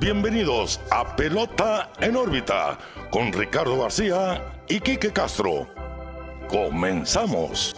[0.00, 2.78] bienvenidos a Pelota en órbita
[3.10, 5.68] con Ricardo García y Quique Castro.
[6.48, 7.76] Comenzamos.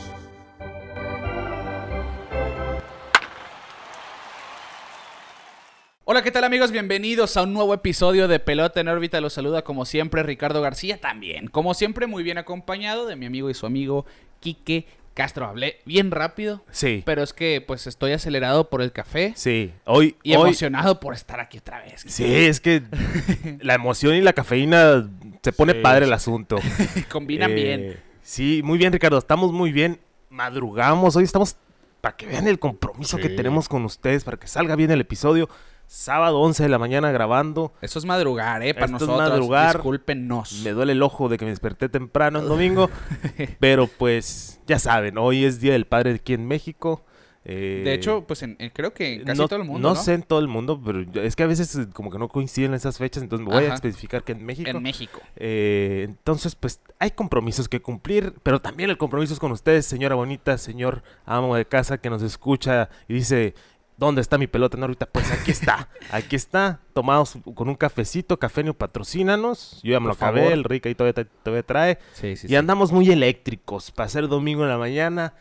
[6.04, 6.70] Hola, ¿qué tal amigos?
[6.70, 9.20] Bienvenidos a un nuevo episodio de Pelota en órbita.
[9.20, 11.48] Los saluda como siempre Ricardo García también.
[11.48, 14.06] Como siempre muy bien acompañado de mi amigo y su amigo
[14.38, 15.46] Quique Castro.
[15.46, 16.64] Hablé bien rápido.
[16.70, 17.02] Sí.
[17.04, 19.32] Pero es que pues estoy acelerado por el café.
[19.36, 20.16] Sí, hoy.
[20.22, 22.04] Y hoy- emocionado por estar aquí otra vez.
[22.06, 22.82] Sí, es que
[23.60, 25.08] la emoción y la cafeína
[25.42, 26.58] se pone Sí, padre el asunto.
[27.10, 28.00] Combinan Eh, bien.
[28.22, 29.18] Sí, muy bien, Ricardo.
[29.18, 29.98] Estamos muy bien.
[30.30, 31.14] Madrugamos.
[31.16, 31.56] Hoy estamos
[32.00, 35.48] para que vean el compromiso que tenemos con ustedes, para que salga bien el episodio.
[35.94, 37.74] Sábado 11 de la mañana grabando.
[37.82, 38.72] Eso es madrugar, ¿eh?
[38.72, 39.28] Para Esto es nosotros.
[39.28, 39.74] madrugar.
[39.76, 40.62] Discúlpenos.
[40.64, 42.88] Me duele el ojo de que me desperté temprano el domingo.
[43.60, 47.04] pero pues, ya saben, hoy es Día del Padre aquí en México.
[47.44, 49.94] Eh, De hecho, pues en- en- creo que en casi no, todo el mundo, no
[49.96, 50.00] ¿no?
[50.00, 52.72] sé en todo el mundo, pero es que a veces eh, como que no coinciden
[52.72, 53.72] esas fechas, entonces me voy Ajá.
[53.72, 54.70] a especificar que en México.
[54.70, 55.20] En México.
[55.36, 60.14] Eh, entonces, pues hay compromisos que cumplir, pero también el compromiso es con ustedes, señora
[60.14, 63.54] bonita, señor amo de casa que nos escucha y dice,
[63.96, 65.06] ¿dónde está mi pelota en órbita?
[65.06, 70.08] Pues aquí está, aquí está, tomados con un cafecito, Cafenio, patrocínanos, yo ya me Por
[70.08, 70.52] lo acabé, favor.
[70.52, 74.62] el Rica y todavía, todavía trae, Sí, sí, y andamos muy eléctricos para ser domingo
[74.62, 75.34] en la mañana.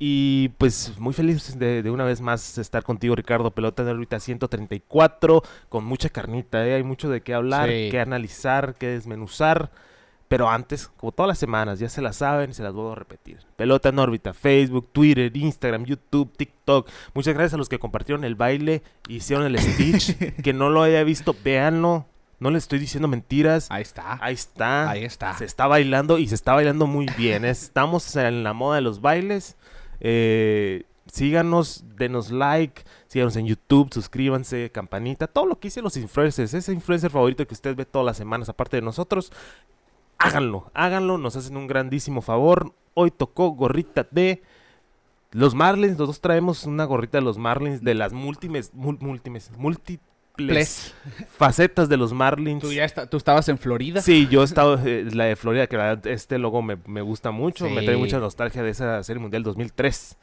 [0.00, 3.50] Y pues muy feliz de, de una vez más estar contigo, Ricardo.
[3.50, 6.74] Pelota de órbita 134, con mucha carnita, ¿eh?
[6.74, 7.88] hay mucho de qué hablar, Sí.
[7.90, 9.72] qué analizar, qué desmenuzar.
[10.28, 13.38] Pero antes, como todas las semanas, ya se las saben, se las vuelvo a repetir.
[13.56, 16.88] Pelota en órbita, Facebook, Twitter, Instagram, YouTube, TikTok.
[17.14, 20.16] Muchas gracias a los que compartieron el baile, hicieron el speech.
[20.42, 22.06] que no lo haya visto, véanlo.
[22.40, 23.68] No les estoy diciendo mentiras.
[23.70, 24.18] Ahí está.
[24.20, 24.90] Ahí está.
[24.90, 25.36] Ahí está.
[25.36, 27.44] Se está bailando y se está bailando muy bien.
[27.44, 29.56] Estamos en la moda de los bailes.
[30.00, 36.54] Eh, síganos, denos like, síganos en YouTube, suscríbanse, campanita, todo lo que dicen los influencers.
[36.54, 39.32] Ese influencer favorito que usted ve todas las semanas, aparte de nosotros,
[40.18, 42.72] háganlo, háganlo, nos hacen un grandísimo favor.
[42.94, 44.42] Hoy tocó gorrita de
[45.32, 45.92] los Marlins.
[45.92, 50.00] Nosotros traemos una gorrita de los Marlins de las múltiples, múltiples, múltiples
[50.36, 50.94] Ples.
[51.36, 52.62] facetas de los Marlins.
[52.62, 54.00] Tú ya está- tú estabas en Florida.
[54.00, 57.00] Sí, yo he estado, eh, la de Florida, que la verdad, este logo me, me
[57.02, 60.16] gusta mucho, me trae mucha nostalgia de esa Serie Mundial 2003,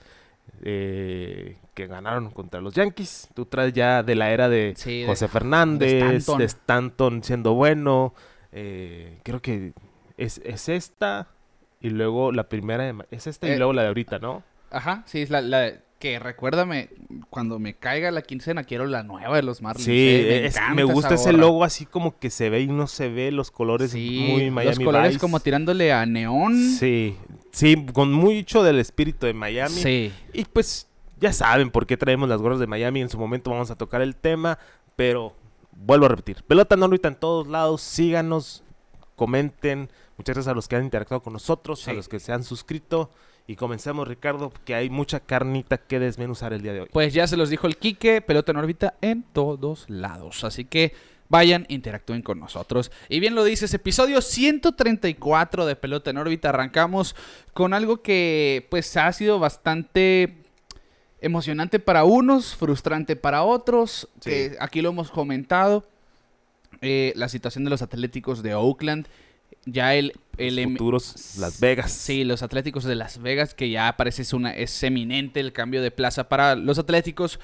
[0.63, 3.27] eh, que ganaron contra los Yankees.
[3.33, 6.41] Tú traes ya de la era de Sí, de- José Fernández, de Stanton.
[6.41, 8.13] Stanton, siendo bueno.
[8.55, 9.73] Eh, creo que
[10.17, 11.27] es, es esta
[11.81, 12.95] y luego la primera de...
[13.11, 14.41] Es esta y Eh, luego la de ahorita, ¿no?
[14.71, 16.89] Ajá, sí, es la, la que recuérdame,
[17.29, 19.85] cuando me caiga la quincena quiero la nueva de los Marlins.
[19.85, 22.87] Sí, eh, es- encanta me gusta ese logo así como que se ve y no
[22.87, 25.19] se ve, los colores Sí, muy Miami los colores Vice.
[25.19, 26.55] como tirándole a neón.
[26.79, 27.17] Sí,
[27.51, 29.75] sí, con mucho del espíritu de Miami.
[29.75, 30.11] Sí.
[30.33, 30.87] Y pues
[31.19, 33.01] ya saben por qué traemos las gorras de Miami.
[33.01, 34.59] En su momento vamos a tocar el tema,
[34.97, 35.33] pero
[35.75, 36.43] vuelvo a repetir.
[36.43, 37.81] Pelota en órbita en todos lados.
[37.81, 38.63] Síganos,
[39.15, 39.89] comenten.
[40.17, 43.11] Muchas gracias a los que han interactuado con nosotros, a los que se han suscrito.
[43.47, 46.89] Y comencemos, Ricardo, que hay mucha carnita que desmenuzar el día de hoy.
[46.91, 50.43] Pues ya se los dijo el Quique, pelota en órbita en todos lados.
[50.43, 50.93] Así que
[51.29, 52.91] vayan, interactúen con nosotros.
[53.07, 56.49] Y bien lo dices, episodio 134 de pelota en órbita.
[56.49, 57.15] Arrancamos
[57.53, 60.44] con algo que pues ha sido bastante
[61.25, 64.07] emocionante para unos, frustrante para otros.
[64.21, 64.51] Sí.
[64.59, 65.87] aquí lo hemos comentado.
[66.81, 69.07] Eh, la situación de los Atléticos de Oakland.
[69.65, 70.13] Ya el...
[70.37, 71.91] el Los em- futuros, Las Vegas.
[71.91, 75.81] Sí, los Atléticos de Las Vegas, que ya parece es, una, es eminente el cambio
[75.81, 77.39] de plaza para los Atléticos.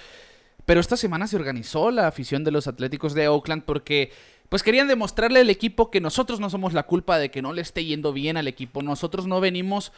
[0.65, 4.11] Pero esta semana se organizó la afición de los Atléticos de Oakland porque
[4.49, 7.61] pues querían demostrarle al equipo que nosotros no somos la culpa de que no le
[7.61, 8.83] esté yendo bien al equipo.
[8.83, 9.91] Nosotros no venimos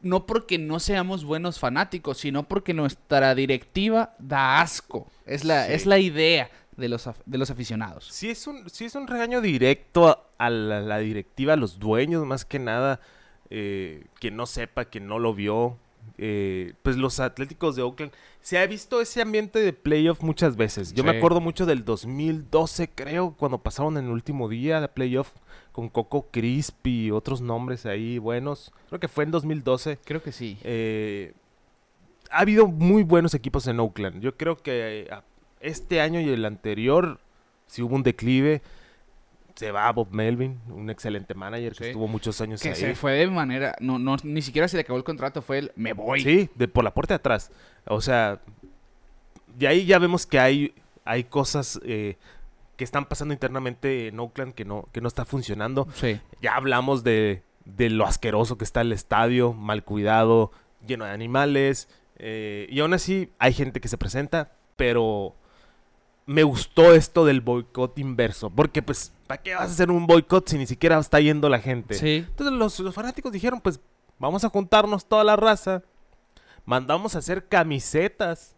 [0.00, 5.10] no porque no seamos buenos fanáticos, sino porque nuestra directiva da asco.
[5.26, 5.72] Es la, Sí.
[5.74, 8.06] es la idea de los, de los aficionados.
[8.10, 11.78] Sí es un, sí es un regaño directo a, a la, la directiva, a los
[11.78, 13.00] dueños, más que nada,
[13.50, 15.76] eh, que no sepa, que no lo vio.
[16.16, 20.92] eh, pues los Atléticos de Oakland, se ha visto ese ambiente de playoff muchas veces.
[20.94, 25.30] Yo me acuerdo mucho del 2012, creo, cuando pasaron en el último día de playoff
[25.78, 28.72] con Coco Crisp y otros nombres ahí buenos.
[28.88, 30.00] Creo que fue en 2012.
[30.04, 30.58] Creo que sí.
[30.64, 31.34] Eh,
[32.32, 34.20] ha habido muy buenos equipos en Oakland.
[34.20, 35.10] Yo creo que eh,
[35.60, 37.20] este año y el anterior,
[37.68, 38.60] si hubo un declive,
[39.54, 42.74] se va Bob Melvin, un excelente manager que estuvo muchos años Que ahí.
[42.74, 43.76] se fue de manera.
[43.78, 46.22] No, no, ni siquiera se le acabó el contrato, fue el me voy.
[46.22, 47.52] Sí, de, por la puerta de atrás.
[47.86, 48.40] O sea,
[49.56, 52.16] de ahí ya vemos que hay, hay cosas eh,
[52.78, 55.88] que están pasando internamente en Oakland que no, que no está funcionando.
[55.94, 56.18] Sí.
[56.40, 60.52] Ya hablamos de, de lo asqueroso que está el estadio, mal cuidado,
[60.86, 61.88] lleno de animales.
[62.16, 65.34] eh, y aún así hay gente que se presenta, pero
[66.24, 68.48] me gustó esto del boicot inverso.
[68.50, 71.58] Porque, pues, ¿para qué vas a hacer un boicot si ni siquiera está yendo la
[71.58, 71.94] gente?
[71.94, 72.24] Sí.
[72.28, 73.80] Entonces los, los fanáticos dijeron, pues,
[74.20, 75.82] vamos a juntarnos toda la raza.
[76.64, 78.54] Mandamos a hacer camisetas.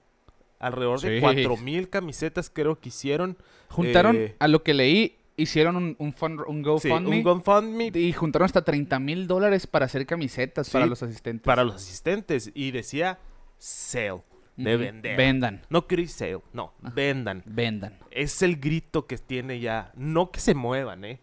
[0.60, 1.20] Alrededor de Sí.
[1.20, 3.36] 4000 camisetas creo que hicieron.
[3.68, 7.16] Juntaron, Eh, a lo que leí, hicieron un, un, fund- un Sí, GoFundMe.
[7.16, 11.44] un GoFundMe y juntaron hasta 30 mil dólares para hacer camisetas Sí, para los asistentes.
[11.44, 12.50] para los asistentes.
[12.54, 13.18] Y decía
[13.58, 14.22] sale,
[14.56, 15.16] de vender.
[15.16, 15.62] Vendan.
[15.70, 17.42] No quiero decir sale, no, vendan.
[17.46, 17.98] Vendan.
[18.10, 19.92] Es el grito que tiene ya.
[19.96, 21.20] No que se muevan, ¿eh?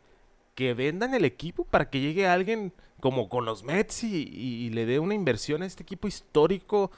[0.56, 4.70] Que vendan el equipo para que llegue alguien como con los Mets y, y- y
[4.72, 6.90] le dé una inversión a este equipo histórico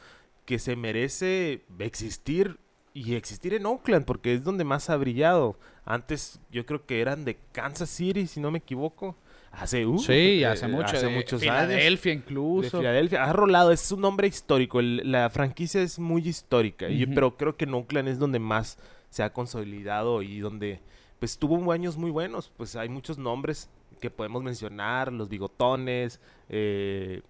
[0.50, 2.57] que se merece existir
[2.92, 5.60] y existir en Oakland porque es donde más ha brillado.
[5.86, 9.16] Antes yo creo que eran de Kansas City, si no me equivoco.
[9.51, 10.12] Hace, uh, Sí,
[10.42, 10.88] eh, hace mucho.
[10.88, 11.54] hace de muchos años.
[11.68, 12.80] Filadelfia De incluso.
[12.80, 13.25] Filadelfia.
[13.25, 14.80] Ha rolado, es un nombre histórico.
[14.80, 16.90] el- la franquicia es muy histórica.
[16.90, 18.80] y- pero creo que en Oakland es donde más
[19.12, 20.81] se ha consolidado y donde
[21.19, 22.51] pues tuvo años muy buenos.
[22.57, 23.69] Pues hay muchos nombres
[24.01, 25.13] que podemos mencionar.
[25.13, 26.19] Los bigotones,
[26.50, 27.22] eh,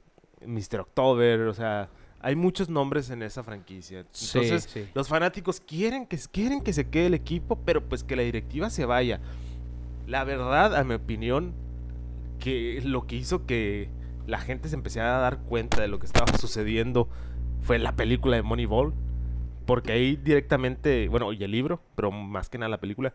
[0.45, 0.79] Mr.
[0.79, 1.89] October, o sea,
[2.21, 4.05] hay muchos nombres en esa franquicia.
[4.11, 4.87] Sí, Entonces, sí.
[4.93, 8.69] los fanáticos quieren que, quieren que se quede el equipo, pero pues que la directiva
[8.69, 9.21] se vaya.
[10.07, 11.53] La verdad, a mi opinión,
[12.39, 13.89] que lo que hizo que
[14.27, 17.07] la gente se empezara a dar cuenta de lo que estaba sucediendo
[17.61, 18.93] fue la película de Moneyball.
[19.65, 23.13] Porque ahí directamente, bueno, y el libro, pero más que nada la película,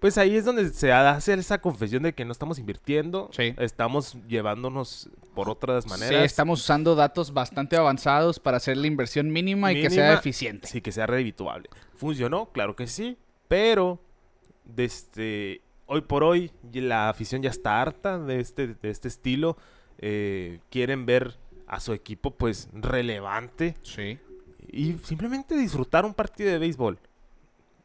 [0.00, 3.54] pues ahí es donde se hace esa confesión de que no estamos invirtiendo, Sí.
[3.58, 6.24] estamos llevándonos por otras Sí, maneras.
[6.24, 10.66] estamos usando datos bastante avanzados para hacer la inversión mínima, y que sea eficiente.
[10.66, 11.68] Sí, que sea redituable.
[11.94, 12.46] ¿Funcionó?
[12.52, 13.16] Claro que sí,
[13.46, 14.00] pero
[14.64, 19.56] desde hoy por hoy la afición ya está harta de este, de este estilo.
[19.98, 21.36] Eh, quieren ver
[21.66, 24.18] a su equipo pues relevante Sí.
[24.72, 26.98] y simplemente disfrutar un partido de béisbol.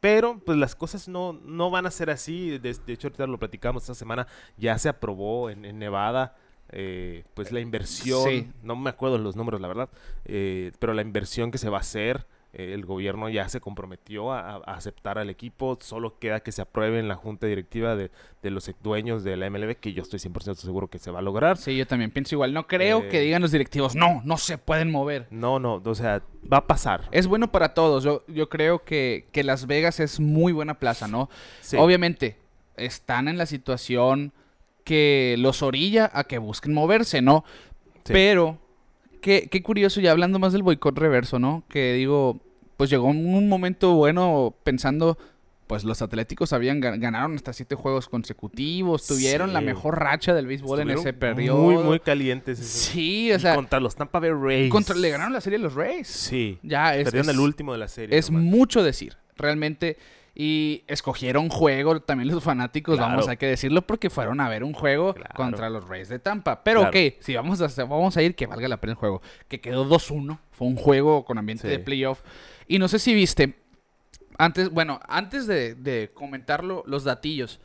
[0.05, 2.59] Pero pues las cosas no, no van a ser así.
[2.59, 4.27] De, de hecho ahorita lo platicamos esta semana.
[4.55, 6.35] Ya se aprobó en, en Nevada
[6.69, 8.29] eh, pues la inversión.
[8.29, 8.51] Sí.
[8.61, 9.89] No me acuerdo los números la verdad.
[10.25, 12.27] eh, pero la inversión que se va a hacer.
[12.57, 15.77] Eh, el gobierno ya se comprometió a, a aceptar al equipo.
[15.81, 18.11] Solo queda que se apruebe en la junta directiva de,
[18.41, 19.75] de los dueños de la MLB.
[19.75, 21.57] Que yo estoy 100% seguro que se va a lograr.
[21.57, 22.53] Sí, yo también pienso igual.
[22.53, 25.27] No creo Eh, que digan los directivos, no, no se pueden mover.
[25.29, 25.81] No, no.
[25.83, 26.21] O sea,
[26.51, 27.07] va a pasar.
[27.11, 28.03] Es bueno para todos.
[28.03, 31.29] Yo, yo creo que, que Las Vegas es muy buena plaza, ¿no?
[31.61, 31.77] Sí.
[31.77, 32.37] Obviamente,
[32.77, 34.31] están en la situación
[34.83, 37.43] que los orilla a que busquen moverse, ¿no?
[38.03, 38.13] Sí.
[38.13, 38.59] Pero,
[39.21, 41.63] qué, qué curioso, ya hablando más del boicot reverso, ¿no?
[41.69, 42.39] Que digo,
[42.77, 45.17] pues llegó un momento bueno pensando,
[45.67, 50.45] pues los Atléticos habían gan- ganaron hasta siete juegos consecutivos, tuvieron la mejor racha del
[50.47, 51.57] béisbol en ese periodo.
[51.61, 52.59] Muy, muy calientes.
[52.59, 54.71] esos- Sí, o Y sea, contra los Tampa Bay Rays.
[54.71, 56.07] contra- le ganaron la serie a los Rays.
[56.07, 56.59] Sí.
[56.61, 58.17] Ya es, Perdieron es- el último de la serie.
[58.17, 58.45] es nomás.
[58.45, 59.97] mucho decir, realmente.
[60.37, 63.11] Y escogieron juego también los fanáticos, Claro.
[63.13, 65.33] vamos, hay que decirlo, porque fueron a ver un juego Claro.
[65.33, 66.61] contra los Rays de Tampa.
[66.61, 66.89] Pero Claro.
[66.99, 69.21] ok, si vamos a, vamos a ir, que valga la pena el juego.
[69.47, 71.69] Que quedó 2-1, fue un juego con ambiente Sí.
[71.69, 72.19] de playoff.
[72.67, 73.55] Y no sé si viste,
[74.37, 77.59] antes, bueno, antes de, de comentarlo, los datillos.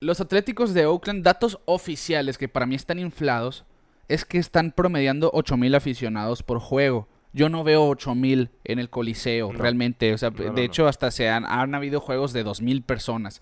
[0.00, 3.64] Los Atléticos de Oakland, datos oficiales que para mí están inflados,
[4.08, 7.08] es que están promediando 8000 aficionados por juego.
[7.32, 9.58] Yo no veo 8000 en el Coliseo, No.
[9.58, 10.12] realmente.
[10.14, 10.58] O sea, No, de no.
[10.58, 13.40] hecho, hasta se han, han habido juegos de 2000 personas.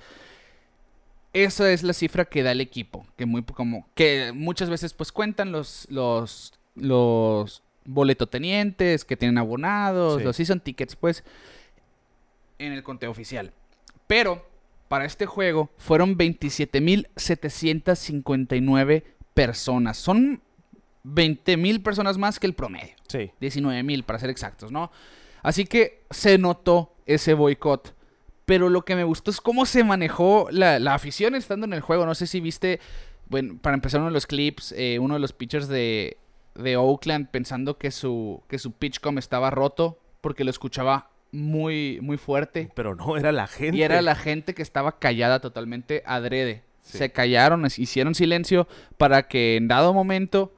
[1.33, 3.04] Esa es la cifra que da el equipo.
[3.16, 3.88] Que muy como.
[3.94, 5.87] Que muchas veces pues cuentan los.
[5.90, 6.54] los.
[6.76, 10.25] los boletotenientes que tienen abonados, Sí.
[10.25, 11.25] los season tickets, pues.
[12.59, 13.53] En el conteo oficial.
[14.07, 14.53] Pero.
[14.87, 19.03] Para este juego fueron 27.759
[19.35, 19.97] personas.
[19.97, 20.41] Son
[21.05, 22.95] 20.000 personas más que el promedio.
[23.09, 23.31] Sí.
[23.41, 24.91] 19.000 para ser exactos, ¿no?
[25.43, 27.95] Así que se notó ese boicot.
[28.45, 31.81] Pero lo que me gustó es cómo se manejó la, la afición estando en el
[31.81, 32.05] juego.
[32.05, 32.79] No sé si viste,
[33.29, 36.19] bueno, para empezar uno de los clips, eh, uno de los pitchers de,
[36.54, 42.16] de Oakland pensando que su, que su pitchcom estaba roto porque lo escuchaba muy, muy
[42.16, 42.70] fuerte.
[42.75, 43.76] Pero no, era la gente.
[43.76, 46.62] Y era la gente que estaba callada totalmente adrede.
[46.82, 46.99] Sí.
[46.99, 48.68] Se callaron, hicieron silencio
[48.99, 50.52] para que en dado momento,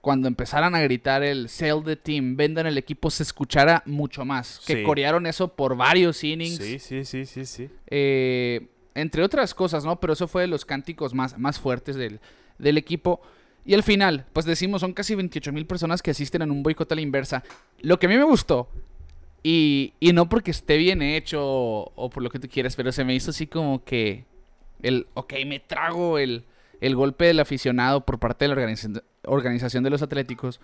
[0.00, 4.60] cuando empezaran a gritar el sell the team, vendan el equipo, se escuchara mucho más.
[4.66, 4.82] Que Sí.
[4.82, 6.56] corearon eso por varios innings.
[6.56, 7.70] Sí, sí, sí, sí, sí.
[7.86, 10.00] eh, entre otras cosas, ¿no?
[10.00, 12.20] Pero eso fue de los cánticos más, más fuertes del,
[12.58, 13.20] del equipo.
[13.64, 16.90] Y al final, pues decimos, son casi 28 mil personas que asisten en un boicot
[16.90, 17.44] a la inversa.
[17.80, 18.68] Lo que a mí me gustó,
[19.42, 22.92] y, y no porque esté bien hecho o, o por lo que tú quieras, pero
[22.92, 24.24] se me hizo así como que
[24.82, 26.44] el, ok, me trago el,
[26.80, 30.60] el golpe del aficionado por parte de la organiza- organización de los Atléticos,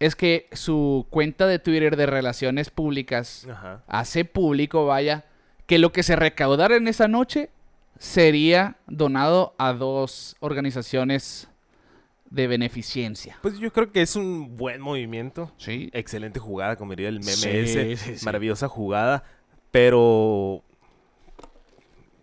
[0.00, 3.82] es que su cuenta de Twitter de relaciones públicas Ajá.
[3.86, 5.24] hace público, vaya,
[5.66, 7.48] que lo que se recaudara en esa noche
[7.98, 11.48] sería donado a dos organizaciones
[12.30, 13.38] de beneficencia.
[13.42, 15.52] Pues yo creo que es un buen movimiento.
[15.56, 15.90] Sí.
[15.92, 17.96] Excelente jugada, como diría el meme Sí, ese.
[17.96, 18.24] sí, sí.
[18.24, 19.24] Maravillosa jugada.
[19.70, 20.62] Pero.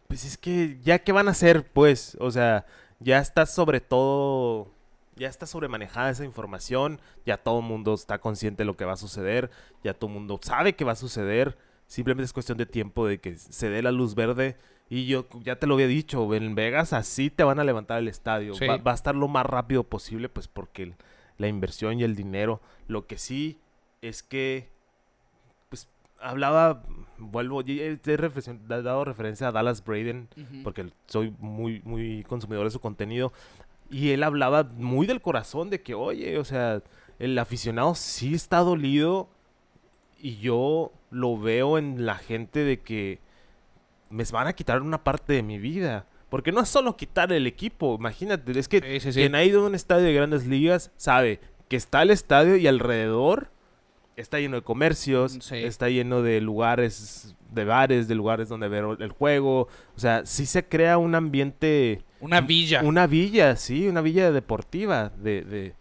[0.07, 1.65] Pues es que, ¿ya qué van a hacer?
[1.71, 2.65] Pues, o sea,
[2.99, 4.71] ya está sobre todo.
[5.15, 6.99] Ya está sobremanejada esa información.
[7.25, 9.51] Ya todo el mundo está consciente de lo que va a suceder.
[9.83, 11.57] Ya todo el mundo sabe que va a suceder.
[11.87, 14.57] Simplemente es cuestión de tiempo de que se dé la luz verde.
[14.93, 18.09] Y yo ya te lo había dicho, en Vegas así te van a levantar el
[18.09, 18.53] estadio.
[18.55, 18.67] Sí.
[18.67, 20.95] Va, va a estar lo más rápido posible, pues porque el-
[21.37, 22.59] la inversión y el dinero.
[22.89, 23.57] Lo que sí
[24.01, 24.67] es que,
[25.69, 25.87] pues,
[26.19, 26.83] hablaba,
[27.17, 30.27] vuelvo, he he dado referencia a Dallas Braden,
[30.63, 33.31] porque soy muy, muy consumidor de su contenido.
[33.89, 36.81] Y él hablaba muy del corazón de que, oye, o sea,
[37.17, 39.29] el aficionado sí está dolido.
[40.19, 43.19] Y yo lo veo en la gente de que
[44.11, 46.05] me van a quitar una parte de mi vida.
[46.29, 49.19] Porque no es solo quitar el equipo, imagínate, es que Sí, sí, sí.
[49.19, 52.67] quien ha ido a un estadio de grandes ligas sabe que está el estadio y
[52.67, 53.49] alrededor
[54.15, 59.09] está lleno de comercios, está lleno de lugares, de bares, de lugares donde ver el
[59.11, 59.67] juego.
[59.95, 62.81] O sea, sí se crea un ambiente, Una villa.
[62.83, 65.73] una villa, sí, una villa deportiva de, de,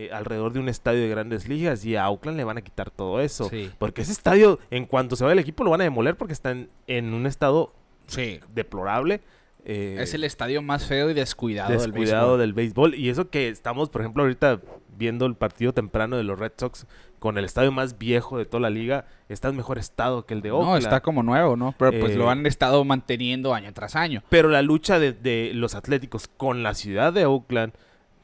[0.00, 2.90] eh, alrededor de un estadio de grandes ligas y a Auckland le van a quitar
[2.90, 3.48] todo eso.
[3.48, 3.68] Sí.
[3.78, 6.52] Porque ese estadio, en cuanto se va el equipo, lo van a demoler porque está
[6.52, 7.72] en, en un estado
[8.06, 8.38] Sí.
[8.54, 9.20] deplorable.
[9.64, 12.38] eh, Es el estadio más feo y descuidado, del descuidado béisbol.
[12.40, 12.94] del béisbol.
[12.94, 14.60] Y eso que estamos, por ejemplo, ahorita
[14.96, 16.86] viendo el partido temprano de los Red Sox
[17.18, 20.42] con el estadio más viejo de toda la liga, está en mejor estado que el
[20.42, 20.70] de Oakland.
[20.70, 21.74] No, está como nuevo, ¿no?
[21.76, 24.22] Pero pues Eh, lo han estado manteniendo año tras año.
[24.28, 27.72] Pero la lucha de, de los Atléticos con la ciudad de Oakland,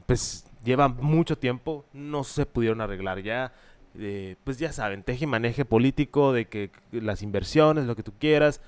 [0.06, 3.52] pues lleva mucho tiempo, no se pudieron arreglar ya.
[3.96, 8.12] Eh, pues ya saben, teje y maneje político de que las inversiones, lo que tú
[8.18, 8.60] quieras.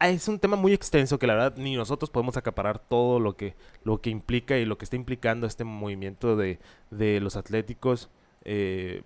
[0.00, 3.36] Ah, Es un tema muy extenso que la verdad ni nosotros podemos acaparar todo lo
[3.36, 6.58] que, lo que implica y lo que está implicando este movimiento de,
[6.90, 8.10] de los atléticos.
[8.44, 9.02] Eh,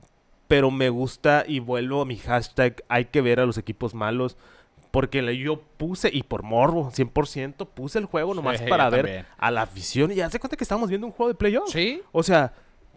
[0.48, 4.38] pero me gusta y vuelvo a mi hashtag, hay que ver a los equipos malos.
[4.98, 9.26] Porque yo puse, y por morbo, 100%, puse el juego nomás Sí, para ver también.
[9.38, 10.10] a la afición.
[10.10, 11.70] Y ya se cuenta que estábamos viendo un juego de playoff.
[11.70, 12.02] Sí.
[12.10, 12.52] O sea,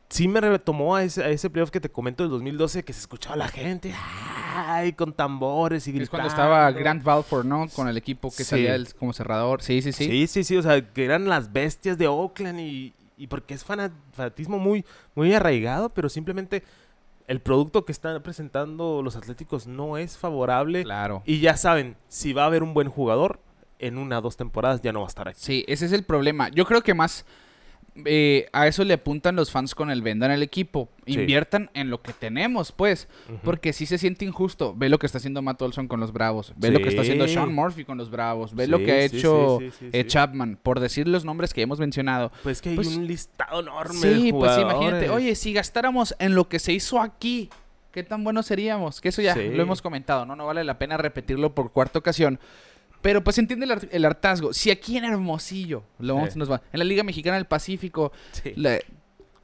[0.09, 3.01] sí me retomó a ese, a ese playoff que te comento del 2012, que se
[3.01, 3.93] escuchaba la gente,
[4.55, 6.09] ay, con tambores y Es gritando.
[6.09, 7.67] cuando estaba Grant Balfour, ¿no?
[7.69, 8.45] Con el equipo que Sí.
[8.45, 9.61] salía el- como cerrador.
[9.61, 10.05] Sí, sí, sí.
[10.05, 13.63] Sí, sí, sí, o sea, que eran las bestias de Oakland y, y porque es
[13.63, 16.63] fana- fanatismo muy, muy arraigado, pero simplemente
[17.31, 20.83] el producto que están presentando los Atléticos no es favorable.
[20.83, 21.23] Claro.
[21.25, 23.39] Y ya saben, si va a haber un buen jugador,
[23.79, 25.39] en una o dos temporadas ya no va a estar aquí.
[25.41, 26.49] Sí, ese es el problema.
[26.49, 27.25] Yo creo que más
[28.05, 30.89] eh, a eso le apuntan los fans con el vendan el equipo.
[31.05, 31.13] Sí.
[31.13, 33.07] Inviertan en lo que tenemos, pues.
[33.43, 34.73] Porque sí se siente injusto.
[34.75, 36.53] Ve lo que está haciendo Matt Olson con los Bravos.
[36.55, 37.27] Ve lo que está haciendo.
[37.27, 38.55] Sean Murphy con los Bravos.
[38.55, 40.05] Ve lo que ha hecho eh.
[40.07, 40.57] Chapman.
[40.61, 42.31] Por decir los nombres que hemos mencionado.
[42.43, 45.09] Pues que hay Pues- un listado enorme de Sí, pues imagínate.
[45.09, 47.49] Oye, si gastáramos en lo que se hizo aquí,
[47.91, 49.01] ¿qué tan buenos seríamos?
[49.01, 50.35] Que eso ya lo hemos comentado, ¿no?
[50.35, 52.39] No vale la pena repetirlo por cuarta ocasión.
[53.01, 54.53] Pero pues entiende el, har- el hartazgo.
[54.53, 56.39] Si aquí en Hermosillo, lo vamos- Sí.
[56.39, 58.53] nos va, en la Liga Mexicana del Pacífico, Sí.
[58.55, 58.77] la,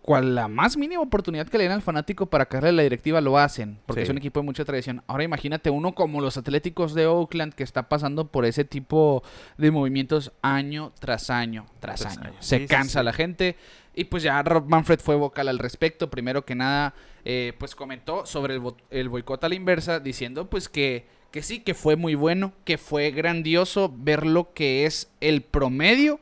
[0.01, 3.19] cual la más mínima oportunidad que le den al fanático para caerle a la directiva
[3.19, 4.03] lo hacen, porque Sí.
[4.03, 5.03] es un equipo de mucha tradición.
[5.05, 9.21] Ahora imagínate uno como los Atléticos de Oakland que está pasando por ese tipo
[9.57, 12.27] de movimientos año tras año tras, Tras año.
[12.29, 12.37] año.
[12.39, 13.05] Se Sí, cansa sí.
[13.05, 13.57] la gente
[13.95, 16.09] y pues ya Rob Manfred fue vocal al respecto.
[16.09, 16.93] Primero que nada,
[17.25, 18.61] eh, pues comentó sobre el,
[18.91, 21.05] el boicot a la inversa, diciendo pues que,
[21.37, 26.19] que sí, que fue muy bueno, que fue grandioso ver lo que es el promedio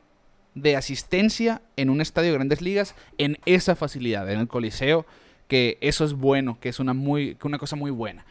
[0.54, 5.06] de asistencia en un estadio de grandes ligas en esa facilidad, en el Coliseo,
[5.48, 8.26] que eso es bueno, que es una, muy, que una cosa muy buena.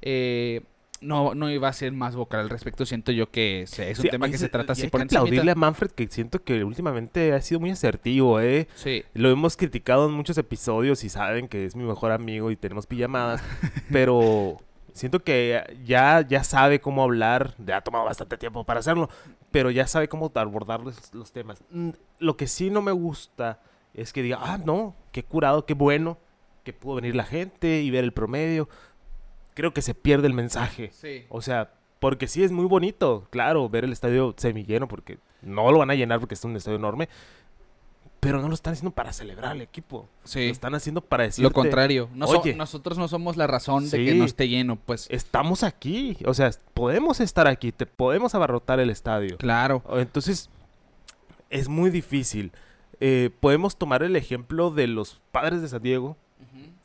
[0.00, 0.62] Eh,
[1.02, 4.08] no, no iba a ser más vocal al respecto, siento yo que es, un Sí,
[4.08, 7.34] tema que se trata así hay por que aplaudirle a Manfred que siento que últimamente
[7.34, 8.66] ha sido muy asertivo, ¿eh?
[8.76, 12.56] Sí, Lo hemos criticado en muchos episodios y saben que es mi mejor amigo y
[12.56, 13.42] tenemos pijamadas,
[13.92, 14.58] pero
[14.94, 19.08] siento que ya, ya sabe cómo hablar, ya ha tomado bastante tiempo para hacerlo,
[19.50, 21.62] pero ya sabe cómo abordar los, los temas.
[21.70, 23.60] Mm, Lo que sí no me gusta
[23.94, 26.18] es que diga, ah, no, qué curado, qué bueno,
[26.64, 28.68] que pudo venir la gente y ver el promedio.
[29.54, 30.90] Creo que se pierde el mensaje.
[30.92, 31.24] sí.
[31.28, 35.78] O sea, porque sí es muy bonito, claro, ver el estadio semilleno, porque no lo
[35.78, 37.08] van a llenar porque es un estadio enorme.
[38.20, 40.06] Pero no lo están haciendo para celebrar al equipo.
[40.24, 40.46] Sí.
[40.46, 41.42] Lo están haciendo para decir.
[41.42, 42.08] Lo contrario.
[42.14, 42.54] No so- "Oye".
[42.54, 45.06] nosotros no somos la razón de que no esté lleno, pues.
[45.10, 46.18] Estamos aquí.
[46.26, 47.72] O sea, podemos estar aquí.
[47.72, 49.38] Te podemos abarrotar el estadio.
[49.38, 49.82] Claro.
[49.94, 50.50] Entonces,
[51.48, 52.52] es muy difícil.
[53.00, 56.16] Eh, podemos tomar el ejemplo de los padres de San Diego,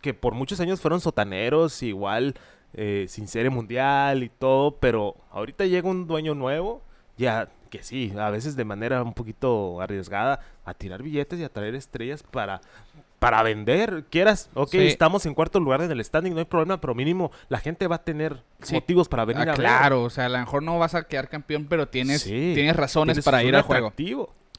[0.01, 2.35] que por muchos años fueron sotaneros, igual
[2.73, 6.81] eh, sin serie mundial y todo, pero ahorita llega un dueño nuevo,
[7.17, 11.49] ya que sí, a veces de manera un poquito arriesgada, a tirar billetes y a
[11.49, 12.61] traer estrellas para
[13.19, 14.87] para vender, quieras, ok, Sí.
[14.87, 17.95] estamos en cuarto lugar en el standing, no hay problema, pero mínimo la gente va
[17.95, 18.75] a tener Sí.
[18.75, 19.55] motivos para venir Ah, a ver.
[19.55, 22.51] claro, o sea, a lo mejor no vas a quedar campeón, pero tienes, Sí.
[22.53, 23.93] tienes razones Tienes para ir al juego.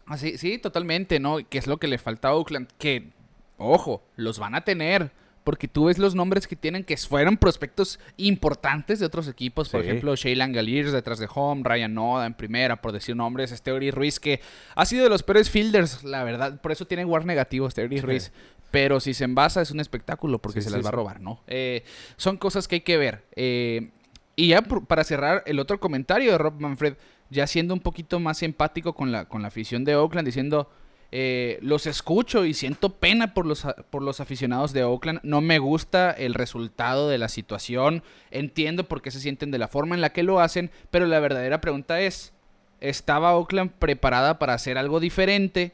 [0.07, 1.37] Así, sí, totalmente, ¿no?
[1.49, 2.69] Que es lo que le falta a Oakland.
[2.79, 3.11] Que,
[3.59, 5.11] ojo, los van a tener.
[5.47, 9.69] Porque tú ves los nombres que tienen que fueron prospectos importantes de otros equipos.
[9.69, 9.87] Por Sí.
[9.89, 13.51] ejemplo, Shaylan Galiers detrás de home, Ryan Noda en primera, por decir nombres.
[13.51, 14.41] Steuri Ruiz, que
[14.75, 16.61] ha sido de los peores fielders, la verdad.
[16.61, 18.03] Por eso tiene war negativo Steuri Sí.
[18.03, 18.33] Ruiz.
[18.73, 21.41] Pero si se envasa es un espectáculo porque Sí, se las va a robar, ¿no?
[21.47, 21.85] Eh,
[22.17, 23.25] son cosas que hay que ver.
[23.37, 23.91] Eh,
[24.35, 26.95] y ya por- para cerrar el otro comentario de Rob Manfred,
[27.31, 30.69] ya siendo un poquito más empático con la, con la afición de Oakland, diciendo,
[31.13, 35.59] eh, los escucho y siento pena por los, por los aficionados de Oakland, no me
[35.59, 40.01] gusta el resultado de la situación, entiendo por qué se sienten de la forma en
[40.01, 42.33] la que lo hacen, pero la verdadera pregunta es,
[42.81, 45.73] ¿estaba Oakland preparada para hacer algo diferente?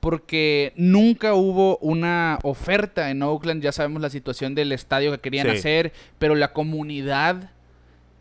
[0.00, 5.46] Porque nunca hubo una oferta en Oakland, ya sabemos la situación del estadio que querían
[5.50, 5.56] Sí.
[5.56, 7.50] hacer, pero la comunidad,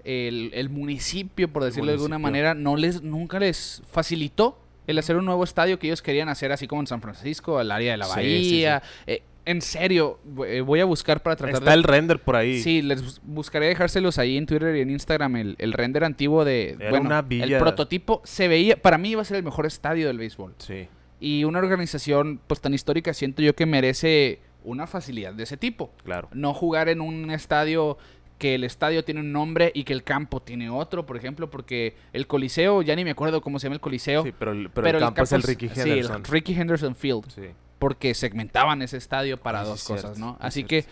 [0.06, 5.16] el, el municipio, por decirlo de alguna manera, no les, nunca les facilitó el hacer
[5.16, 7.98] un nuevo estadio que ellos querían hacer, así como en San Francisco, al área de
[7.98, 8.84] la Sí, sí, bahía.
[9.08, 11.75] Eh, en serio, eh, voy a buscar para tratar Está de...
[11.75, 12.62] el render por ahí.
[12.62, 16.46] Sí, les bus- buscaré dejárselos ahí en Twitter y en Instagram, el, el render antiguo
[16.46, 16.78] de...
[16.80, 20.08] Era bueno, una el prototipo se veía, para mí iba a ser el mejor estadio
[20.08, 20.56] del béisbol.
[20.60, 20.88] Sí.
[21.20, 25.92] Y una organización pues tan histórica siento yo que merece una facilidad de ese tipo.
[26.06, 26.30] Claro.
[26.34, 27.98] No jugar en un estadio
[28.44, 31.96] que el estadio tiene un nombre y que el campo tiene otro, por ejemplo, porque
[32.12, 34.22] el Coliseo, ya ni me acuerdo cómo se llama el Coliseo.
[34.24, 36.18] Sí, pero, el, pero el campo es el Ricky sí, Henderson.
[36.18, 37.44] el Ricky Henderson Field, Sí.
[37.80, 40.36] porque segmentaban ese estadio para sí, dos cosas, ¿no?
[40.42, 40.84] Así que,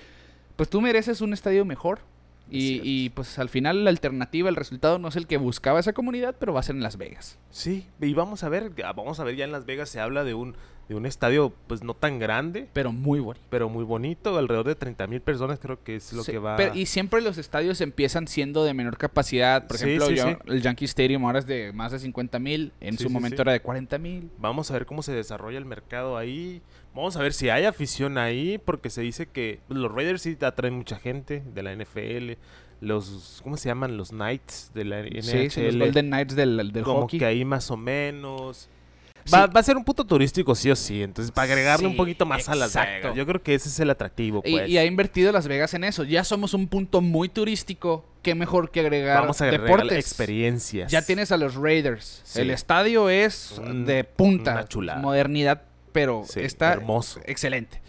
[0.55, 2.00] pues tú mereces un estadio mejor.
[2.50, 5.91] Y, y, pues al final la alternativa, el resultado no es el que buscaba esa
[5.91, 7.38] comunidad, pero va a ser en Las Vegas.
[7.50, 10.34] Sí, y vamos a ver, vamos a ver, ya en Las Vegas se habla de
[10.34, 10.55] un,
[10.91, 13.45] de un estadio pues no tan grande, Pero muy bonito.
[13.49, 16.58] pero muy bonito, alrededor de 30 mil personas creo que es lo Sí, que va...
[16.58, 19.67] pero- y siempre los estadios empiezan siendo de menor capacidad.
[19.67, 22.73] Por Sí, ejemplo, sí, yo- el Yankee Stadium ahora es de más de 50 mil.
[22.82, 24.30] En su momento era de 40 mil.
[24.38, 26.62] Vamos a ver cómo se desarrolla el mercado ahí.
[26.93, 30.73] Vamos a ver si hay afición ahí, porque se dice que los Raiders sí atraen
[30.73, 32.38] mucha gente de la NFL.
[32.82, 33.95] Los, ¿cómo se llaman?
[33.95, 35.21] Los Knights de la NHL.
[35.23, 37.19] Sí, sí, los Golden Knights del, del como hockey.
[37.19, 38.67] que ahí más o menos.
[39.25, 39.31] Sí.
[39.34, 41.03] Va, va a ser un punto turístico, sí o sí.
[41.03, 43.10] Entonces, para agregarle un poquito más a Las exacto.
[43.10, 43.15] Vegas.
[43.15, 44.69] Yo creo que ese es el atractivo, Y, pues.
[44.69, 46.03] y ha invertido Las Vegas en eso.
[46.03, 48.05] Ya somos un punto muy turístico.
[48.23, 49.97] Qué mejor que agregar Vamos a agregar deportes.
[49.97, 50.91] experiencias.
[50.91, 52.21] Ya tienes a los Raiders.
[52.23, 52.41] Sí.
[52.41, 54.51] El estadio es Un- de punta.
[54.53, 54.99] una chulada.
[55.01, 57.19] Modernidad, pero está hermoso.
[57.25, 57.81] excelente.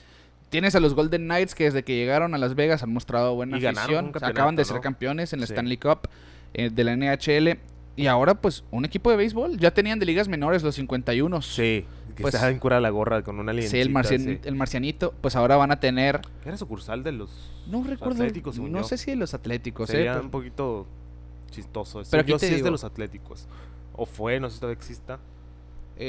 [0.51, 3.59] Tienes a los Golden Knights que desde que llegaron a Las Vegas han mostrado buena
[3.59, 4.12] Y afición.
[4.21, 5.45] Acaban de ser campeones en la.
[5.47, 6.09] Stanley Cup
[6.55, 7.59] eh, de la NHL.
[7.95, 9.59] Y ahora, pues, un equipo de béisbol.
[9.59, 11.43] Ya tenían de ligas menores los 51.
[11.43, 11.85] Sí,
[12.17, 13.83] que Pues- estaba en cura la gorra con una Sí, liencita.
[13.83, 15.13] el, marcian- el marcianito.
[15.21, 16.21] Pues ahora van a tener.
[16.45, 17.31] Era sucursal de los
[17.67, 18.15] No recuerdo.
[18.15, 18.85] Atléticos, no yo.
[18.85, 19.91] sé si de los Atléticos.
[19.91, 20.87] eh, Sería pero- un poquito
[21.51, 22.03] chistoso.
[22.11, 23.47] Pero aquí yo te sí es digo- de los Atléticos.
[23.95, 25.19] O fue, no sé si todavía exista.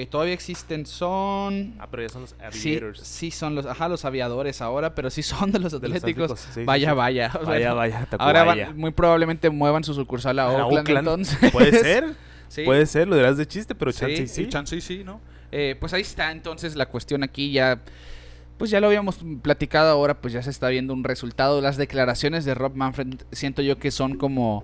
[0.02, 0.86] Eh, todavía existen.
[0.86, 1.76] Son.
[1.80, 3.00] Ah, pero ya son los Sí, Aviators.
[3.02, 6.40] sí son los, ajá, los aviadores ahora, pero sí son de los atléticos.
[6.40, 6.96] Sí, sí, vaya, sí.
[6.96, 7.32] vaya.
[7.46, 11.52] Vaya, vaya, Ahora van- muy probablemente muevan su sucursal a A Oakland, entonces.
[11.52, 12.16] Puede ser,
[12.48, 12.64] Sí.
[12.64, 14.48] puede ser, lo dirás de chiste, pero Sí, chance sí.
[14.50, 15.20] chance sí, ¿no?
[15.52, 17.80] Eh, pues ahí está entonces la cuestión aquí ya...
[18.58, 21.60] Pues ya lo habíamos platicado ahora, pues ya se está viendo un resultado.
[21.62, 24.64] Las declaraciones de Rob Manfred siento yo que son como...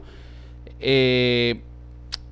[0.80, 1.62] eh,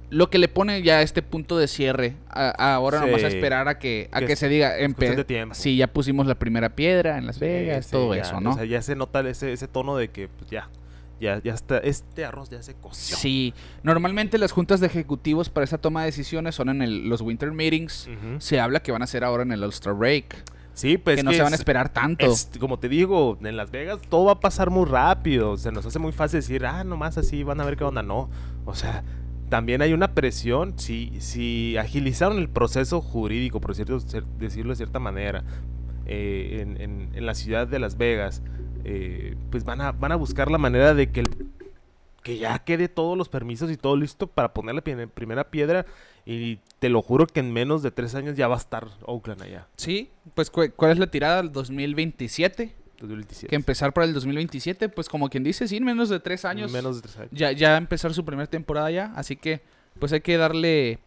[0.09, 2.15] lo que le pone ya este punto de cierre.
[2.29, 4.77] A- a ahora nomás a esperar a que, a Que que se diga...
[4.79, 5.53] empe-.
[5.53, 8.51] Sí, ya pusimos la primera piedra en Las Vegas, Sí, todo ya, eso, ¿no?
[8.51, 10.69] O sea, ya se nota ese, ese tono de que pues, ya,
[11.19, 13.17] ya, ya está, este arroz ya se coció.
[13.17, 17.21] Sí, normalmente las juntas de ejecutivos para esa toma de decisiones son en el- los
[17.21, 18.09] winter meetings.
[18.39, 20.43] Se habla que van a ser ahora en el All-Star Break.
[20.73, 22.25] Sí, pues que no se van a es- esperar tanto.
[22.31, 25.57] es- como te digo, en Las Vegas todo va a pasar muy rápido.
[25.57, 28.03] Se nos hace muy fácil decir, ah, nomás así van a ver qué onda.
[28.03, 28.29] No.
[28.63, 29.03] O sea,
[29.49, 30.77] también hay una presión.
[30.77, 33.99] Si, si agilizaron el proceso jurídico, por cierto,
[34.39, 35.43] decirlo de cierta manera,
[36.05, 38.41] eh, en, en- la ciudad de Las Vegas,
[38.83, 41.47] eh, pues van a, van a buscar la manera de que, el-
[42.23, 45.85] que ya quede todos los permisos y todo listo para poner la primera piedra.
[46.25, 49.41] Y te lo juro que en menos de tres años ya va a estar Oakland
[49.43, 49.67] allá.
[49.77, 52.73] Sí, pues cu- ¿cuál es la tirada del 2027?
[52.99, 53.47] 2027.
[53.49, 56.71] Que empezar para el 2027, pues como quien dice, sí, en menos de tres años.
[56.71, 57.29] Menos de tres años.
[57.31, 59.61] Ya, ya empezar su primera temporada ya, así que
[59.99, 60.99] pues hay que darle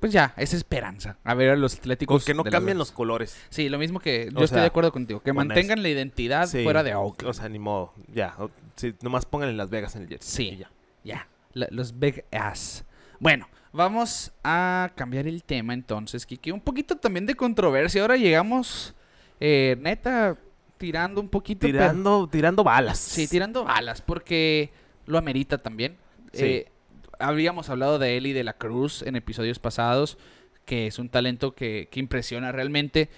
[0.00, 1.16] pues ya, es esperanza.
[1.22, 2.24] A ver a los Atléticos.
[2.24, 2.78] Con que no cambien Vegas.
[2.78, 3.36] los colores.
[3.50, 5.20] Sí, lo mismo que yo O estoy sea, de acuerdo contigo.
[5.22, 5.82] Que mantengan eso.
[5.84, 7.30] la identidad Sí, fuera de Oakland.
[7.30, 7.94] O sea, ni modo.
[8.12, 8.34] Ya.
[8.38, 10.50] o- sí, nomás pongan en Las Vegas en el jersey.
[10.50, 10.56] Sí.
[10.56, 10.70] ya.
[11.04, 12.84] Ya, la- los Big Ass.
[13.20, 16.50] Bueno, vamos a cambiar el tema entonces, Kiki.
[16.50, 18.02] Un poquito también de controversia.
[18.02, 18.94] Ahora llegamos,
[19.38, 20.36] eh, neta,
[20.82, 21.60] tirando un poquito.
[21.60, 22.98] pero- Tirando, tirando balas.
[22.98, 24.70] sí, tirando balas, porque
[25.06, 25.96] lo amerita también.
[26.32, 26.44] Sí.
[26.44, 26.72] Eh,
[27.20, 30.18] habíamos hablado de Eli de la Cruz en episodios pasados,
[30.64, 33.08] que es un talento que, que impresiona realmente.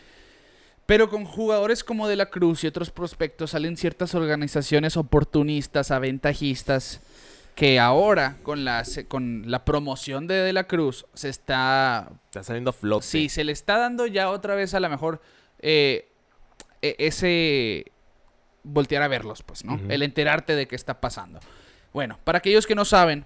[0.84, 7.00] Pero con jugadores como De la Cruz y otros prospectos salen ciertas organizaciones oportunistas, aventajistas,
[7.54, 12.10] que ahora con la, con la promoción de De la Cruz se está...
[12.26, 13.06] Está saliendo flote.
[13.06, 15.22] Sí, se le está dando ya otra vez a lo mejor
[15.60, 16.10] eh,
[16.98, 17.86] ese
[18.62, 19.78] voltear a verlos, pues, ¿no?
[19.88, 21.40] El enterarte de qué está pasando.
[21.92, 23.24] Bueno, para aquellos que no saben,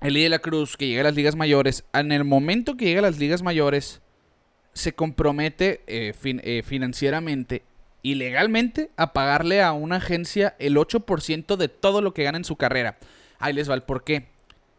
[0.00, 3.00] el de la Cruz que llega a las ligas mayores, en el momento que llega
[3.00, 4.00] a las ligas mayores,
[4.72, 7.62] se compromete eh, fin- eh, financieramente
[8.02, 12.44] y legalmente a pagarle a una agencia el 8% de todo lo que gana en
[12.44, 12.98] su carrera.
[13.38, 14.26] Ahí les va el por qué.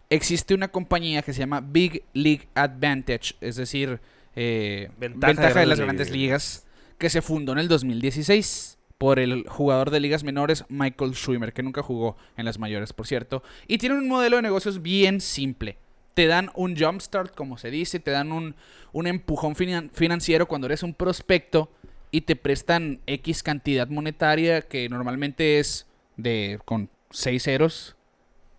[0.10, 4.00] Existe una compañía que se llama Big League Advantage, es decir,
[4.36, 6.65] eh, Ventaja ventaja, de de las grandes ligas.
[6.98, 11.64] Que se fundó en el 2016 por el jugador de ligas menores Michael Schwimmer, que
[11.64, 13.44] nunca jugó en las mayores, por cierto.
[13.68, 15.78] Y tiene un modelo de negocios bien simple.
[16.14, 18.56] Te dan un jumpstart, como se dice, te dan un,
[18.94, 21.70] un empujón finan- financiero cuando eres un prospecto
[22.10, 27.96] y te prestan X cantidad monetaria que normalmente es de con 6 ceros.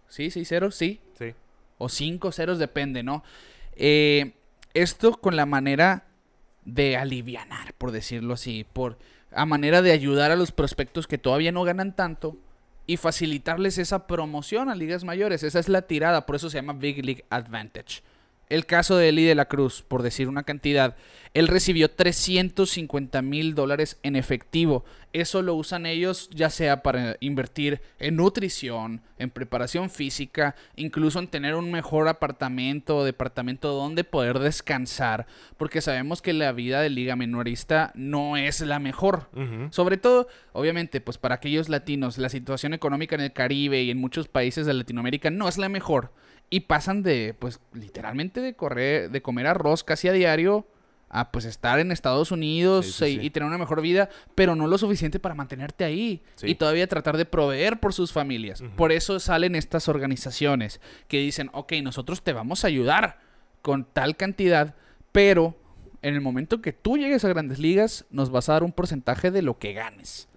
[0.08, 0.26] ¿Sí?
[0.30, 0.74] ¿6 ceros?
[0.74, 1.32] Sí Sí.
[1.78, 3.24] o cinco ceros, depende, ¿no?
[3.74, 4.32] Eh,
[4.74, 6.04] esto con la manera
[6.66, 8.98] de alivianar, por decirlo así, por
[9.32, 12.36] a manera de ayudar a los prospectos que todavía no ganan tanto
[12.86, 15.42] y facilitarles esa promoción a ligas mayores.
[15.42, 18.02] Esa es la tirada, por eso se llama Big League Advantage.
[18.48, 20.96] El caso de Eli de la Cruz, por decir una cantidad,
[21.34, 24.84] él recibió 350 mil dólares en efectivo.
[25.12, 31.26] Eso lo usan ellos ya sea para invertir en nutrición, en preparación física, incluso en
[31.26, 36.90] tener un mejor apartamento o departamento donde poder descansar, porque sabemos que la vida de
[36.90, 39.28] liga menorista no es la mejor.
[39.70, 43.98] Sobre todo, obviamente, pues para aquellos latinos, la situación económica en el Caribe y en
[43.98, 46.12] muchos países de Latinoamérica no es la mejor.
[46.50, 50.66] Y pasan de, pues, literalmente de correr, de comer arroz casi a diario
[51.08, 53.30] a pues estar en Estados Unidos Sí, sí, y, sí.
[53.30, 56.20] tener una mejor vida, pero no lo suficiente para mantenerte ahí.
[56.42, 58.62] Y todavía tratar de proveer por sus familias.
[58.76, 63.20] Por eso salen estas organizaciones que dicen, ok, nosotros te vamos a ayudar
[63.62, 64.74] con tal cantidad,
[65.12, 65.56] pero
[66.02, 69.30] en el momento que tú llegues a grandes ligas, nos vas a dar un porcentaje
[69.30, 70.28] de lo que ganes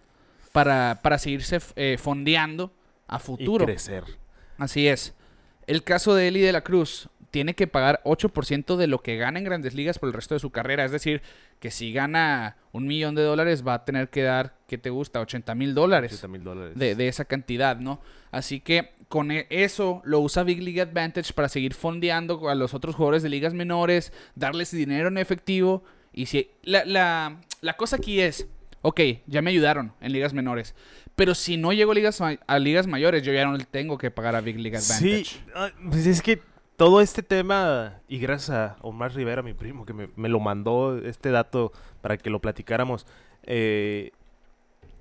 [0.52, 2.72] para, para seguirse eh, fondeando
[3.08, 3.65] a Y futuro.
[3.65, 4.04] crecer.
[4.58, 5.15] Así es.
[5.69, 9.38] El caso de Eli de la Cruz tiene que pagar 8% de lo que gana
[9.38, 10.84] en grandes ligas por el resto de su carrera.
[10.84, 11.21] Es decir,
[11.60, 15.19] que si gana un millón de dólares va a tener que dar, ¿qué te gusta?
[15.19, 16.75] 80 mil dólares 80 mil dólares.
[16.75, 18.01] de, de esa cantidad, ¿no?
[18.32, 22.73] Así que con e- eso lo usa Big League Advantage para seguir fondeando a los
[22.73, 25.84] otros jugadores de ligas menores, darles dinero en efectivo.
[26.13, 28.47] Y si la, la, la cosa aquí es,
[28.82, 30.73] ok, ya me ayudaron en ligas menores,
[31.19, 34.10] pero si no llego a ligas, a ligas mayores, yo ya no le tengo que
[34.10, 35.25] pagar a Big League Advantage.
[35.25, 36.39] Sí, ah, pues es que
[36.77, 40.97] todo este tema, y gracias a Omar Rivera, mi primo, que me, me lo mandó
[40.97, 43.05] este dato para que lo platicáramos,
[43.43, 44.12] eh,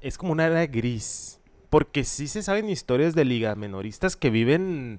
[0.01, 1.39] es como una era gris.
[1.71, 4.99] Porque sí se saben historias de liga menoristas que viven,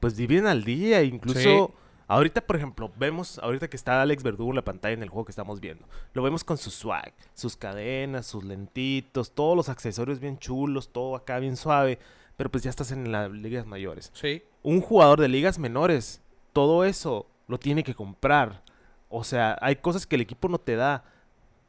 [0.00, 1.68] pues viven al día, incluso...
[1.68, 1.80] Sí.
[2.10, 5.24] Ahorita, por ejemplo, vemos, ahorita que está Alex Verdugo en la pantalla en el juego
[5.26, 10.18] que estamos viendo, lo vemos con su swag, sus cadenas, sus lentitos, todos los accesorios
[10.18, 12.00] bien chulos, todo acá bien suave,
[12.36, 14.42] pero pues ya estás en las ligas mayores Sí.
[14.64, 16.20] un jugador de ligas menores,
[16.52, 18.62] todo eso lo tiene que comprar.
[19.08, 21.04] O sea, hay cosas que el equipo no te da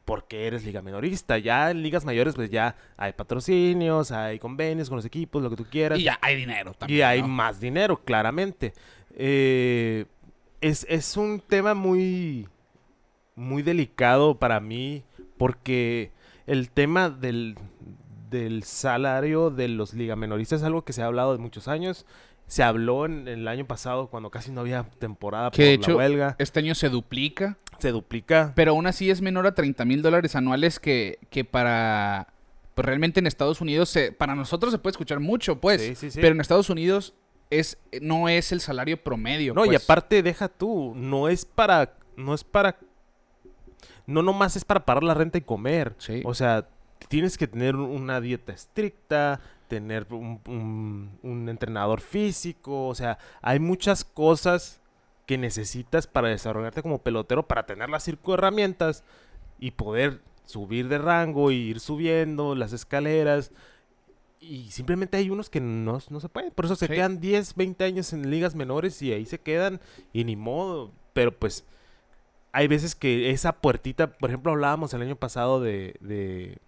[0.04, 1.38] porque eres liga menorista.
[1.38, 5.56] Ya en ligas mayores, pues ya hay patrocinios, hay convenios con los equipos, lo que
[5.56, 6.00] tú quieras.
[6.00, 6.98] Y ya hay dinero también.
[6.98, 7.28] Y hay ¿no?
[7.28, 8.72] más dinero, claramente.
[9.14, 10.04] Eh,
[10.62, 12.48] es, es un tema muy,
[13.36, 15.02] muy delicado para mí
[15.36, 16.10] porque
[16.46, 17.56] el tema del,
[18.30, 22.06] del salario de los ligamenoristas es algo que se ha hablado de muchos años.
[22.46, 25.74] Se habló en, el año pasado cuando casi no había temporada Que por de la
[25.74, 26.36] hecho- huelga.
[26.38, 28.52] Este año se duplica, Se duplica.
[28.54, 32.28] pero aún así es menor a 30 mil dólares anuales que, que para...
[32.74, 35.82] Pues realmente en Estados Unidos, se- para nosotros se puede escuchar mucho, pues.
[35.82, 36.18] Sí, sí, sí.
[36.20, 37.14] Pero en Estados Unidos
[37.58, 39.54] es, no es el salario promedio.
[39.54, 39.84] No, y pues.
[39.84, 42.76] aparte, deja tú, no es para, no es para,
[44.06, 45.94] no nomás es para pagar la renta y comer.
[45.98, 46.22] Sí.
[46.24, 46.66] O sea,
[47.08, 53.18] tienes que tener un- una dieta estricta, tener un, un- un entrenador físico, o sea,
[53.40, 54.80] hay muchas cosas
[55.26, 59.04] que necesitas para desarrollarte como pelotero, para tener las cinco herramientas
[59.58, 63.52] y poder subir de rango y ir subiendo las escaleras.
[64.44, 66.50] Y simplemente hay unos que no, no se pueden.
[66.50, 66.92] Por eso se Sí.
[66.94, 69.80] quedan 10, 20 años en ligas menores y ahí se quedan
[70.12, 70.90] y ni modo.
[71.12, 71.64] Pero pues
[72.50, 76.58] hay veces que esa puertita, por ejemplo, hablábamos el año pasado de, de-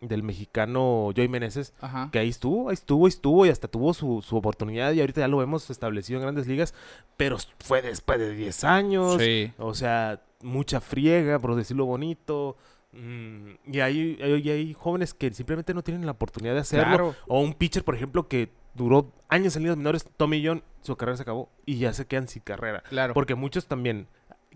[0.00, 2.10] del mexicano Joey Meneses, Ajá.
[2.12, 5.22] que ahí estuvo, ahí estuvo, ahí estuvo y hasta tuvo su, su oportunidad y ahorita
[5.22, 6.72] ya lo hemos establecido en grandes ligas,
[7.16, 9.50] pero fue después de 10 años, Sí.
[9.58, 12.56] o sea, mucha friega, por decirlo bonito.
[12.94, 16.86] Mm, y hay, hay, jóvenes que simplemente no tienen la oportunidad de hacerlo.
[16.86, 17.16] Claro.
[17.26, 21.16] O un pitcher, por ejemplo, que duró años en ligas menores, Tommy John, su carrera
[21.16, 22.82] se acabó y ya se quedan sin carrera.
[22.88, 23.14] Claro.
[23.14, 24.06] Porque muchos también,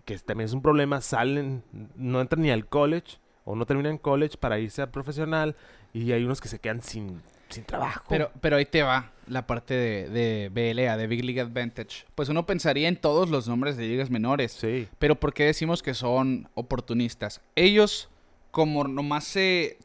[0.05, 1.63] que también es un problema, salen,
[1.95, 5.55] no entran ni al college o no terminan college para irse a profesional
[5.93, 8.05] y hay unos que se quedan sin, sin trabajo.
[8.09, 12.05] Pero, pero ahí te va la parte de, de BLA, de Big League Advantage.
[12.15, 14.51] Pues uno pensaría en todos los nombres de ligas menores.
[14.51, 17.41] sí, Pero ¿por qué decimos que son oportunistas?
[17.55, 18.09] Ellos,
[18.51, 19.77] como nomás se,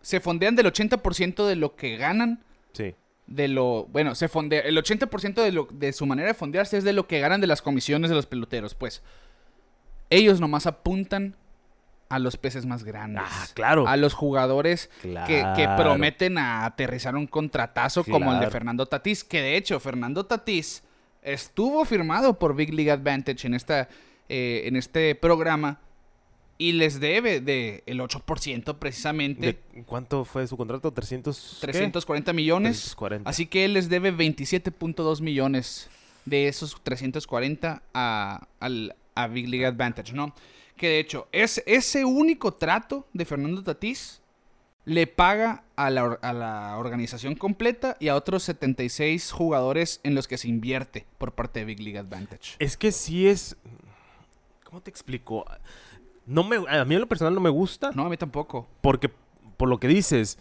[0.00, 2.94] se fondean del 80% de lo que ganan, sí,
[3.28, 3.86] de lo...
[3.90, 4.60] Bueno, se fondea...
[4.60, 7.46] El 80% de, lo, de su manera de fondearse es de lo que ganan de
[7.46, 8.74] las comisiones de los peloteros.
[8.74, 9.02] Pues
[10.10, 11.36] ellos nomás apuntan
[12.08, 13.24] a los peces más grandes.
[13.26, 13.86] Ah, claro.
[13.86, 18.50] A los jugadores que, que prometen a aterrizar un contratazo como el de.
[18.50, 19.24] Fernando Tatís.
[19.24, 20.82] Que de hecho, Fernando Tatís
[21.22, 23.88] estuvo firmado por Big League Advantage en, esta,
[24.30, 25.80] eh, en este programa
[26.58, 29.58] y les debe de el 8% precisamente.
[29.72, 30.92] ¿De ¿Cuánto fue su contrato?
[30.92, 31.58] 300.
[31.60, 31.66] qué?
[31.68, 32.72] 340 millones.
[32.78, 33.30] 340.
[33.30, 35.88] Así que él les debe 27.2 millones
[36.24, 40.34] de esos 340 a, al- a Big League Advantage, ¿no?
[40.76, 44.20] Que de hecho, es, ese único trato de Fernando Tatís
[44.84, 50.26] le paga a la, a la organización completa y a otros 76 jugadores en los
[50.28, 52.56] que se invierte por parte de Big League Advantage.
[52.58, 53.56] Es que sí es.
[54.64, 55.44] ¿Cómo te explico?
[56.28, 57.90] No me, a mí en lo personal no me gusta.
[57.94, 58.68] No, a mí tampoco.
[58.82, 59.10] Porque,
[59.56, 60.38] por lo que dices,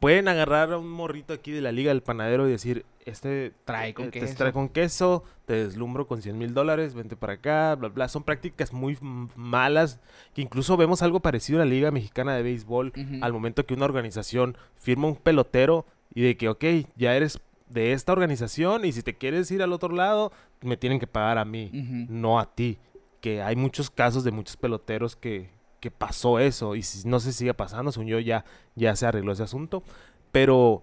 [0.00, 3.94] pueden agarrar a un morrito aquí de la Liga del Panadero y decir: Este Trae
[3.94, 4.34] con queso.
[4.36, 8.08] trae con queso, te deslumbro con 100 mil dólares, vente para acá, bla, bla.
[8.08, 8.98] Son prácticas muy
[9.36, 10.00] malas.
[10.34, 13.84] Que incluso vemos algo parecido en la Liga Mexicana de Béisbol al momento que una
[13.84, 16.64] organización firma un pelotero y de que, ok,
[16.96, 20.98] ya eres de esta organización y si te quieres ir al otro lado, me tienen
[20.98, 21.70] que pagar a mí,
[22.08, 22.78] no a ti.
[23.20, 25.50] Que hay muchos casos de muchos peloteros que,
[25.80, 29.32] que pasó eso y si, no se sigue pasando, según yo ya, ya se arregló
[29.32, 29.82] ese asunto.
[30.32, 30.82] Pero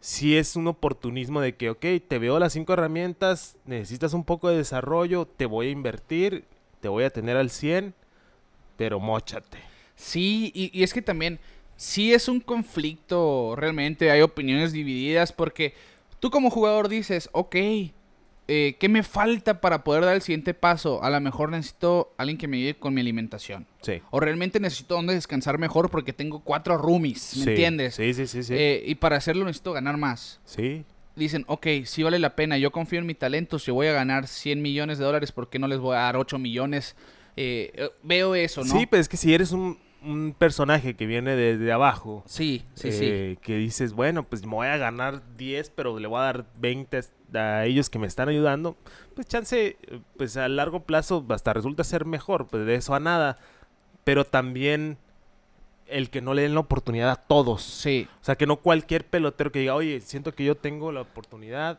[0.00, 4.48] sí es un oportunismo de que, ok, te veo las cinco herramientas, necesitas un poco
[4.48, 6.44] de desarrollo, te voy a invertir,
[6.80, 7.94] te voy a tener al 100,
[8.76, 9.58] pero mochate.
[9.94, 11.38] Sí, y, y es que también,
[11.76, 15.74] sí es un conflicto, realmente hay opiniones divididas porque
[16.18, 17.56] tú como jugador dices, ok,
[18.52, 21.04] eh, ¿qué me falta para poder dar el siguiente paso?
[21.04, 23.64] A lo mejor necesito alguien que me ayude con mi alimentación.
[23.80, 24.02] Sí.
[24.10, 27.94] O realmente necesito donde descansar mejor porque tengo cuatro roomies, ¿me Sí, entiendes?
[27.94, 28.54] Sí, sí, sí, sí.
[28.56, 30.40] Eh, y para hacerlo necesito ganar más.
[30.44, 30.84] sí.
[31.16, 34.26] Dicen, ok, sí vale la pena, yo confío en mi talento, si voy a ganar
[34.26, 36.94] 100 millones de dólares, ¿por qué no les voy a dar 8 millones?
[37.36, 38.78] Eh, eh, veo eso, ¿no?
[38.78, 42.90] Sí, pues es que si eres un, un personaje que viene desde abajo, Sí, sí,
[42.92, 43.04] sí.
[43.06, 46.46] eh, que dices, bueno, pues me voy a ganar 10, pero le voy a dar
[46.58, 47.00] 20
[47.34, 48.76] a ellos que me están ayudando,
[49.14, 49.76] pues chance,
[50.16, 53.36] pues a largo plazo hasta resulta ser mejor, pues de eso a nada.
[54.04, 54.96] Pero también
[55.86, 57.62] el que no le den la oportunidad a todos.
[57.62, 61.02] Sí, O sea, que no cualquier pelotero que diga, oye, siento que yo tengo la
[61.02, 61.78] oportunidad,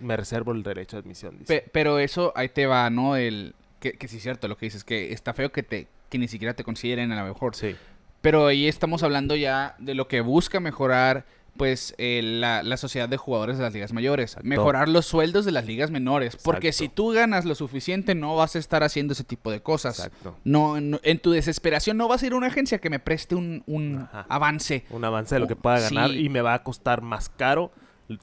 [0.00, 1.38] me reservo el derecho de admisión.
[1.38, 1.60] dice.
[1.62, 3.16] Pe- pero eso ahí te va, ¿no?
[3.16, 6.18] El que, que sí es cierto lo que dices, que está feo que te que
[6.18, 7.54] ni siquiera te consideren a lo mejor.
[7.54, 7.76] Sí.
[8.20, 11.24] Pero ahí estamos hablando ya de lo que busca mejorar
[11.56, 14.36] pues eh, la, la sociedad de jugadores de las ligas mayores.
[14.44, 16.36] Mejorar los sueldos de las ligas menores.
[16.36, 19.98] Porque si tú ganas lo suficiente no vas a estar haciendo ese tipo de cosas.
[19.98, 20.36] Exacto.
[20.44, 23.34] No, no- en tu desesperación no vas a ir a una agencia que me preste
[23.34, 24.84] un, un avance.
[24.90, 26.18] Un avance de lo que pueda ganar sí.
[26.26, 27.72] y me va a costar más caro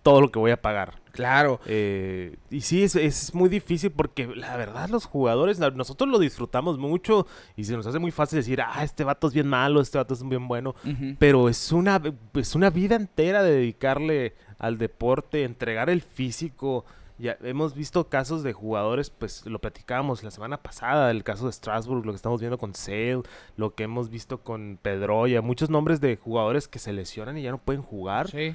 [0.01, 1.01] todo lo que voy a pagar.
[1.11, 1.59] Claro.
[1.65, 6.77] Eh, y sí, es, es muy difícil porque la verdad los jugadores, nosotros lo disfrutamos
[6.77, 9.97] mucho y se nos hace muy fácil decir, ah, este vato es bien malo, este
[9.97, 10.75] vato es bien bueno.
[11.19, 12.01] Pero es una,
[12.33, 16.85] es una vida entera de dedicarle al deporte, entregar el físico.
[17.17, 21.53] Ya hemos visto casos de jugadores, pues lo platicábamos la semana pasada, el caso de
[21.53, 23.21] Strasbourg, lo que estamos viendo con Sale,
[23.55, 27.51] lo que hemos visto con Pedroya, muchos nombres de jugadores que se lesionan y ya
[27.51, 28.53] no pueden jugar Sí.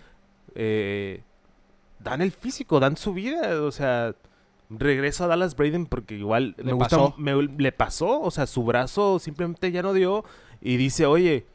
[0.55, 1.23] Eh,
[1.99, 4.15] dan el físico, dan su vida, o sea,
[4.71, 7.15] regreso a Dallas Braden porque igual Le me gusta, pasó.
[7.19, 10.25] me- le pasó, o sea, su brazo simplemente ya no dio
[10.61, 11.47] y dice, oye,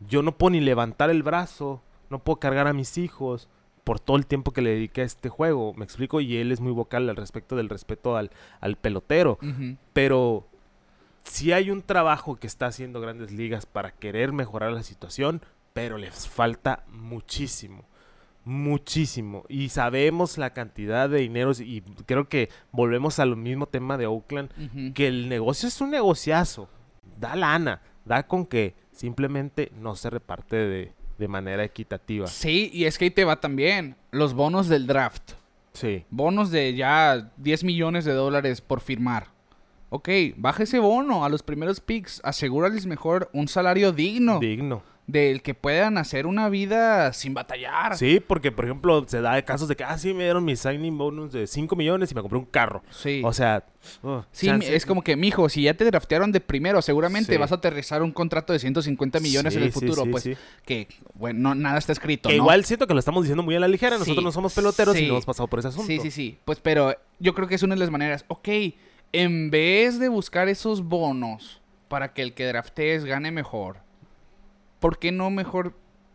[0.00, 3.48] yo no puedo ni levantar el brazo, no puedo cargar a mis hijos,
[3.84, 6.60] por todo el tiempo que le dediqué a este juego, me explico, y él es
[6.60, 9.38] muy vocal al respecto del respeto al, al pelotero,
[9.92, 10.46] pero
[11.22, 15.40] sí hay un trabajo que está haciendo Grandes Ligas para querer mejorar la situación,
[15.72, 17.84] pero les falta muchísimo.
[18.46, 19.44] Muchísimo.
[19.48, 24.92] Y sabemos la cantidad de dineros y creo que volvemos al mismo tema de Oakland,
[24.94, 26.68] que el negocio es un negociazo.
[27.18, 32.28] Da lana, da con que simplemente no se reparte de, de manera equitativa.
[32.28, 33.96] Sí, y es que ahí te va también.
[34.12, 35.32] Los bonos del draft.
[35.72, 36.04] Sí.
[36.10, 39.26] Bonos de ya 10 millones de dólares por firmar.
[39.88, 42.20] Ok, baja ese bono a los primeros picks.
[42.22, 44.38] Asegúrales mejor un salario digno.
[44.38, 44.84] Digno.
[45.06, 47.96] Del que puedan hacer una vida sin batallar.
[47.96, 50.98] Sí, porque por ejemplo se da casos de que, ah, sí, me dieron mi signing
[50.98, 52.82] bonus de 5 millones y me compré un carro.
[52.90, 53.22] Sí.
[53.24, 53.64] O sea,
[54.02, 57.38] uh, Sí, chance- es como que, mijo, si ya te draftearon de primero, seguramente Sí.
[57.38, 60.02] vas a aterrizar un contrato de 150 millones en el futuro.
[60.04, 60.34] sí, pues sí.
[60.64, 62.42] que, bueno, no- nada está escrito, Que ¿no?
[62.42, 63.98] igual siento que lo estamos diciendo muy a la ligera.
[63.98, 65.86] Nosotros no somos peloteros y no hemos pasado por ese asunto.
[65.86, 66.38] Sí, sí, sí.
[66.44, 68.24] Pues, pero yo creo que es una de las maneras.
[68.26, 68.48] Ok,
[69.12, 73.85] en vez de buscar esos bonos para que el que draftees gane mejor,
[74.80, 75.74] ¿por qué no mejor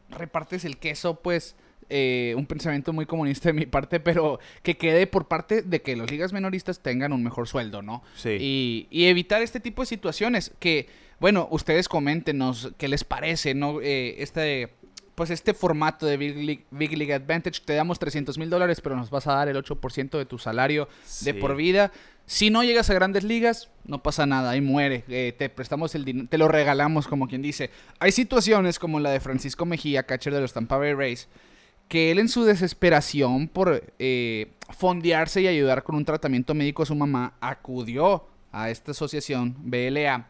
[0.10, 1.16] repartes el queso?
[1.22, 1.56] Pues,
[1.90, 5.96] eh, un pensamiento muy comunista de mi parte, pero que quede por parte de que
[5.96, 8.04] las ligas menoristas tengan un mejor sueldo, ¿no?
[8.16, 8.38] Sí.
[8.40, 10.88] Y, y evitar este tipo de situaciones que,
[11.20, 13.82] bueno, ustedes coméntenos qué les parece, ¿no?
[13.82, 14.74] Eh, este,
[15.16, 18.96] pues este formato de Big League, Big League Advantage, te damos 300 mil dólares, pero
[18.96, 20.88] nos vas a dar el 8% de tu salario
[21.22, 21.92] de por vida.
[22.26, 25.04] Si no llegas a grandes ligas, no pasa nada, ahí muere.
[25.10, 27.70] Eh, te prestamos el dinero, te lo regalamos, como quien dice.
[28.00, 31.28] Hay situaciones como la de Francisco Mejía, catcher de los Tampa Bay Rays,
[31.88, 36.86] que él en su desesperación por eh, fondearse y ayudar con un tratamiento médico a
[36.86, 40.28] su mamá, acudió a esta asociación BLA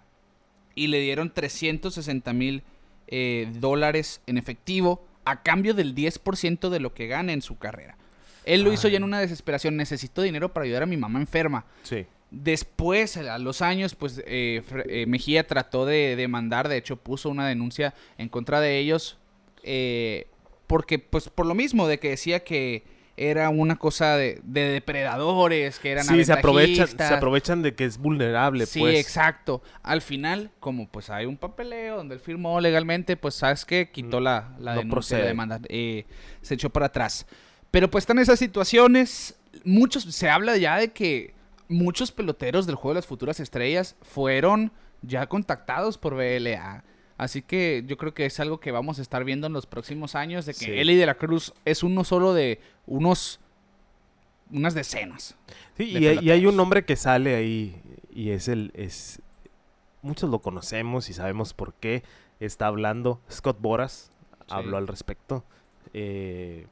[0.74, 2.64] y le dieron 360 mil
[3.12, 7.98] eh, dólares en efectivo a cambio del 10% de lo que gana en su carrera.
[8.46, 11.66] Él lo hizo ya en una desesperación, necesito dinero para ayudar a mi mamá enferma.
[11.84, 12.08] Sí.
[12.32, 17.46] Después, a los años, pues eh, eh, Mejía trató de demandar, de hecho puso una
[17.48, 19.18] denuncia en contra de ellos,
[19.64, 20.28] eh,
[20.66, 22.84] porque pues por lo mismo de que decía que
[23.30, 27.86] era una cosa de, de depredadores, que eran Sí, se aprovechan, se aprovechan de que
[27.86, 29.00] es vulnerable, Sí, pues.
[29.00, 29.62] exacto.
[29.84, 34.20] Al final, como pues hay un papeleo donde él firmó legalmente, pues sabes que quitó
[34.20, 36.06] la, la No denuncia de demanda, eh,
[36.42, 37.26] se echó para atrás.
[37.70, 41.34] Pero pues están esas situaciones, muchos, se habla ya de que
[41.68, 46.84] muchos peloteros del juego de las futuras estrellas fueron ya contactados por BLA.
[47.22, 50.16] Así que yo creo que es algo que vamos a estar viendo en los próximos
[50.16, 50.72] años, de que Sí.
[50.72, 53.40] Eli de la Cruz es uno solo de unos
[54.52, 55.38] unas decenas.
[55.78, 56.52] Sí, de y, hay- y hay peloteros.
[56.52, 57.80] un nombre que sale ahí
[58.12, 59.22] y es el es
[60.02, 62.02] muchos lo conocemos y sabemos por qué
[62.40, 64.12] está hablando Scott Boras
[64.50, 65.46] habló al respecto
[65.94, 66.66] eh,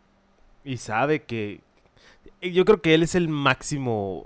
[0.65, 1.61] y sabe que
[2.41, 4.25] yo creo que él es el máximo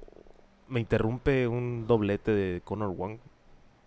[0.69, 3.17] me interrumpe un doblete de Connor Wong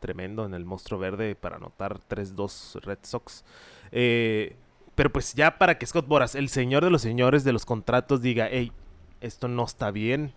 [0.01, 3.45] tremendo en el monstruo verde para anotar 3-2 Red Sox
[3.93, 4.57] Eh,
[4.95, 8.23] pero pues ya para que Scott Boras el señor de los señores de los contratos
[8.23, 8.73] diga hey
[9.21, 10.33] esto no está bien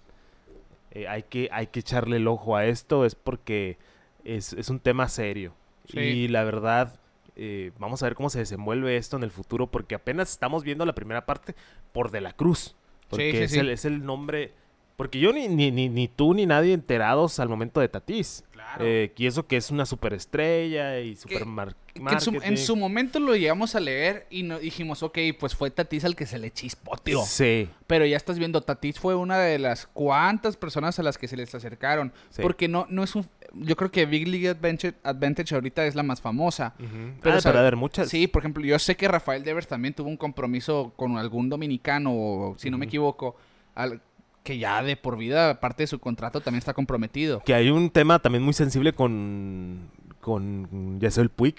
[0.91, 3.77] eh, hay, que, hay que echarle el ojo a esto, es porque
[4.23, 5.53] es, es un tema serio.
[5.87, 5.99] Sí.
[5.99, 6.99] Y la verdad,
[7.35, 10.85] eh, vamos a ver cómo se desenvuelve esto en el futuro, porque apenas estamos viendo
[10.85, 11.55] la primera parte
[11.91, 12.75] por De la Cruz.
[13.09, 13.53] Porque sí, es.
[13.53, 14.53] El, es el nombre...
[14.95, 18.43] Porque yo ni, ni, ni, ni tú ni nadie enterados al momento de Tatis.
[18.59, 18.85] Claro.
[18.85, 22.57] Eh, y eso que es una superestrella y super mar- Que en, su, en marketing.
[22.57, 26.37] su momento lo llegamos a leer y dijimos, ok, pues fue Tatis al que se
[26.37, 27.23] le chispoteó.
[27.25, 31.27] Sí, Pero ya estás viendo, Tatis fue una de las cuantas personas a las que
[31.27, 32.11] se les acercaron.
[32.29, 32.41] Sí.
[32.41, 33.25] Porque no, no es un...
[33.53, 36.75] Yo creo que Big League Advantage, Advantage ahorita es la más famosa.
[37.21, 38.09] Pero, Ah, o sea, pero a ver, muchas.
[38.09, 42.11] Sí, por ejemplo, yo sé que Rafael Devers también tuvo un compromiso con algún dominicano,
[42.13, 43.35] o si no me equivoco,
[43.73, 44.01] al,
[44.49, 47.43] que ya de por vida, parte de su contrato, también está comprometido.
[47.45, 49.89] Que hay un tema también muy sensible con,
[50.21, 51.55] con Yasel Puig,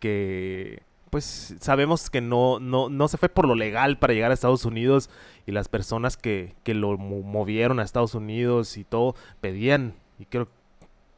[0.00, 4.34] que pues sabemos que no, no, no se fue por lo legal para llegar a
[4.34, 5.08] Estados Unidos
[5.46, 10.24] y las personas que, que lo mo- movieron a Estados Unidos y todo pedían, y
[10.24, 10.48] creo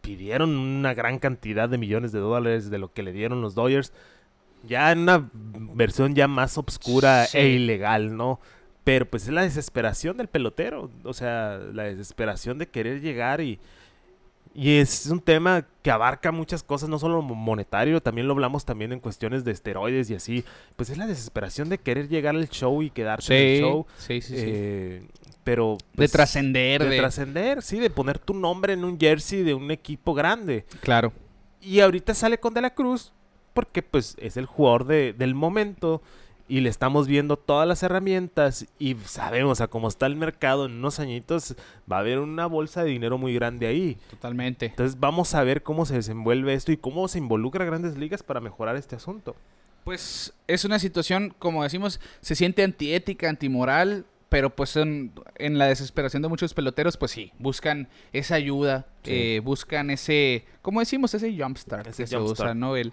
[0.03, 3.95] pidieron una gran cantidad de millones de dólares de lo que le dieron los Dodgers,
[4.63, 7.39] ya en una versión ya más obscura Sí.
[7.39, 8.39] e ilegal, ¿no?
[8.87, 13.59] Pero pues es la desesperación del pelotero, o sea, la desesperación de querer llegar y,
[14.55, 18.65] y es un tema que abarca muchas cosas, no solo mo- monetario, también lo hablamos
[18.65, 20.45] también en cuestiones de esteroides y así.
[20.77, 23.87] Pues es la desesperación de querer llegar al show y quedarse en el show.
[23.99, 24.45] sí, sí, sí.
[24.47, 25.03] eh,
[25.43, 26.97] pero de pues, trascender, de de...
[26.99, 30.65] trascender, sí, de poner tu nombre en un jersey de un equipo grande.
[30.81, 31.13] Claro.
[31.61, 33.13] Y ahorita sale con De la Cruz
[33.53, 36.03] porque pues es el jugador de- del momento
[36.49, 40.73] y le estamos viendo todas las herramientas y sabemos a cómo está el mercado en
[40.73, 41.57] unos añitos
[41.91, 43.99] va a haber una bolsa de dinero muy grande ahí.
[44.11, 44.67] Totalmente.
[44.67, 48.41] Entonces vamos a ver cómo se desenvuelve esto y cómo se involucra grandes ligas para
[48.41, 49.35] mejorar este asunto.
[49.85, 55.67] Pues es una situación, como decimos, se siente antiética, antimoral, pero pues en, en la
[55.67, 59.13] desesperación de muchos peloteros, pues sí, buscan esa ayuda, Sí.
[59.15, 62.41] eh, buscan ese, como decimos, ese jumpstart Ese que se jumpstart.
[62.49, 62.75] usa, ¿no?
[62.77, 62.93] El,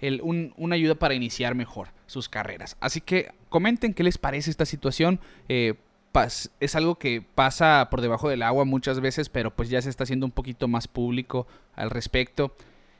[0.00, 2.76] una ayuda para iniciar mejor sus carreras.
[2.80, 5.20] Así que comenten qué les parece esta situación.
[5.48, 5.74] eh,
[6.60, 10.04] es algo que pasa por debajo del agua muchas veces, pero pues ya se está
[10.04, 12.54] haciendo un poquito más público al respecto.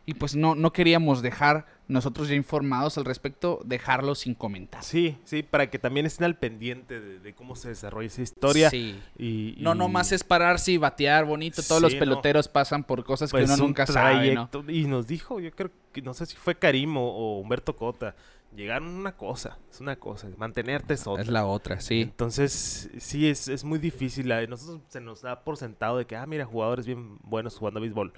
[0.06, 4.82] Y pues no, no queríamos dejar, nosotros ya informados al respecto, dejarlo sin comentar.
[4.84, 8.68] Sí, sí, para que también estén al pendiente de, de cómo se desarrolla esa historia.
[8.68, 9.00] Sí.
[9.18, 11.62] Y, No, y- nomás es pararse y batear bonito.
[11.62, 11.98] Todos los no.
[12.00, 14.48] peloteros pasan por cosas pues, que uno un nunca sabe, ¿no?
[14.50, 14.70] trayecto.
[14.70, 18.14] Y nos dijo, yo creo que no sé si fue Karim o, o Humberto Cota,
[18.54, 21.22] llegaron una cosa, es una cosa, mantenerte es otra.
[21.22, 22.02] Es la otra, sí.
[22.02, 24.28] Entonces, sí, es, es muy difícil.
[24.48, 27.80] Nosotros se nos da por sentado de que, ah, mira, jugadores bien buenos jugando a
[27.80, 28.12] béisbol.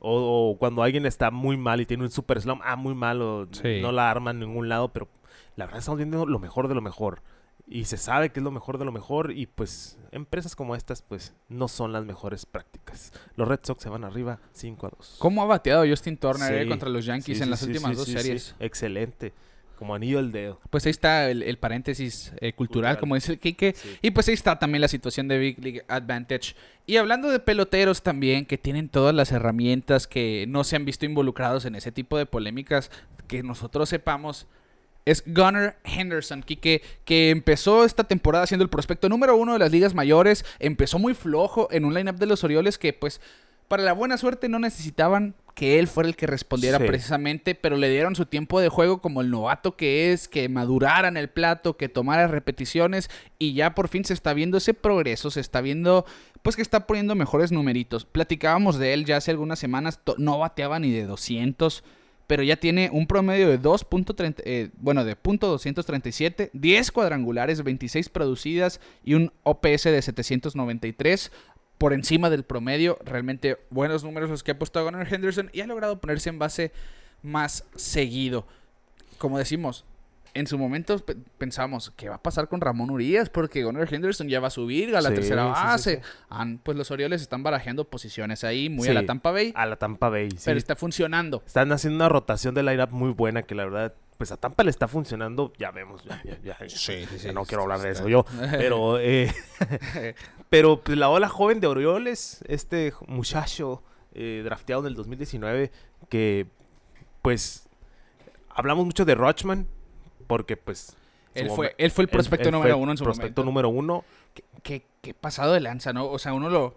[0.00, 3.48] O, o cuando alguien está muy mal y tiene un super slam, ah, muy malo,
[3.52, 3.80] Sí.
[3.80, 5.08] no la arma en ningún lado, pero
[5.56, 7.22] la verdad estamos viendo lo mejor de lo mejor.
[7.72, 11.02] Y se sabe que es lo mejor de lo mejor y pues empresas como estas
[11.02, 13.12] pues no son las mejores prácticas.
[13.36, 15.16] Los Red Sox se van arriba 5 a 2.
[15.20, 18.56] ¿Cómo ha bateado Justin Turner eh, contra los Yankees Sí, en las últimas dos series?
[18.58, 19.32] Excelente.
[19.80, 20.60] Como anillo al dedo.
[20.68, 22.56] Pues ahí está el, el paréntesis eh, cultural,
[22.96, 22.98] Cultural.
[22.98, 23.72] como dice el Kike.
[23.74, 23.88] Sí.
[24.02, 26.54] Y pues ahí está también la situación de Big League Advantage.
[26.84, 31.06] Y hablando de peloteros también, que tienen todas las herramientas que no se han visto
[31.06, 32.90] involucrados en ese tipo de polémicas,
[33.26, 34.46] que nosotros sepamos,
[35.06, 39.72] es Gunnar Henderson, Kike, que empezó esta temporada siendo el prospecto número uno de las
[39.72, 40.44] ligas mayores.
[40.58, 43.18] Empezó muy flojo en un lineup de los Orioles que pues...
[43.68, 46.84] Para la buena suerte no necesitaban que él fuera el que respondiera Sí.
[46.86, 51.08] precisamente, pero le dieron su tiempo de juego como el novato que es, que madurara
[51.08, 55.30] en el plato, que tomara repeticiones y ya por fin se está viendo ese progreso,
[55.30, 56.04] se está viendo
[56.42, 58.06] pues que está poniendo mejores numeritos.
[58.06, 61.84] Platicábamos de él ya hace algunas semanas, no bateaba ni de 200,
[62.26, 68.08] pero ya tiene un promedio de 2.30, eh, bueno, de punto .237, 10 cuadrangulares, 26
[68.08, 71.32] producidas y un OPS de 793
[71.80, 72.98] por encima del promedio.
[73.02, 76.72] Realmente buenos números los que ha puesto Gunnar Henderson y ha logrado ponerse en base
[77.22, 78.46] más seguido.
[79.16, 79.86] Como decimos,
[80.34, 83.30] en su momento pe- pensamos, ¿qué va a pasar con Ramón Urias?
[83.30, 86.02] Porque Gunnar Henderson ya va a subir a la Sí, tercera sí, base.
[86.28, 86.58] sí.
[86.62, 90.10] Pues los Orioles están barajeando posiciones ahí, muy a la Tampa Bay, A la Tampa
[90.10, 90.30] Bay.
[90.32, 90.42] sí.
[90.44, 91.42] pero está funcionando.
[91.46, 94.70] Están haciendo una rotación de lineup muy buena que la verdad, pues a Tampa le
[94.70, 98.98] está funcionando, ya vemos, ya, ya, ya, ya no quiero hablar de eso yo, pero,
[99.00, 99.32] eh,
[100.50, 103.82] pero pues, la ola joven de Orioles, este muchacho
[104.12, 105.70] eh, drafteado en el 2019,
[106.08, 106.46] que
[107.22, 107.68] pues
[108.50, 109.66] hablamos mucho de Rochman,
[110.26, 110.96] porque pues...
[111.32, 113.44] Él fue, él fue el prospecto él número uno en su prospecto momento.
[113.44, 116.06] número uno, ¿Qué, qué, qué pasado de lanza, ¿no?
[116.06, 116.74] O sea, uno lo...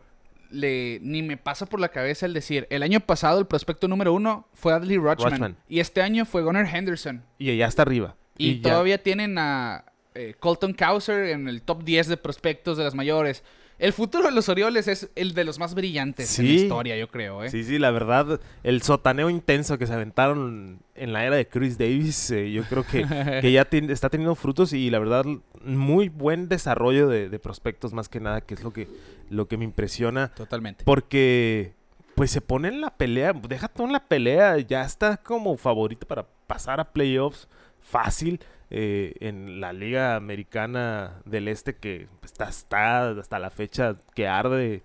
[0.52, 4.14] Le, ni me pasa por la cabeza el decir, el año pasado el prospecto número
[4.14, 5.58] uno fue Adley Rutschman, Rutschman.
[5.68, 7.24] y este año fue Gunnar Henderson.
[7.40, 8.16] y ya está arriba.
[8.38, 12.94] Y, todavía tienen a eh, Colton Cowser en el top 10 de prospectos de las
[12.94, 13.44] mayores.
[13.80, 17.08] El futuro de los Orioles es el de los más brillantes en la historia, yo
[17.10, 17.50] creo, ¿eh?
[17.50, 21.78] Sí, sí, la verdad, el sotaneo intenso que se aventaron en la era de Chris
[21.78, 23.06] Davis, eh, yo creo que,
[23.42, 25.26] que ya está teniendo frutos y la verdad,
[25.64, 28.88] muy buen desarrollo de, de prospectos más que nada, que es lo que,
[29.30, 30.84] lo que me impresiona, Totalmente.
[30.84, 31.74] porque
[32.16, 36.08] pues se pone en la pelea, deja todo en la pelea, ya está como favorito
[36.08, 37.48] para pasar a playoffs
[37.84, 38.40] fácil.
[38.76, 44.28] eh, en la liga americana del este que pues, está, está hasta la fecha que
[44.28, 44.82] arde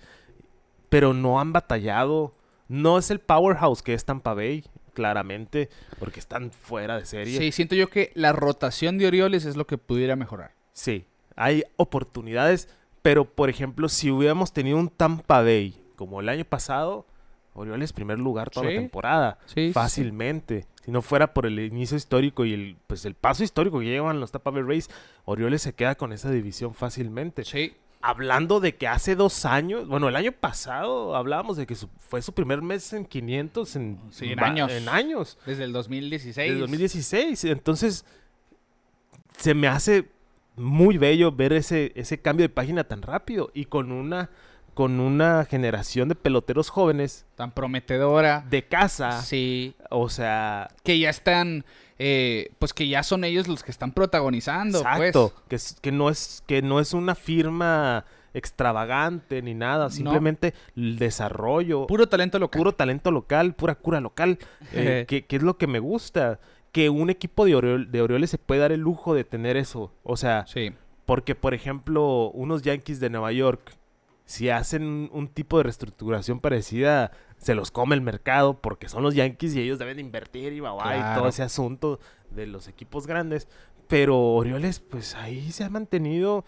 [0.91, 2.35] pero no han batallado.
[2.69, 7.39] No es el powerhouse que es Tampa Bay, claramente, porque están fuera de serie.
[7.39, 10.53] Sí, siento yo que la rotación de Orioles es lo que pudiera mejorar.
[10.75, 12.69] Sí, hay oportunidades,
[13.01, 17.07] pero por ejemplo, si hubiéramos tenido un Tampa Bay como el año pasado,
[17.55, 18.75] Orioles primer lugar toda Sí.
[18.75, 19.73] la temporada, Sí, sí.
[20.89, 24.21] Si no fuera por el inicio histórico y el pues el paso histórico que llevan
[24.21, 24.89] los Tampa Bay Rays,
[25.27, 27.45] Orioles se queda con esa división fácilmente.
[27.45, 27.75] Sí.
[28.01, 32.23] hablando de que hace dos años, bueno, el año pasado hablábamos de que su- fue
[32.23, 34.73] su primer mes en 500 en, Sí, en va- años.
[34.73, 36.49] En años, Desde el 2016.
[36.53, 37.45] desde 2016.
[37.45, 38.07] Entonces,
[39.37, 40.09] se me hace
[40.57, 44.31] muy bello ver ese, ese cambio de página tan rápido y con una,
[44.79, 48.45] con una generación de peloteros jóvenes Tan prometedora.
[48.49, 49.23] de casa.
[49.23, 49.75] Sí.
[49.91, 51.65] O sea, Que ya están.
[51.99, 54.79] eh, pues que ya son ellos los que están protagonizando.
[54.79, 55.45] exacto, Pues.
[55.49, 58.05] que, es- que, no es, que no es una firma
[58.35, 61.89] extravagante ni nada, simplemente el desarrollo.
[61.89, 62.59] Puro talento local.
[62.61, 64.39] puro talento local, pura cura local,
[64.73, 66.39] eh, que, que es lo que me gusta.
[66.71, 69.91] que un equipo de, Oriol- de Orioles se puede dar el lujo de tener eso.
[70.05, 70.71] O sea, Sí.
[71.05, 73.73] porque, por ejemplo, unos Yankees de Nueva York,
[74.29, 79.15] si hacen un, tipo de reestructuración parecida, se los come el mercado porque son los
[79.15, 81.21] Yankees y ellos deben de invertir y va, va, y Claro.
[81.21, 81.99] todo ese asunto
[82.29, 83.49] de los equipos grandes.
[83.87, 86.45] Pero Orioles, pues ahí se ha mantenido,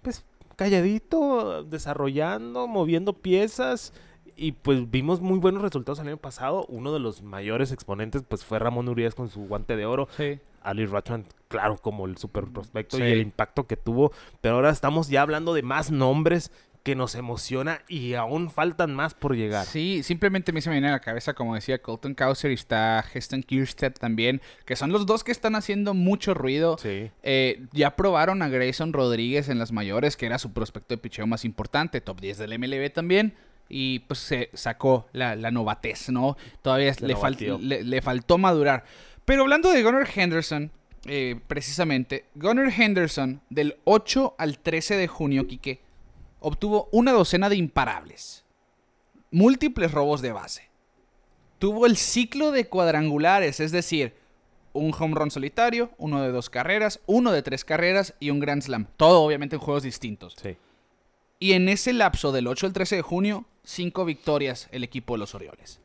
[0.00, 0.24] pues
[0.56, 3.92] calladito, desarrollando, moviendo piezas.
[4.34, 6.64] Y pues vimos muy buenos resultados el año pasado.
[6.70, 10.08] Uno de los mayores exponentes pues fue Ramón Urias con su guante de oro.
[10.16, 10.40] Sí.
[10.62, 13.02] Ali Rutschman, claro, como el super prospecto Sí.
[13.02, 14.12] y el impacto que tuvo.
[14.40, 16.50] Pero ahora estamos ya hablando de más nombres
[16.82, 19.66] que nos emociona y aún faltan más por llegar.
[19.66, 23.04] Sí, simplemente mí se me viene a la cabeza, como decía Colton Cowser y está
[23.12, 26.78] Heston Kierstead también, que son los dos que están haciendo mucho ruido.
[26.78, 27.10] Sí.
[27.22, 31.26] Eh, ya probaron a Grayson Rodríguez en las mayores, que era su prospecto de picheo
[31.26, 33.34] más importante, top 10 del MLB también.
[33.68, 36.38] Y pues se sacó la, la novatez, ¿no?
[36.62, 38.84] Todavía fal- le- le faltó madurar.
[39.26, 40.70] Pero hablando de Gunnar Henderson,
[41.04, 45.80] eh, precisamente, Gunnar Henderson del 8 al 13 de junio, Quique,
[46.40, 48.44] obtuvo una docena de imparables,
[49.30, 50.68] múltiples robos de base.
[51.58, 54.14] Tuvo el ciclo de cuadrangulares, es decir,
[54.72, 58.62] un home run solitario, uno de dos carreras, uno de tres carreras y un Grand
[58.62, 58.86] Slam.
[58.96, 60.36] Todo obviamente en juegos distintos.
[60.40, 60.56] Sí.
[61.40, 65.18] Y en ese lapso del 8 al 13 de junio, cinco victorias el equipo de
[65.18, 65.80] los Orioles.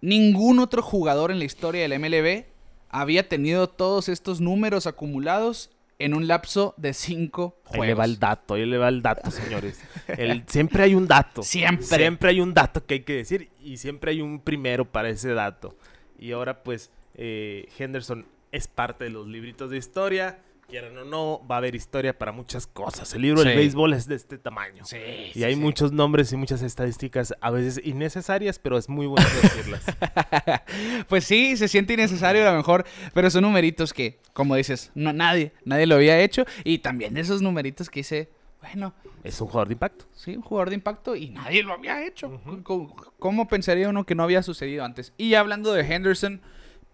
[0.00, 2.44] Ningún otro jugador en la historia del MLB
[2.90, 5.70] había tenido todos estos números acumulados
[6.04, 8.04] en un lapso de cinco Ahí le va juegos.
[8.06, 9.80] el dato, ahí le va el dato, señores.
[10.06, 11.42] El- siempre hay un dato.
[11.42, 11.84] Siempre.
[11.86, 15.32] Siempre hay un dato que hay que decir y siempre hay un primero para ese
[15.34, 15.76] dato.
[16.18, 20.38] Y ahora pues eh, Henderson es parte de los libritos de historia.
[20.68, 23.12] Quieran o no, va a haber historia para muchas cosas.
[23.12, 23.56] El libro del Sí.
[23.58, 24.84] béisbol es de este tamaño.
[24.86, 29.06] Sí, Y sí, hay muchos nombres y muchas estadísticas a veces innecesarias, pero es muy
[29.06, 29.84] bueno decirlas.
[31.08, 35.12] Pues sí, se siente innecesario a lo mejor, pero son numeritos que, como dices, no
[35.12, 36.44] nadie, nadie lo había hecho.
[36.64, 38.94] Y también esos numeritos que dice, bueno,
[39.24, 40.06] es un jugador de impacto.
[40.14, 42.40] sí, un jugador de impacto y nadie lo había hecho.
[42.62, 45.12] ¿Cómo, cómo pensaría uno que no había sucedido antes?
[45.18, 46.40] Y hablando de Henderson,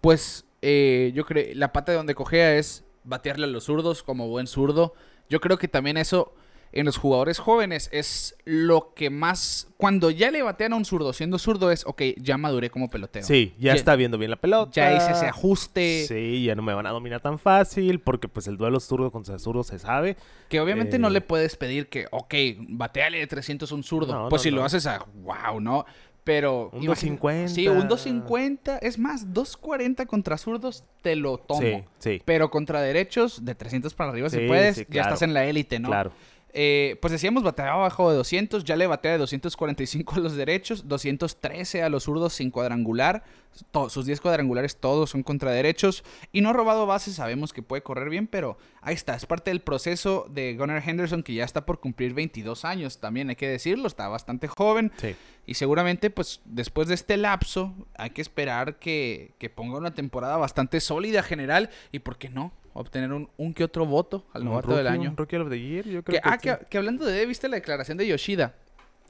[0.00, 4.28] pues eh, yo creo, la pata de donde cogea es batearle a los zurdos como
[4.28, 4.94] buen zurdo.
[5.28, 6.34] Yo creo que también eso
[6.70, 11.14] en los jugadores jóvenes es lo que más, cuando ya le batean a un zurdo
[11.14, 13.24] siendo zurdo es, ok, ya maduré como pelotero.
[13.26, 14.70] Sí, ya, está viendo bien la pelota.
[14.74, 16.04] Ya hice ese ajuste.
[16.06, 19.38] Sí, ya no me van a dominar tan fácil porque pues el duelo zurdo contra
[19.38, 20.18] zurdo se sabe.
[20.50, 21.12] Que obviamente no Eh.
[21.12, 22.34] le puedes pedir que, ok,
[22.68, 24.12] bateale de 300 a un zurdo.
[24.12, 25.86] No, pues no, si lo haces a, wow, ¿no?
[26.28, 26.68] Pero...
[26.74, 27.48] Un imagina- 250.
[27.54, 28.76] Sí, un 250.
[28.78, 31.62] Es más, 240 contra zurdos te lo tomo.
[31.62, 35.08] Sí, sí, Pero contra derechos, de 300 para arriba, si Sí, puedes, sí, ya claro.
[35.08, 35.88] estás en la élite, ¿no?
[35.88, 36.12] claro.
[36.54, 40.88] Eh, pues decíamos, bateaba abajo de 200, ya le batea de 245 a los derechos,
[40.88, 43.22] 213 a los zurdos sin cuadrangular.
[43.70, 46.04] To- sus 10 cuadrangulares todos son contra derechos.
[46.32, 49.50] Y no ha robado bases, sabemos que puede correr bien, pero ahí está, es parte
[49.50, 53.48] del proceso de Gunnar Henderson que ya está por cumplir 22 años, también hay que
[53.48, 54.92] decirlo, está bastante joven.
[54.98, 55.14] Sí.
[55.46, 60.36] Y seguramente, pues, después de este lapso, hay que esperar que, que ponga una temporada
[60.36, 61.70] bastante sólida general.
[61.90, 62.52] Y, ¿por qué no?
[62.74, 65.10] Obtener un, un que otro voto al novato del año.
[65.10, 67.56] un Rookie of the Year, yo creo que, ah, que, que hablando de, ¿viste la
[67.56, 68.54] declaración de Yoshida?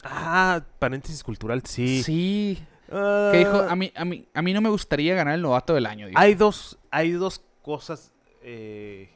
[0.02, 2.02] Ah, paréntesis cultural, sí.
[2.02, 2.59] Sí.
[2.90, 5.74] Ah, Que dijo, a mí, a, mí, a mí no me gustaría ganar el novato
[5.74, 6.06] del año.
[6.06, 6.18] dijo.
[6.18, 8.12] hay dos, hay dos cosas.
[8.42, 9.11] eh,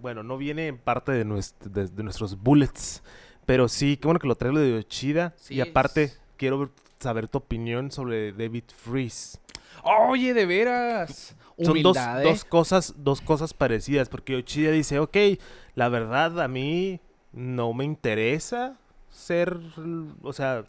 [0.00, 3.02] bueno, no viene en parte de, nuest- de- de nuestros bullets,
[3.46, 5.32] pero sí, qué bueno que lo traigo de Yoshida.
[5.36, 6.70] Sí, y aparte, es- quiero
[7.00, 9.38] saber tu opinión sobre David Freeze.
[9.82, 11.34] Oye, de veras.
[11.62, 12.20] Son dos, ¿eh?
[12.22, 15.16] dos cosas, dos cosas parecidas, porque Yoshida dice, ok,
[15.74, 17.00] la verdad a mí
[17.32, 18.76] no me interesa
[19.08, 19.58] ser,
[20.22, 20.64] o sea,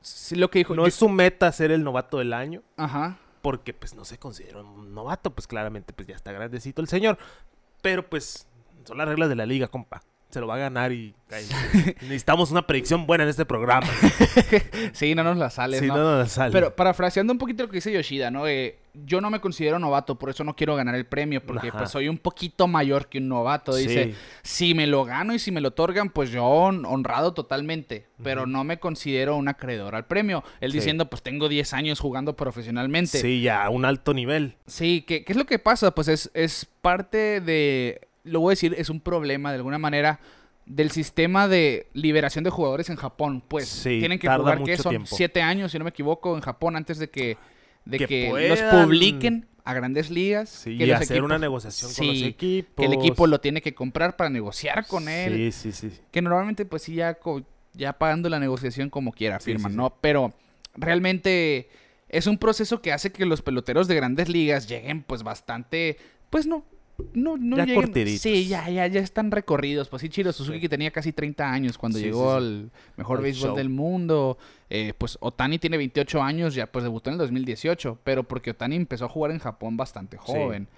[0.00, 0.74] Sí, lo que dijo.
[0.76, 3.18] no yo- es su meta ser el novato del año, Ajá.
[3.40, 7.18] porque pues no se considera un novato, pues claramente pues ya está grandecito el señor,
[7.82, 8.46] pero pues
[8.84, 10.02] son las reglas de la liga, compa.
[10.32, 11.44] Se lo va a ganar y ay,
[12.00, 13.86] necesitamos una predicción buena en este programa.
[14.92, 15.96] Sí, no nos la sales, Si ¿no?
[15.96, 16.52] no, no nos sale.
[16.52, 18.46] Pero parafraseando un poquito lo que dice Yoshida, ¿no?
[18.46, 21.78] Eh, yo no me considero novato, por eso no quiero ganar el premio, porque Ajá.
[21.78, 23.74] pues soy un poquito mayor que un novato.
[23.74, 24.14] Dice, Sí.
[24.42, 28.46] si me lo gano y si me lo otorgan, pues yo hon- honrado totalmente, pero
[28.46, 30.42] no me considero un acreedor al premio.
[30.60, 30.78] Él Sí.
[30.78, 33.18] diciendo, pues tengo 10 años jugando profesionalmente.
[33.18, 34.56] Sí, ya a un alto nivel.
[34.66, 35.90] Sí, ¿qué, qué es lo que pasa?
[35.94, 40.20] Pues es, es parte de, lo voy a decir, es un problema de alguna manera
[40.64, 43.42] del sistema de liberación de jugadores en Japón.
[43.46, 44.90] Pues Sí, tienen que jugar, ¿qué mucho son?
[44.90, 45.08] tiempo.
[45.16, 47.36] Siete años, si no me equivoco, en Japón antes de que,
[47.84, 50.48] de Que que, los publiquen a grandes ligas.
[50.48, 52.74] Sí, que y los hacer una negociación con los Sí, equipos.
[52.76, 55.52] Que el equipo lo tiene que comprar para negociar con él.
[55.52, 56.00] Sí, sí, sí.
[56.10, 57.18] Que normalmente, pues sí, ya,
[57.74, 59.76] ya pagando la negociación como quiera, Sí, firman, sí, sí.
[59.76, 59.96] ¿no?
[60.00, 60.32] Pero
[60.74, 61.70] realmente
[62.08, 65.96] es un proceso que hace que los peloteros de grandes ligas lleguen pues bastante,
[66.30, 66.64] pues no,
[67.14, 68.20] no, no Ya lleguen- cortiditos.
[68.22, 69.88] Sí, ya, ya, ya están recorridos.
[69.88, 70.60] Pues sí, Chiro Suzuki Sí.
[70.62, 73.56] que tenía casi 30 años cuando Sí, llegó al mejor béisbol show.
[73.56, 74.38] del mundo.
[74.70, 78.76] Eh, pues Otani tiene 28 años, ya pues debutó en el 2018, pero porque Otani
[78.76, 80.68] empezó a jugar en Japón bastante joven.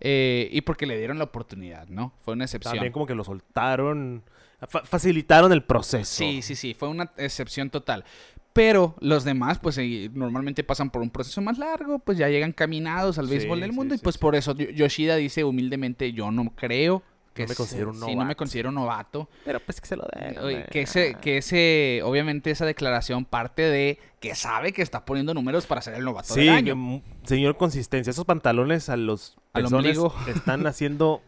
[0.00, 2.12] Eh, y porque le dieron la oportunidad, ¿no?
[2.22, 2.74] Fue una excepción.
[2.74, 4.24] También como que lo soltaron,
[4.68, 6.16] fa- facilitaron el proceso.
[6.24, 8.04] Sí, sí, sí, fue una excepción total.
[8.52, 12.52] Pero los demás, pues eh, normalmente pasan por un proceso más largo, pues ya llegan
[12.52, 13.94] caminados al Sí, béisbol del sí, mundo.
[13.94, 14.18] y pues sí.
[14.20, 18.00] por eso Yo- Yoshida dice humildemente, yo no creo que No me considero un sí,
[18.02, 18.36] no me novato".
[18.36, 19.28] considero novato.
[19.46, 20.64] Pero pues que se lo den.
[20.70, 25.64] Que ese, que ese, obviamente esa declaración parte de que sabe que está poniendo números
[25.66, 26.76] para ser el novato Sí, del año.
[26.76, 28.10] mu- señor consistencia.
[28.10, 30.12] Esos pantalones a los Al ombligo.
[30.28, 31.22] están haciendo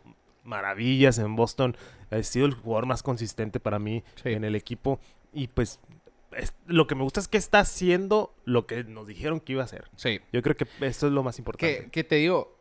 [0.44, 1.74] maravillas en Boston.
[2.10, 4.28] Ha sido el jugador más consistente para mí Sí.
[4.28, 5.00] en el equipo.
[5.32, 5.80] Y pues
[6.36, 9.62] es- lo que me gusta es que está haciendo lo que nos dijeron que iba
[9.62, 9.84] a hacer.
[9.96, 10.20] Sí.
[10.32, 11.84] Yo creo que eso es lo más importante.
[11.84, 12.56] Que, que te digo,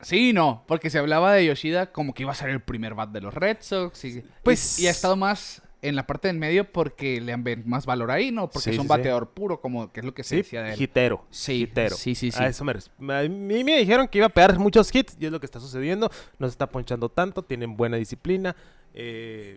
[0.00, 2.94] sí y no, porque se hablaba de Yoshida como que iba a ser el primer
[2.94, 4.04] bat de los Red Sox.
[4.04, 7.42] Y, Pues- y, y ha estado más en la parte del medio porque le han
[7.42, 8.50] ven más valor ahí, ¿no?
[8.50, 8.88] Porque Sí, es un sí.
[8.88, 10.82] bateador puro, como que es lo que se Sí, decía de él.
[10.82, 11.24] hitero.
[11.30, 11.96] Sí, hitero.
[11.96, 12.42] sí, sí, sí.
[12.42, 12.72] A eso me,
[13.14, 15.58] a mí me dijeron que iba a pegar muchos hits y es lo que está
[15.58, 16.10] sucediendo.
[16.38, 18.54] No se está ponchando tanto, tienen buena disciplina.
[18.92, 19.56] Eh,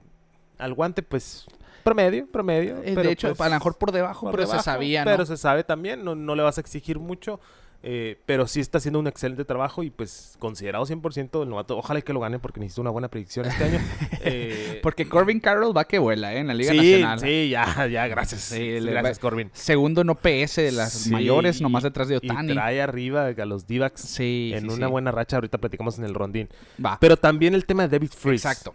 [0.58, 1.45] al guante, pues,
[1.84, 2.78] promedio, promedio.
[2.78, 5.12] Eh, pero, de hecho, pues, a lo mejor por debajo, por pero se sabía, ¿no?
[5.12, 7.39] Pero se sabe también, no, no le vas a exigir mucho.
[7.86, 11.78] eh, pero sí está haciendo un excelente trabajo y pues considerado 100% el novato.
[11.78, 13.80] Ojalá y que lo gane porque necesito una buena predicción este año.
[14.26, 16.38] Eh, Porque Corbin Carroll va que vuela, ¿eh?
[16.39, 17.20] En la Liga sí, Nacional.
[17.20, 18.39] sí, ya, ya, gracias.
[18.39, 19.49] Sí, gracias, Corbin.
[19.51, 22.54] Segundo no PS de las Sí, mayores, y- nomás detrás de Y Otani.
[22.54, 25.36] trae arriba a los d Sí, en sí, una buena racha.
[25.36, 26.47] Ahorita platicamos en el rondín.
[26.84, 26.97] Va.
[27.01, 28.47] Pero también el tema de David Freeze.
[28.47, 28.74] Exacto.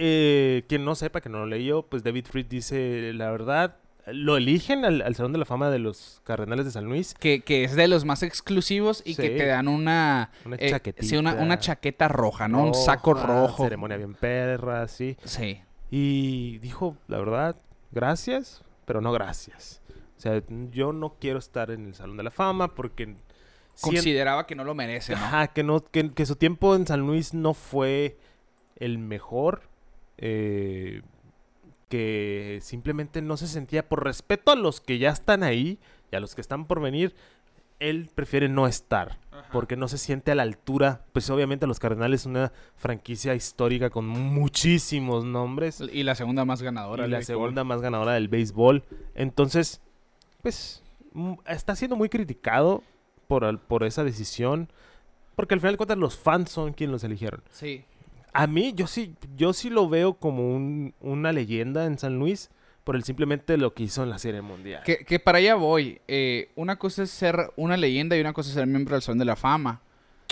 [0.00, 3.76] Eh, quien no sepa, que no lo leyó, pues David Freeze dice la verdad.
[4.06, 7.12] Lo eligen al, al Salón de la Fama de los Cardenales de San Luis.
[7.12, 10.30] Que, que es de los más exclusivos y que te dan una...
[10.46, 11.06] Una eh, chaquetita.
[11.06, 12.64] Sí, una, una chaqueta roja, ¿no?
[12.64, 13.64] un saco rojo.
[13.64, 15.18] Ceremonia bien perra, sí.
[15.24, 15.60] Sí.
[15.90, 17.56] Y dijo, la verdad,
[17.90, 19.82] gracias, pero no gracias.
[20.16, 23.14] O sea, yo no quiero estar en el Salón de la Fama porque...
[23.78, 25.18] Consideraba que no lo merece, ¿no?
[25.18, 28.16] Ajá, que, no, que, que su tiempo en San Luis no fue
[28.76, 29.68] el mejor.
[30.18, 31.02] Eh,
[31.88, 35.78] que simplemente no se sentía por respeto a los que ya están ahí
[36.12, 37.14] y a los que están por venir.
[37.80, 39.18] Él prefiere no estar
[39.52, 41.04] porque no se siente a la altura.
[41.12, 46.60] Pues obviamente los Cardenales es una franquicia histórica con muchísimos nombres Y la segunda más
[46.60, 47.02] ganadora.
[47.02, 47.34] y del la béisbol.
[47.34, 48.82] segunda más ganadora del béisbol.
[49.14, 49.80] Entonces,
[50.42, 52.82] pues, mm, está siendo muy criticado
[53.28, 54.68] por, por esa decisión.
[55.36, 57.42] Porque al final de cuentas los fans son quienes los eligieron.
[57.52, 57.84] Sí.
[58.32, 62.50] A mí, yo sí, yo sí lo veo como un- una leyenda en San Luis
[62.84, 64.82] por el simplemente lo que hizo en la Serie Mundial.
[64.84, 66.00] Que, que para allá voy.
[66.08, 69.18] Eh, una cosa es ser una leyenda y una cosa es ser miembro del Salón
[69.18, 69.80] de la Fama.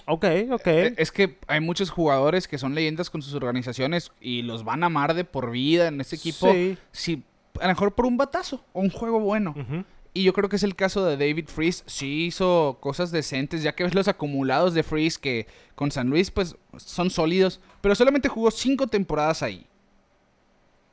[0.07, 0.67] Ok, ok.
[0.67, 4.83] Eh, Es que hay muchos jugadores que son leyendas con sus organizaciones y los van
[4.85, 6.51] a amar de por vida en este equipo.
[6.53, 6.79] Sí.
[6.93, 7.23] Si,
[7.59, 9.55] a lo mejor por un batazo o un juego bueno.
[9.57, 9.85] Ujú.
[10.17, 11.85] Y yo creo que es el caso de David Freeze.
[11.85, 16.31] Sí hizo cosas decentes, ya que ves los acumulados de Freeze que con San Luis
[16.31, 17.61] pues son sólidos.
[17.83, 19.67] Pero solamente jugó cinco temporadas ahí.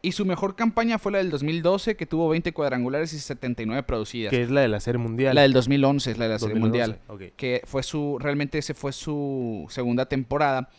[0.02, 4.30] Y su mejor campaña fue la del 2012, que tuvo 20 cuadrangulares y 79 producidas.
[4.30, 5.36] Que es la de la Serie Mundial.
[5.36, 7.34] La del 2011 es la de la Serie 2011, Mundial.
[7.38, 10.70] Que fue su, realmente ese fue su segunda temporada.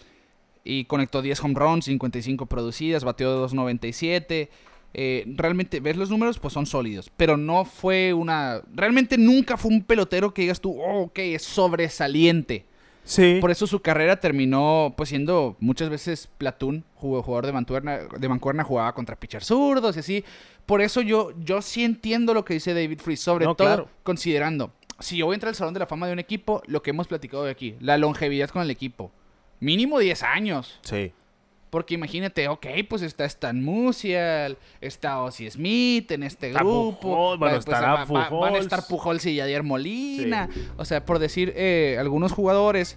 [0.64, 4.50] Y conectó 10 home runs, 55 producidas, batió de 297.
[4.94, 7.10] Eh, realmente, ves los números, pues son sólidos.
[7.16, 8.62] Pero no fue una.
[8.72, 12.64] Realmente nunca fue un pelotero que digas tú, oh, ok, es sobresaliente.
[13.06, 13.36] Sí.
[13.40, 16.28] Por eso su carrera terminó pues siendo muchas veces
[16.94, 20.24] jugó- jugador de mancuerna, de mancuerna jugaba contra pitchers zurdos y así.
[20.64, 23.88] Por eso yo, yo sí entiendo lo que dice David Freeze, sobre No, todo claro.
[24.04, 26.82] considerando, si yo voy a entrar al Salón de la Fama de un equipo, lo
[26.82, 29.12] que hemos platicado de aquí, la longevidad con el equipo.
[29.60, 30.78] Mínimo 10 años.
[30.80, 31.12] Sí.
[31.74, 37.00] Porque imagínate, ok, pues está Stan Musial, está Ozzy Smith en este Está grupo.
[37.00, 40.48] Pujol, bueno, va- pues, va- va- Van a estar Pujols y Yadier Molina.
[40.76, 42.96] O sea, por decir eh, algunos jugadores,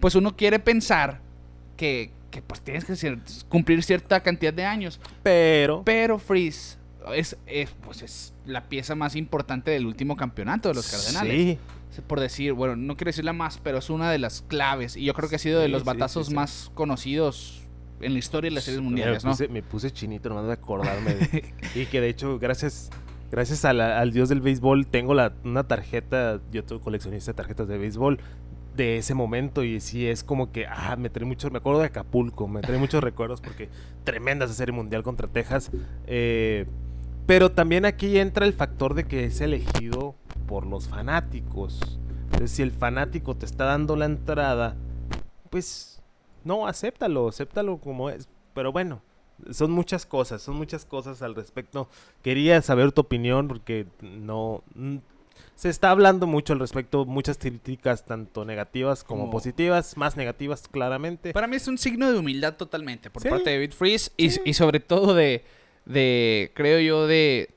[0.00, 1.20] pues uno quiere pensar
[1.76, 3.16] que, que, pues tienes que
[3.48, 5.00] cumplir cierta cantidad de años.
[5.22, 5.82] Pero.
[5.84, 6.78] Pero Freeze
[7.14, 11.58] es, es, pues es la pieza más importante del último campeonato de los Cardenales.
[11.92, 12.02] Sí.
[12.08, 14.96] Por decir, bueno, no quiero decir la más, pero es una de las claves.
[14.96, 16.34] Y yo creo que ha sido de los sí, batazos sí, sí.
[16.34, 17.62] más conocidos
[18.00, 19.32] en la historia de las series mundiales, me ¿no?
[19.34, 21.14] puse, me puse chinito nomás de acordarme.
[21.14, 21.44] de-
[21.74, 22.90] y que de hecho, gracias
[23.30, 27.36] gracias a la- al dios del béisbol, tengo la, una tarjeta, yo soy coleccionista de
[27.36, 28.18] tarjetas de béisbol
[28.76, 31.86] de ese momento y sí es como que, ah, me trae mucho, me acuerdo de
[31.86, 33.68] Acapulco, me trae muchos recuerdos porque
[34.04, 35.70] tremenda esa serie mundial contra Texas.
[36.06, 36.66] eh,
[37.26, 40.14] Pero también aquí entra el factor de que es elegido
[40.46, 41.98] por los fanáticos.
[42.26, 44.76] Entonces, si el fanático te está dando la entrada,
[45.50, 46.00] pues
[46.46, 48.28] no, acéptalo, acéptalo como es.
[48.54, 49.02] Pero bueno,
[49.50, 51.88] son muchas cosas, son muchas cosas al respecto.
[52.22, 54.62] Quería saber tu opinión porque no...
[54.74, 54.96] mm,
[55.54, 60.66] Se está hablando mucho al respecto, muchas críticas, tanto negativas como, Como- positivas, más negativas
[60.68, 61.32] claramente.
[61.34, 63.28] Para mí es un signo de humildad totalmente por Sí.
[63.28, 64.40] parte de David Freeze y, Sí.
[64.46, 65.44] y sobre todo de,
[65.84, 67.50] de, creo yo, de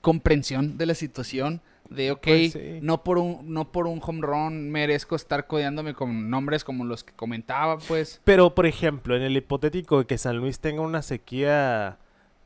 [0.00, 1.60] comprensión de la situación.
[1.90, 2.78] De, ok, Pues sí.
[2.82, 7.04] no, por un, no por un home run merezco estar codeándome con nombres como los
[7.04, 8.20] que comentaba, pues.
[8.24, 11.98] Pero, por ejemplo, en el hipotético de que San Luis tenga una sequía...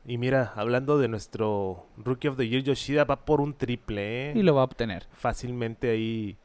[0.07, 4.33] Y mira, hablando de nuestro Rookie of the Year, Yoshida va por un triple, ¿eh?
[4.35, 5.07] Y lo va a obtener.
[5.13, 6.37] fácilmente ahí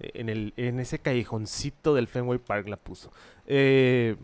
[0.00, 3.12] eh, en, el, en ese callejoncito del Fenway Park la puso.
[3.46, 4.16] Eh,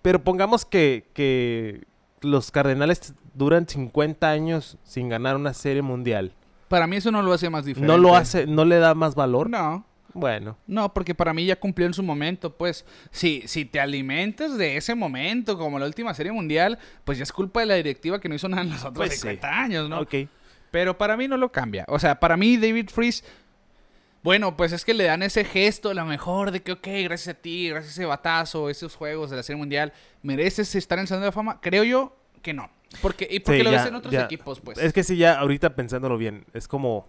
[0.00, 1.84] pero pongamos que, que
[2.22, 6.32] los Cardenales duran 50 años sin ganar una serie mundial.
[6.68, 7.92] Para mí eso no lo hace más diferente.
[7.92, 9.48] ¿No lo hace, no le da más valor?
[9.50, 9.84] No.
[10.12, 12.86] Bueno, No, porque para mí ya cumplió en su momento, pues.
[13.10, 17.32] Si, si te alimentas de ese momento, como la última serie mundial, pues ya es
[17.32, 19.18] culpa de la directiva que no hizo nada en los otros Pues sí.
[19.18, 20.00] 50 años, ¿no?
[20.00, 20.14] ok.
[20.70, 21.84] Pero para mí no lo cambia.
[21.88, 23.24] O sea, para mí David Freeze.
[24.22, 27.36] Bueno, pues es que le dan ese gesto, a lo mejor, de que, ok, gracias
[27.36, 29.92] a ti, gracias a ese batazo, esos juegos de la Serie Mundial,
[30.22, 31.60] ¿mereces estar en el Salón de la Fama?
[31.60, 32.68] Creo yo que no.
[33.02, 34.24] Porque, y porque Sí, lo ya, ves en otros ya.
[34.24, 34.78] equipos, pues.
[34.78, 37.06] Es que sí, ya ahorita pensándolo bien, es como...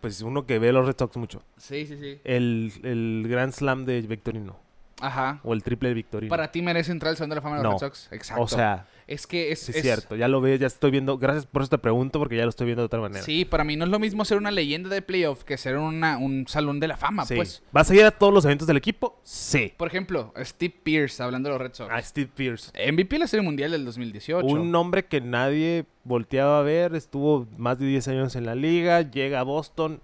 [0.00, 1.42] Pues uno que ve los Red Sox mucho.
[1.56, 2.20] Sí, sí, sí.
[2.22, 4.56] El, el Grand Slam de Victorino.
[5.00, 5.40] Ajá.
[5.44, 6.30] O el triple de Victorino.
[6.30, 7.78] Para ti merece entrar al Salón de la Fama de los No.
[7.78, 8.08] Red Sox.
[8.12, 8.42] Exacto.
[8.42, 11.16] O sea, es que es, Sí, es- cierto, ya lo ves, ya estoy viendo.
[11.18, 13.22] Gracias por eso te pregunto, porque ya lo estoy viendo de otra manera.
[13.24, 16.18] Sí, para mí no es lo mismo ser una leyenda de playoff que ser una,
[16.18, 17.36] un salón de la fama, Sí.
[17.36, 17.62] pues.
[17.72, 19.20] ¿Vas a ir a todos los eventos del equipo?
[19.22, 19.72] Sí.
[19.76, 21.92] Por ejemplo, Steve Pierce, hablando de los Red Sox.
[21.92, 22.72] A Steve Pierce.
[22.92, 24.44] MVP de la Serie Mundial del 2018.
[24.46, 29.02] Un nombre que nadie volteaba a ver, estuvo más de 10 años en la liga,
[29.02, 30.00] llega a Boston,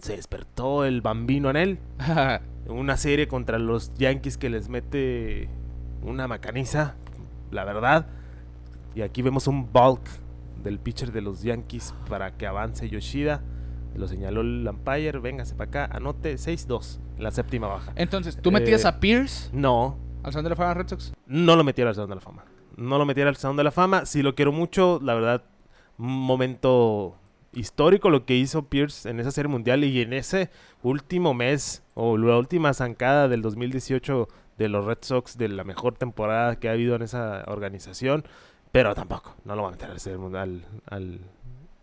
[0.00, 1.78] se despertó el bambino en él.
[2.68, 5.48] Una serie contra los Yankees que les mete
[6.02, 6.94] una macaniza,
[7.50, 8.06] la verdad.
[8.94, 10.00] Y aquí vemos un bulk
[10.62, 13.42] del pitcher de los Yankees para que avance Yoshida.
[13.94, 17.92] Lo señaló el umpire, véngase para acá, anote 6-2 en la séptima baja.
[17.96, 21.12] Entonces, ¿tú metías Eh, a Pierce No, al Salón de la Fama Red Sox?
[21.26, 22.44] no lo metiera al Salón de la Fama.
[22.76, 24.04] No lo metiera al Salón de la Fama.
[24.06, 25.44] Si lo quiero mucho, la verdad,
[25.98, 27.16] un momento
[27.54, 30.50] histórico lo que hizo Pierce en esa serie mundial y en ese
[30.82, 34.28] último mes o la última zancada del 2018
[34.58, 38.24] de los Red Sox de la mejor temporada que ha habido en esa organización.
[38.72, 39.90] Pero tampoco, no lo van a meter
[40.36, 41.20] al, al,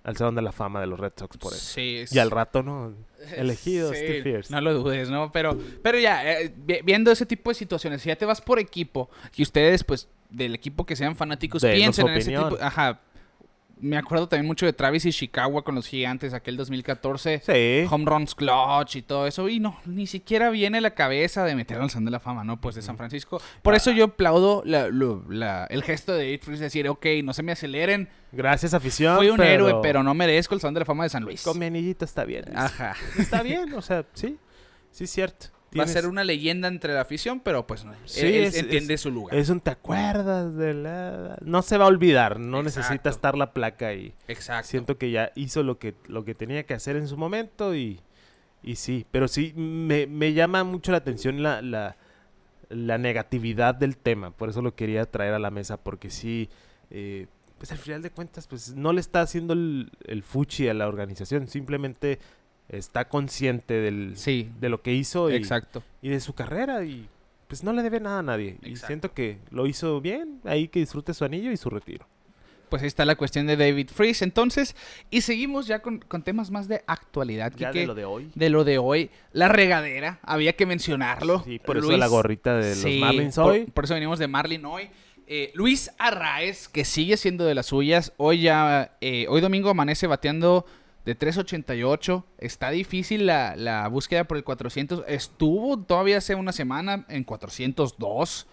[0.04, 1.62] al Salón de la Fama de los Red Sox por eso.
[1.74, 1.98] Sí.
[2.00, 2.94] es- Y al rato, ¿no?
[3.36, 4.54] Elegido Sí, Steve Pierce.
[4.54, 5.32] No lo dudes, ¿no?
[5.32, 8.60] Pero, pero ya, eh, vi- viendo ese tipo de situaciones, si ya te vas por
[8.60, 12.58] equipo, y ustedes, pues, del equipo que sean fanáticos, piensen en ese tipo.
[12.62, 13.00] Ajá.
[13.82, 17.42] Me acuerdo también mucho de Travis y Chicago con los gigantes, aquel 2014.
[17.44, 17.88] Sí.
[17.92, 19.50] Home runs clutch y todo eso.
[19.50, 22.62] Y no, ni siquiera viene la cabeza de meter al Salón de la Fama, ¿no?
[22.62, 23.42] Pues de San Francisco.
[23.64, 24.88] Por eso yo aplaudo la-
[25.30, 28.08] la- el gesto de David Freeze, decir, ok, no se me aceleren.
[28.32, 29.18] Gracias, afición.
[29.18, 31.42] Fui un pero héroe, pero no merezco el Salón de la Fama de San Luis.
[31.42, 32.46] Con mi anillito está bien.
[32.56, 32.96] Ajá.
[33.18, 34.38] Está bien, o sea, sí.
[34.92, 37.94] Sí, es Va a ser una leyenda entre la afición, pero pues no.
[38.06, 39.36] Sí, él es- entiende es- su lugar.
[39.38, 41.38] Es un te acuerdas de la...
[41.42, 42.80] No se va a olvidar, no Exacto.
[42.82, 44.14] necesita estar la placa ahí.
[44.28, 44.68] Exacto.
[44.68, 48.02] Siento que ya hizo lo que, lo que tenía que hacer en su momento y,
[48.64, 49.06] y sí.
[49.12, 51.96] Pero sí, me, me llama mucho la atención la, la,
[52.70, 54.32] la negatividad del tema.
[54.32, 56.50] Por eso lo quería traer a la mesa, porque sí...
[56.90, 60.74] eh, pues al final de cuentas, pues no le está haciendo el, el fuchi a
[60.74, 61.48] la organización.
[61.48, 62.18] Simplemente
[62.72, 65.84] está consciente del, Sí, de lo que hizo y, exacto.
[66.02, 67.08] y de su carrera y
[67.48, 68.58] pues no le debe nada a nadie.
[68.64, 72.08] Y siento que lo hizo bien, ahí que disfrute su anillo y su retiro.
[72.70, 74.24] Pues ahí está la cuestión de David Freeze.
[74.24, 74.78] Entonces,
[75.10, 77.52] y seguimos ya con, con temas más de actualidad.
[77.58, 78.32] Ya Quique, de lo de hoy.
[78.34, 79.10] de lo de hoy.
[79.34, 81.44] La regadera, había que mencionarlo.
[81.44, 83.66] Sí, por eso la gorrita de los Sí, Marlins por- hoy.
[83.66, 84.90] Por, eso venimos de Marlin hoy.
[85.28, 88.14] Eh, Luis Arraez, que sigue siendo de las suyas.
[88.16, 90.66] Hoy ya, eh, hoy domingo amanece bateando
[91.06, 92.24] de 3.88.
[92.38, 95.04] Está difícil la, la búsqueda por el 400.
[95.08, 98.48] Estuvo todavía hace una semana en 402.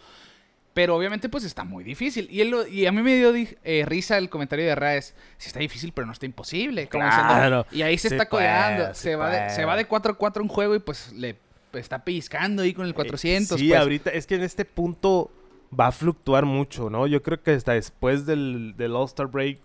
[0.74, 2.28] Pero obviamente pues está muy difícil.
[2.30, 5.14] Y, él lo- y a mí me dio di- eh, risa el comentario de Arraez.
[5.36, 6.86] Si está difícil, pero no está imposible.
[6.86, 7.66] Claro.
[7.72, 8.94] y ahí se Sí está codeando.
[8.94, 11.36] sí se, va de, se va de 4-4 un juego y pues le
[11.72, 13.58] está pellizcando ahí con el 400.
[13.58, 13.80] Sí, pues.
[13.80, 15.30] ahorita es que en este punto
[15.78, 17.06] va a fluctuar mucho, ¿no?
[17.08, 19.58] Yo creo que hasta después del, del All-Star Break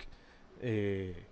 [0.61, 1.25] eh,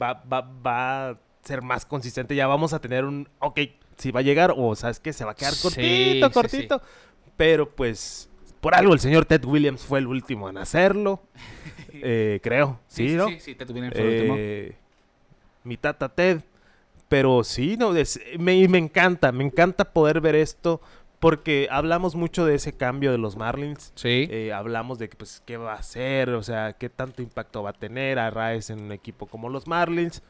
[0.00, 2.34] va, va, va a ser más consistente.
[2.34, 3.60] Ya vamos a tener un, ok,
[3.96, 6.82] si va a llegar o sabes que se va a quedar Sí, cortito, sí, cortito.
[7.36, 8.28] Pero pues
[8.60, 11.22] Por algo el señor Ted Williams fue el último en hacerlo.
[12.06, 12.80] Eh, creo.
[12.88, 13.28] Sí, ¿no?
[13.28, 14.36] Sí, sí, Ted Williams fue el último.
[14.36, 14.76] Eh,
[15.62, 16.40] mi tata Ted.
[17.08, 20.80] Pero sí, no, es- me, me encanta, me encanta poder ver esto
[21.24, 23.92] porque hablamos mucho de ese cambio de los Marlins.
[23.94, 24.28] Sí.
[24.30, 27.70] Eh, hablamos de que, pues, qué va a hacer, o sea, qué tanto impacto va
[27.70, 30.22] a tener Arraez en un equipo como los Marlins.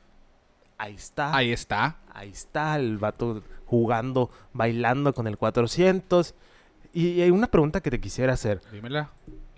[0.78, 1.97] Ahí está, ahí, Ahí está.
[2.22, 6.32] está el vato jugando, bailando con el 400.
[6.92, 8.61] Y hay una pregunta que te quisiera hacer.
[8.70, 9.11] Dímela.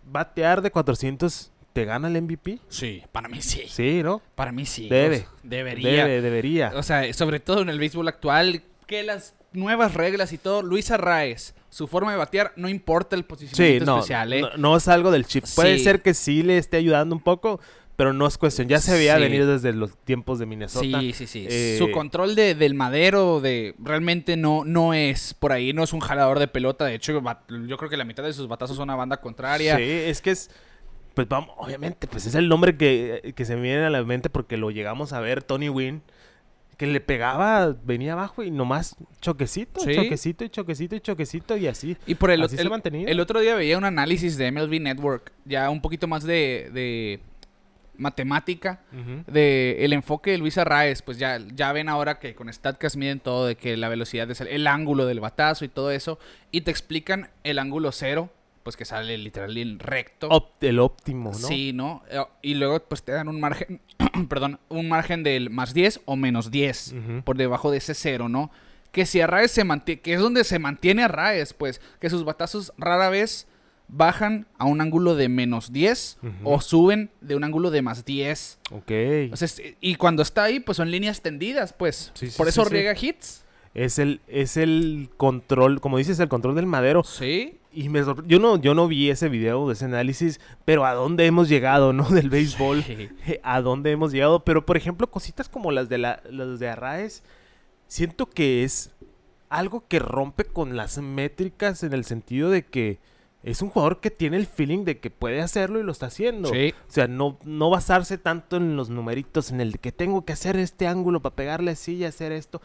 [0.05, 2.61] ¿Batear de 400 te gana el MVP?
[2.71, 3.65] Sí, para mí sí.
[3.69, 4.23] Sí, ¿no?
[4.35, 4.89] Para mí sí.
[4.89, 5.17] Debe.
[5.17, 6.07] O sea, debería.
[6.07, 6.73] Debe, debería.
[6.77, 10.91] O sea, sobre todo en el béisbol actual, que las nuevas reglas y todo, Luis
[10.91, 14.41] Arraez, su forma de batear, no importa el Sí, posicionamiento no, especial, ¿eh?
[14.43, 15.45] no, no es algo del chip.
[15.55, 15.85] Puede Sí.
[15.85, 17.61] ser que sí le esté ayudando un poco,
[17.97, 18.69] pero no es cuestión.
[18.69, 19.23] Ya se veía Sí.
[19.23, 21.01] venir desde los tiempos de Minnesota.
[21.01, 21.47] Sí, sí, sí.
[21.49, 25.93] Eh, Su control de, del madero de realmente no, no es por ahí, no es
[25.95, 26.85] un jalador de pelota.
[26.85, 29.77] De hecho, yo creo que la mitad de sus batazos son a banda contraria.
[29.77, 30.51] Sí, es que es.
[31.15, 34.29] Pues vamos, obviamente, pues es el nombre que, que se me viene a la mente
[34.29, 36.03] porque lo llegamos a ver, Tony Wynn,
[36.77, 39.95] que le pegaba, venía abajo y nomás choquecito, Sí.
[39.95, 41.97] choquecito y choquecito y choquecito y así.
[42.07, 42.71] Y por el, Así el,
[43.09, 47.21] el otro día veía un análisis de MLB Network, ya un poquito más de, de
[47.99, 49.25] matemática, Ujú.
[49.33, 53.21] de el enfoque de Luis Arraez, pues ya, ya ven ahora que con StatCast miden
[53.21, 56.19] todo, de que la velocidad de sal- el ángulo del batazo y todo eso,
[56.51, 58.29] y te explican el ángulo cero,
[58.67, 60.27] pues que sale literal recto.
[60.29, 61.39] Op- el óptimo, ¿no?
[61.39, 62.03] Sí, ¿no?
[62.11, 63.81] Eh, Y luego pues te dan un margen,
[64.29, 67.23] perdón, un margen del más 10 o menos 10 Ujú.
[67.23, 68.51] por debajo de ese cero, ¿no?
[68.91, 72.73] Que si Arraez se mantiene, que es donde se mantiene Arraez, pues, que sus batazos
[72.77, 73.47] rara vez
[73.87, 76.33] bajan a un ángulo de menos 10 Ujú.
[76.43, 78.59] o suben de un ángulo de más 10.
[78.73, 78.91] Ok.
[79.33, 82.11] O sea, es- y cuando está ahí, pues son líneas tendidas, pues.
[82.15, 82.71] Sí, sí, por eso sí.
[82.71, 83.45] riega hits.
[83.77, 87.05] Es, el, es el control, como dices, el control del madero.
[87.05, 87.59] Sí.
[87.73, 91.51] Y me yo no, yo no vi ese video, ese análisis, pero a dónde hemos
[91.51, 92.09] llegado, ¿no?
[92.09, 92.83] Del béisbol.
[92.83, 93.11] Sí.
[93.43, 94.41] a dónde hemos llegado.
[94.45, 97.23] Pero, por ejemplo, cositas como las de, la, las de Arraez,
[97.87, 98.93] siento que es
[99.51, 102.99] algo que rompe con las métricas en el sentido de que
[103.43, 106.49] es un jugador que tiene el feeling de que puede hacerlo y lo está haciendo.
[106.49, 106.73] Sí.
[106.89, 110.33] O sea, no, no basarse tanto en los numeritos, en el de que tengo que
[110.33, 112.63] hacer este ángulo para pegarle así y hacer esto.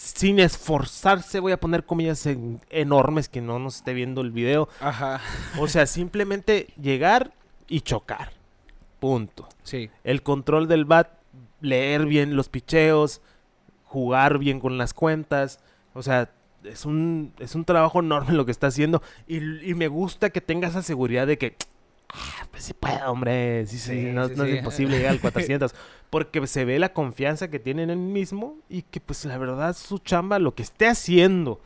[0.00, 4.68] Sin esforzarse, voy a poner comillas en- enormes que no nos esté viendo el video.
[4.80, 5.20] Ajá.
[5.58, 7.32] O sea, simplemente llegar
[7.66, 8.30] y chocar.
[9.00, 9.48] Punto.
[9.64, 9.90] Sí.
[10.04, 11.08] El control del bat,
[11.60, 13.20] leer bien los picheos,
[13.86, 15.58] jugar bien con las cuentas.
[15.94, 16.30] O sea,
[16.62, 19.02] es un, es un trabajo enorme lo que está haciendo.
[19.26, 19.38] Y,
[19.68, 21.56] y me gusta que tenga esa seguridad de que,
[22.14, 23.66] ah, pues sí puede, hombre.
[23.66, 24.50] Sí, sí, Sí, no, sí, no sí.
[24.52, 25.74] es imposible llegar al 400.
[26.10, 29.76] porque se ve la confianza que tiene en él mismo y que, pues, la verdad,
[29.76, 31.60] su chamba, lo que esté haciendo,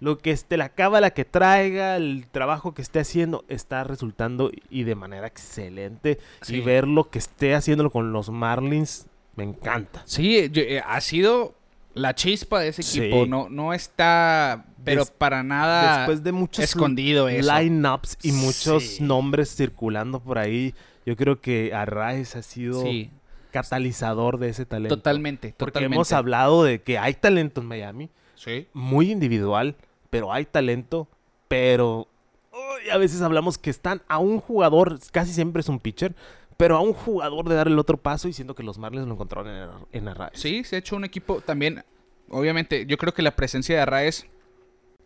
[0.00, 4.82] lo que esté, la cábala que traiga, el trabajo que esté haciendo, está resultando y
[4.84, 6.18] de manera excelente.
[6.48, 10.02] Y ver lo que esté haciéndolo con los Marlins, me encanta.
[10.06, 11.54] Sí, yo- eh, ha sido
[11.94, 13.00] la chispa de ese Sí.
[13.00, 13.26] equipo.
[13.26, 17.52] No, no está, pero Des- para nada Después de muchos escondido eso.
[17.58, 19.02] lineups y muchos Sí.
[19.02, 20.74] nombres circulando por ahí,
[21.06, 23.10] yo creo que Arraez ha sido Sí,
[23.50, 24.96] catalizador de ese talento.
[24.96, 25.96] totalmente, Porque totalmente.
[25.96, 28.66] hemos hablado de que hay talento en Miami, Sí.
[28.72, 29.76] muy individual,
[30.10, 31.08] pero hay talento,
[31.48, 32.08] pero
[32.52, 36.14] uy, a veces hablamos que están a un jugador, casi siempre es un pitcher,
[36.62, 39.14] pero a un jugador de dar el otro paso y siento que los Marlins lo
[39.14, 40.30] encontraron en, en Arraez.
[40.34, 41.82] Sí, se ha hecho un equipo también.
[42.30, 44.26] Obviamente, yo creo que la presencia de Arraez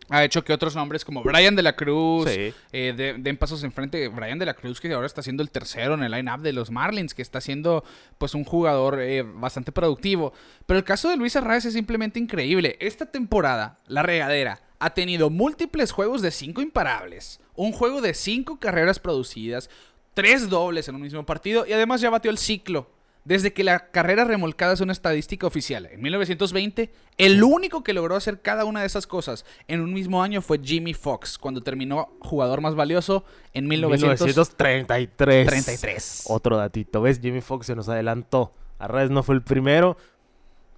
[0.09, 2.53] ha hecho que otros nombres como Brian de la Cruz Sí.
[2.71, 4.07] eh, de- den pasos enfrente.
[4.07, 6.69] Brian de la Cruz, que ahora está siendo el tercero en el line-up de los
[6.69, 7.83] Marlins, que está siendo
[8.19, 10.33] pues un jugador eh, bastante productivo.
[10.67, 12.77] Pero el caso de Luis Arraez es simplemente increíble.
[12.79, 18.59] Esta temporada, la regadera, ha tenido múltiples juegos de cinco imparables, un juego de cinco
[18.59, 19.71] carreras producidas,
[20.17, 22.89] tres dobles en un mismo partido y además ya batió el ciclo.
[23.23, 25.85] Desde que la carrera remolcada es una estadística oficial.
[25.91, 30.23] En 1920, el único que logró hacer cada una de esas cosas en un mismo
[30.23, 34.87] año fue Jimmy Fox, cuando terminó jugador más valioso en 1933.
[34.87, 36.23] 1933.
[36.29, 37.19] Otro datito, ¿ves?
[37.21, 38.53] Jimmy Fox se nos adelantó.
[38.79, 39.97] Arraez no fue el primero,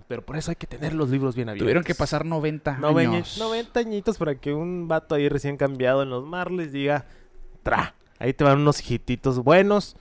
[0.07, 1.65] pero por eso hay que tener los libros bien abiertos.
[1.65, 3.37] Tuvieron que pasar 90 Noven- años.
[3.37, 7.05] 90 añitos para que un vato ahí recién cambiado en los Marlins diga,
[7.61, 9.95] tra, ahí te van unos hititos buenos.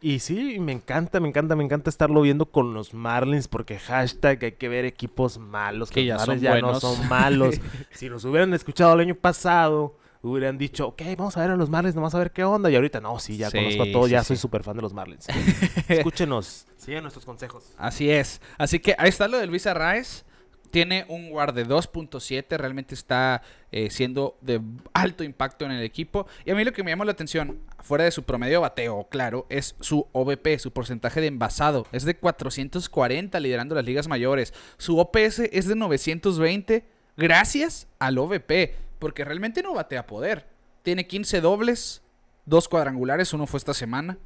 [0.00, 4.44] Y sí, me encanta, me encanta, me encanta estarlo viendo con los Marlins porque hashtag
[4.44, 7.56] hay que ver equipos malos, Que los ya son ya no son malos.
[7.92, 11.70] si nos hubieran escuchado el año pasado, hubieran dicho, ok, vamos a ver a los
[11.70, 12.70] Marlins, vamos a ver qué onda.
[12.70, 14.28] Y ahorita, no, sí, ya Sí, conozco a todos, sí, ya sí.
[14.28, 15.26] soy súper fan de los Marlins.
[15.88, 17.72] Escúchenos, sigan nuestros consejos.
[17.78, 18.42] Así es.
[18.58, 20.24] Así que ahí está lo de Luis Arraez.
[20.70, 23.42] Tiene un guard de 2.7, realmente está
[23.72, 24.60] eh, siendo de
[24.92, 26.26] alto impacto en el equipo.
[26.44, 29.46] Y a mí lo que me llama la atención, fuera de su promedio bateo, claro,
[29.48, 31.86] es su OVP, su porcentaje de envasado.
[31.92, 34.54] Es de 440 liderando las ligas mayores.
[34.78, 36.84] Su OPS es de 920
[37.16, 40.46] gracias al OVP, porque realmente no batea poder.
[40.82, 42.02] Tiene 15 dobles,
[42.44, 44.18] dos cuadrangulares, uno fue esta semana.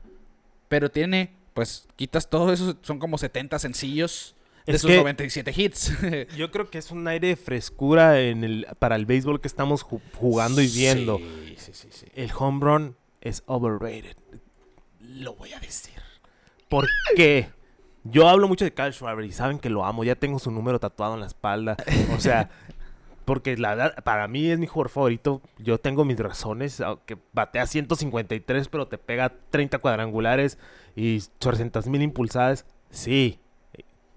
[0.69, 4.37] Pero tiene, pues, quitas todo eso, son como 70 sencillos
[4.75, 5.93] Es sus que- 97 hits.
[6.37, 9.85] Yo creo que es un aire de frescura en el, para el béisbol que estamos
[9.85, 11.19] ju- jugando y viendo.
[11.19, 12.07] Sí, sí, sí, sí.
[12.15, 14.17] El home run es overrated.
[15.01, 15.95] Lo voy a decir.
[16.69, 17.49] ¿Por qué?
[18.05, 20.05] Yo hablo mucho de Kyle Schwarber y saben que lo amo.
[20.05, 21.77] Ya tengo su número tatuado en la espalda.
[22.17, 22.49] O sea,
[23.27, 25.43] porque la verdad, para mí es mi jugador favorito.
[25.59, 26.81] Yo tengo mis razones.
[26.81, 30.59] Aunque batea 153, pero te pega 30 cuadrangulares
[30.97, 32.65] y 800 mil impulsadas.
[32.91, 33.39] Sí.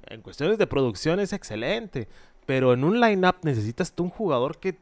[0.08, 2.08] En cuestiones de producción es excelente.
[2.46, 4.76] Pero en un lineup necesitas tú un jugador que,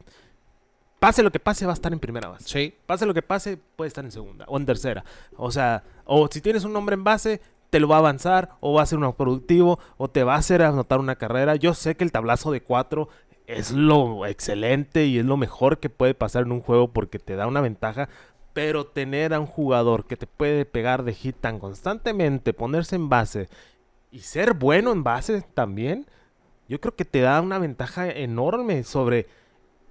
[0.98, 2.48] pase lo que pase, va a estar en primera base.
[2.48, 5.04] Sí, Pase lo que pase, puede estar en segunda o en tercera.
[5.36, 8.74] O sea, o si tienes un hombre en base, te lo va a avanzar, o
[8.74, 11.56] va a ser uno productivo, o te va a hacer anotar una carrera.
[11.56, 13.08] Yo sé que el tablazo de cuatro
[13.46, 17.36] es lo excelente y es lo mejor que puede pasar en un juego porque te
[17.36, 18.08] da una ventaja.
[18.52, 23.08] Pero tener a un jugador que te puede pegar de hit tan constantemente, ponerse en
[23.08, 23.48] base
[24.12, 26.06] y ser bueno en base también,
[26.68, 29.26] yo creo que te da una ventaja enorme sobre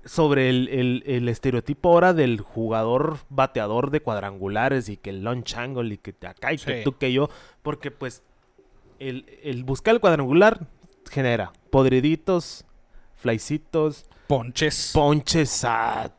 [0.03, 5.55] sobre el, el- el estereotipo ahora del jugador bateador de cuadrangulares y que el launch
[5.57, 7.29] angle y que te acá y que tú que yo,
[7.61, 8.23] porque pues
[8.97, 10.65] el, el buscar el cuadrangular
[11.11, 12.65] genera podriditos,
[13.15, 14.91] flycitos, ponches.
[14.93, 16.11] ponches a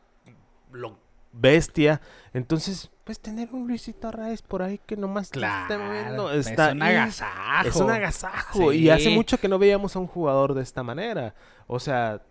[0.71, 0.97] lo
[1.33, 1.99] bestia.
[2.33, 6.67] Entonces, pues tener un Luisito Arraez por ahí que nomás te esté moviendo, Claro, está
[6.69, 7.67] es un agasajo.
[7.67, 8.73] Es un agasajo.
[8.73, 11.35] Y hace mucho que no veíamos a un jugador de esta manera.
[11.67, 12.21] O sea,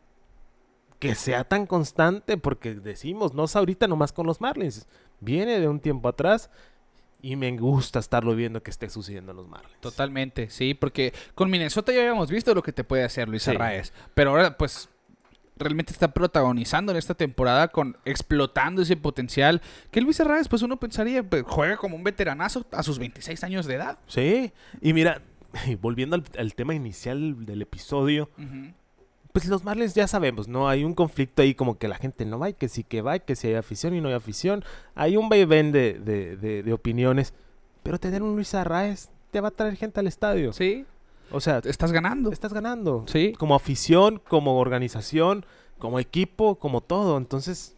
[0.99, 4.87] que sea tan constante, porque decimos, no es ahorita nomás con los Marlins.
[5.21, 6.49] Viene de un tiempo atrás
[7.21, 9.81] y me gusta estarlo viendo que esté sucediendo en los Marlins.
[9.81, 13.51] Totalmente, sí, porque con Minnesota ya habíamos visto lo que te puede hacer Luis Sí.
[13.51, 13.93] Arraez.
[14.15, 14.89] Pero ahora, pues,
[15.63, 19.61] realmente está protagonizando en esta temporada con explotando ese potencial.
[19.91, 23.67] Que Luis Arraez, pues uno pensaría, pues, juega como un veteranazo a sus 26 años
[23.67, 23.99] de edad.
[24.07, 25.23] Sí, y mira,
[25.81, 28.31] volviendo al, al tema inicial del episodio,
[29.33, 30.69] pues los Marlins ya sabemos, ¿no?
[30.69, 33.17] Hay un conflicto ahí como que la gente no va y que sí que va
[33.17, 34.63] y que si hay afición y no hay afición.
[34.95, 37.33] Hay un vaivén de, de, de- de opiniones.
[37.83, 40.53] Pero tener un Luis Arraez te va a traer gente al estadio.
[40.53, 40.85] Sí,
[41.31, 42.33] O sea, estás ganando.
[42.33, 43.05] estás ganando.
[43.07, 43.33] Sí.
[43.39, 45.47] Como afición, como organización,
[45.79, 47.17] como equipo, como todo.
[47.19, 47.77] Entonces,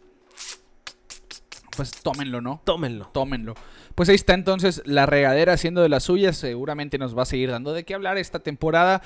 [1.75, 2.61] Pues tómenlo, ¿no?
[2.63, 3.09] tómenlo.
[3.13, 3.53] Tómenlo.
[3.95, 6.37] Pues ahí está entonces la regadera haciendo de las suyas.
[6.37, 9.01] Seguramente nos va a seguir dando de qué hablar esta temporada.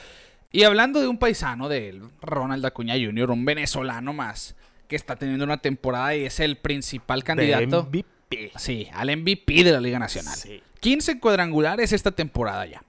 [0.52, 4.56] Y hablando de un paisano de él, Ronald Acuña Jr., un venezolano más,
[4.88, 7.84] que está teniendo una temporada y es el principal candidato.
[7.84, 8.52] De MVP.
[8.58, 10.36] Sí, al MVP de la Liga Nacional.
[10.36, 10.62] Sí.
[10.80, 12.84] 15 cuadrangulares esta temporada ya.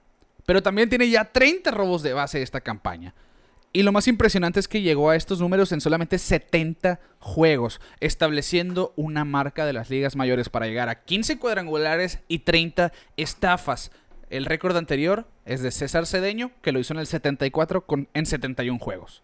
[0.45, 3.13] Pero también tiene ya 30 robos de base esta campaña.
[3.73, 8.93] Y lo más impresionante es que llegó a estos números en solamente 70 juegos, estableciendo
[8.97, 13.91] una marca de las ligas mayores para llegar a 15 cuadrangulares y 30 estafas.
[14.29, 18.25] El récord anterior es de César Cedeño, que lo hizo en el 74 con, en
[18.25, 19.23] 71 juegos.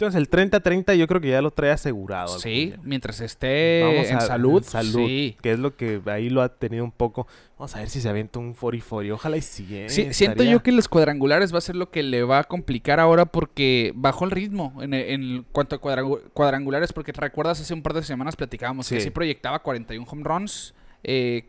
[0.00, 2.38] Entonces el 30-30 yo creo que ya lo trae asegurado.
[2.38, 4.62] Sí, mientras esté Vamos en a- salud.
[4.62, 5.36] salud, Sí.
[5.42, 7.26] que es lo que ahí lo ha tenido un poco.
[7.58, 9.10] Vamos a ver si se avienta un 40-40.
[9.12, 9.66] Ojalá y sí.
[9.72, 12.38] eh, Sí, siento estaría- yo que los cuadrangulares va a ser lo que le va
[12.38, 17.20] a complicar ahora porque bajó el ritmo en, en cuanto a cuadrangu- cuadrangulares, porque te
[17.20, 20.74] recuerdas hace un par de semanas platicábamos que sí proyectaba 41 home runs.
[21.02, 21.48] eh,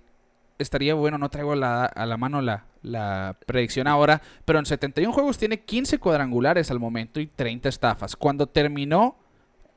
[0.59, 5.11] estaría bueno, no traigo la- a la mano la, la predicción ahora, pero en 71
[5.13, 8.15] juegos tiene 15 cuadrangulares al momento y 30 estafas.
[8.15, 9.17] Cuando terminó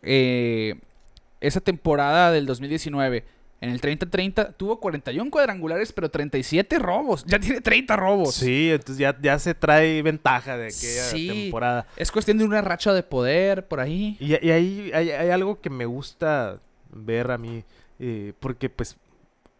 [0.02, 0.74] eh,
[1.40, 3.24] esa temporada del 2019
[3.60, 7.24] en el 30-30 tuvo 41 cuadrangulares, pero 37 robos.
[7.26, 8.34] Ya tiene 30 robos.
[8.34, 11.28] Sí, entonces ya, ya se trae ventaja de aquella Sí.
[11.28, 11.86] temporada.
[11.96, 14.16] Es cuestión de una racha de poder por ahí.
[14.18, 16.58] Y, y ahí hay, hay algo que me gusta
[16.90, 17.62] ver a mí,
[18.00, 18.96] eh, porque pues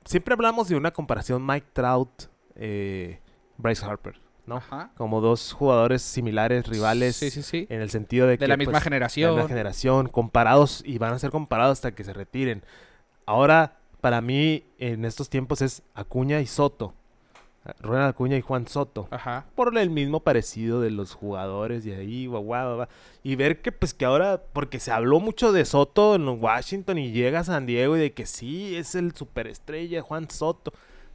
[0.05, 2.25] siempre hablamos de una comparación Mike Trout,
[2.57, 3.21] eh,
[3.59, 4.57] Bryce Harper, ¿no?
[4.57, 4.91] Ajá.
[4.97, 7.67] Como dos jugadores similares, rivales, Sí, sí, sí.
[7.71, 9.31] en el sentido de, De que la misma pues, generación.
[9.31, 12.63] de la misma generación, comparados y van a ser comparados hasta que se retiren.
[13.27, 16.95] Ahora, para mí, en estos tiempos es Acuña y Soto.
[17.81, 19.09] Ronald Acuña y Juan Soto.
[19.11, 19.47] Ajá.
[19.55, 22.89] Por el mismo parecido de los jugadores y ahí, guau, guau, guau.
[23.23, 27.13] Y ver que, pues, que ahora, porque se habló mucho de Soto en Washington y
[27.13, 30.73] llega a San Diego y de que sí, es el superestrella Juan Soto.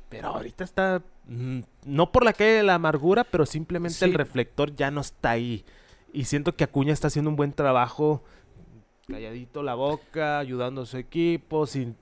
[0.09, 4.73] Pero ahorita está, mm, no por la calle de la amargura, pero simplemente el reflector
[4.73, 5.65] ya no está ahí.
[6.13, 8.23] Y siento que Acuña está haciendo un buen trabajo,
[9.17, 11.95] calladito la boca, ayudando a su equipo, sin,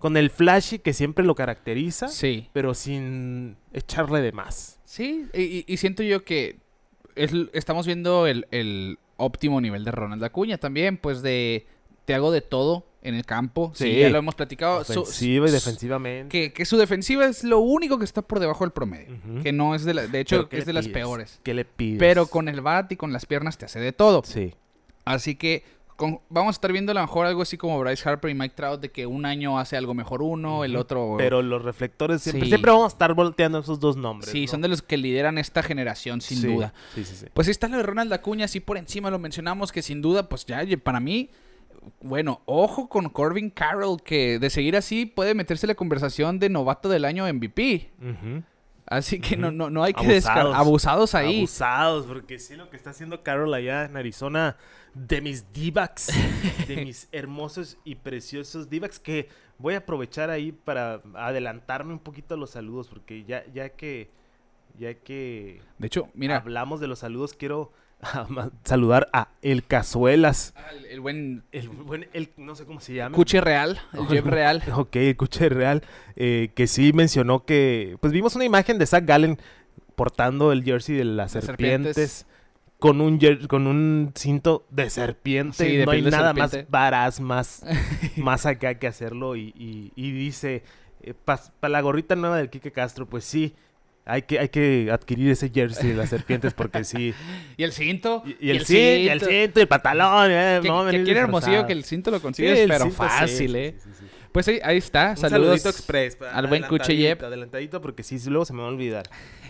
[0.00, 2.48] con el flashy que siempre lo caracteriza, Sí.
[2.52, 4.80] pero sin echarle de más.
[4.84, 6.58] Sí, y, siento yo que
[7.14, 11.66] es- estamos viendo el, el óptimo nivel de Ronald Acuña también, pues de
[12.06, 13.70] te hago de todo en el campo.
[13.74, 14.00] Sí, Sí.
[14.00, 14.82] ya lo hemos platicado.
[14.82, 16.28] Su- Ofensiva y defensivamente.
[16.30, 19.14] Que, que su defensiva es lo único que está por debajo del promedio.
[19.44, 21.38] Que no es de la, de hecho, Pero ¿qué es de las peores.
[21.44, 21.98] ¿Qué le pides?
[22.00, 24.22] Pero con el bat y con las piernas te hace de todo.
[24.24, 24.54] Sí.
[25.04, 25.62] Así que
[25.98, 28.54] con- vamos a estar viendo a lo mejor algo así como Bryce Harper y Mike
[28.54, 31.16] Trout de que un año hace algo mejor uno, el otro...
[31.18, 32.48] Pero los reflectores siempre, Sí.
[32.52, 34.30] siempre vamos a estar volteando esos dos nombres.
[34.30, 34.48] sí, ¿no?
[34.52, 36.72] son de los que lideran esta generación sin Sí, duda.
[36.94, 37.26] Sí, sí, sí.
[37.34, 40.28] Pues ahí está lo de Ronald Acuña, así por encima lo mencionamos, que sin duda,
[40.28, 41.30] pues ya, para mí,
[42.00, 46.88] bueno, ojo con Corbin Carroll, que de seguir así puede meterse la conversación de novato
[46.88, 47.90] del año MVP.
[48.00, 48.42] Ujú.
[48.90, 50.54] Así que no, no, no hay que Abusados.
[50.54, 51.38] Abusados ahí.
[51.38, 54.56] Abusados, porque sí lo que está haciendo Carol allá en Arizona,
[54.94, 56.10] de mis D-backs,
[56.66, 59.28] de mis hermosos y preciosos D-backs, que
[59.58, 64.10] voy a aprovechar ahí para adelantarme un poquito a los saludos, porque ya, ya que,
[64.78, 67.72] ya que De hecho, mira, hablamos de los saludos, quiero
[68.02, 72.94] ah, saludar a El Cazuelas, el, el buen el buen, el, no sé cómo se
[72.94, 73.14] llama.
[73.16, 74.62] Cuche Real, el Jeff Real.
[74.74, 75.82] Ok, el Cuche Real,
[76.16, 79.38] eh, que sí mencionó que, pues vimos una imagen de Zach Gallen
[79.96, 82.26] portando el jersey de las Las serpientes, serpientes.
[82.78, 83.18] con un
[83.48, 85.64] con un cinto de serpiente.
[85.68, 87.64] Sí, de no hay nada más varaz, más,
[88.16, 89.34] más acá que hacerlo.
[89.34, 90.62] Y, y- y dice,
[91.24, 93.56] para la gorrita nueva del Quique Castro, pues sí,
[94.08, 97.14] hay que, hay que adquirir ese jersey de las serpientes porque sí.
[97.56, 98.22] Y el cinto.
[98.24, 100.30] Y, y el, cinto, y el cinto, y el pantalón.
[100.30, 103.02] eh, Que, no, que aquí Hermosillo que el cinto lo Sí, consigues, el pero cinto,
[103.02, 103.74] sí, fácil, sí, ¿eh?
[103.78, 104.06] sí, sí, sí.
[104.32, 105.10] Pues ahí, ahí está.
[105.10, 106.18] Un Saludos express.
[106.32, 107.22] al buen Cuche adelantadito, Yep.
[107.24, 109.04] Adelantadito porque sí, luego se me va a olvidar.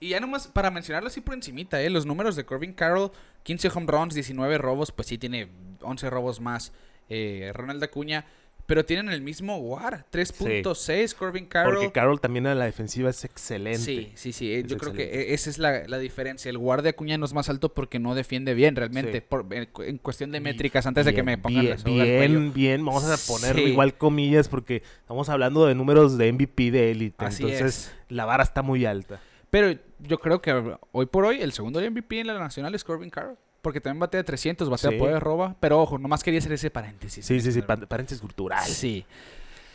[0.00, 1.90] Y ya nomás para mencionarlo así por encimita, ¿eh?
[1.90, 3.10] los números de Corbin Carroll,
[3.42, 5.48] 15 home runs, 19 robos, pues sí tiene
[5.80, 6.72] 11 robos más
[7.08, 8.24] eh, Ronald Acuña,
[8.68, 11.74] pero tienen el mismo WAR, 3.6 Corbin Carroll.
[11.76, 13.78] Porque Carroll también a la defensiva es excelente.
[13.78, 14.52] Sí, sí, sí.
[14.52, 15.30] eh, Es Yo creo que excelente.
[15.30, 16.50] eh, esa es la, la diferencia.
[16.50, 19.12] El WAR de Acuña no es más alto porque no defiende bien realmente.
[19.20, 19.24] Sí.
[19.26, 22.84] por- en, en cuestión de métricas, antes de que bien, me pongan bien, bien, bien.
[22.84, 23.70] Vamos a ponerlo Sí.
[23.70, 27.24] igual comillas porque estamos hablando de números de MVP de élite.
[27.24, 27.92] Así Entonces, es.
[28.10, 29.20] la vara está muy alta.
[29.50, 33.08] Pero yo creo que hoy por hoy el segundo MVP en la nacional es Corbin
[33.08, 33.38] Carroll.
[33.68, 34.96] Porque también batea 300, batea Sí.
[34.96, 35.54] poder, roba.
[35.60, 37.26] Pero ojo, nomás quería hacer ese paréntesis.
[37.26, 38.64] Sí, sí, sí, paréntesis cultural.
[38.66, 39.04] Sí.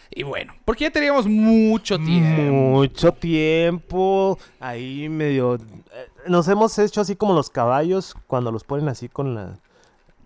[0.09, 2.41] Y bueno, porque ya teníamos mucho tiempo.
[2.51, 4.39] Mucho tiempo.
[4.59, 5.55] Ahí medio.
[5.55, 5.59] eh,
[6.27, 9.59] Nos hemos hecho así como los caballos cuando los ponen así con la.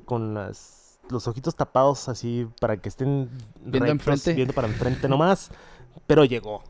[0.05, 0.99] con las.
[1.09, 3.29] los ojitos tapados así para que estén
[3.61, 4.33] Viendo enfrente.
[4.33, 5.51] viendo para enfrente nomás.
[6.05, 6.63] Pero llegó.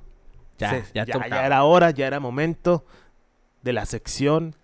[0.58, 2.84] Ya, Se- ya ya, ya era hora, ya era momento
[3.62, 4.56] de la sección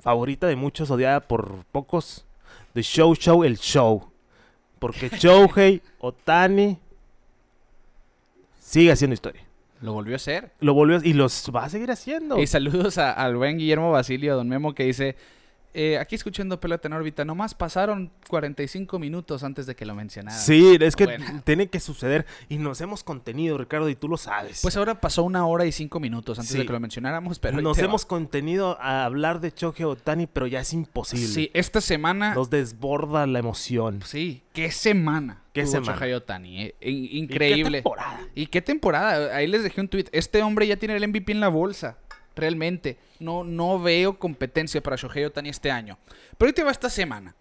[0.00, 2.24] favorita de muchos, odiada por pocos.
[2.74, 4.10] The Show Show, el show.
[4.78, 6.78] Porque Shohei Otani
[8.60, 9.42] sigue haciendo historia.
[9.80, 10.50] Lo volvió a hacer.
[10.60, 12.38] Lo volvió a- y los va a seguir haciendo.
[12.38, 15.16] Y saludos a- al buen Guillermo Basilio, don Memo, que dice...
[15.80, 20.36] eh, aquí escuchando Pelota en órbita, nomás pasaron 45 minutos antes de que lo mencionara.
[20.36, 21.42] Sí, es que Bueno.
[21.44, 22.26] tiene que suceder.
[22.48, 24.60] Y nos hemos contenido, Ricardo, y tú lo sabes.
[24.62, 26.58] Pues ahora pasó una hora y cinco minutos antes Sí.
[26.58, 27.60] de que lo mencionáramos, pero...
[27.60, 27.84] nos va.
[27.84, 31.26] hemos contenido a hablar de Shohei Otani, pero ya es imposible.
[31.28, 32.34] Sí, esta semana...
[32.34, 34.00] Nos desborda la emoción.
[34.04, 35.42] Sí, qué semana.
[35.52, 35.98] Qué semana.
[36.16, 36.74] Ohtani, eh.
[36.80, 37.78] In- ¿Y qué Increíble.
[37.82, 38.20] temporada?
[38.34, 39.36] ¿Y qué temporada?
[39.36, 40.06] Ahí les dejé un tweet.
[40.12, 41.98] Este hombre ya tiene el MVP en la bolsa.
[42.38, 42.98] Realmente.
[43.18, 45.98] No, no veo competencia para Shohei Otani este año.
[46.38, 47.34] Pero ahorita va esta semana.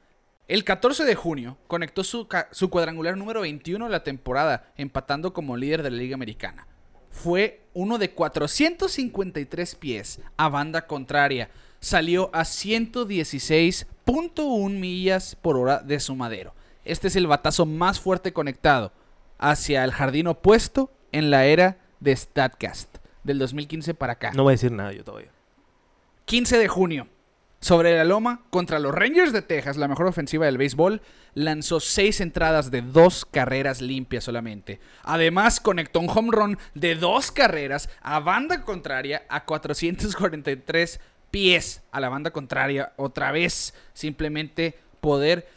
[0.47, 5.57] El 14 de junio conectó su, su cuadrangular número 21 de la temporada, empatando como
[5.57, 6.67] líder de la Liga Americana.
[7.11, 11.49] Fue uno de 453 pies a banda contraria.
[11.79, 16.55] Salió a 116.1 millas por hora de su madero.
[16.85, 18.93] Este es el batazo más fuerte conectado
[19.37, 22.96] hacia el jardín opuesto en la era de StatCast,
[23.27, 24.31] del 2015 para acá.
[24.33, 25.29] No voy a decir nada yo todavía.
[26.25, 27.07] 15 de junio,
[27.59, 31.01] sobre la loma, contra los Rangers de Texas, la mejor ofensiva del béisbol,
[31.33, 34.79] lanzó seis entradas de dos carreras limpias solamente.
[35.03, 40.99] Además, conectó un home run de dos carreras a banda contraria a 443
[41.31, 42.93] pies a la banda contraria.
[42.95, 45.47] Otra vez, simplemente poder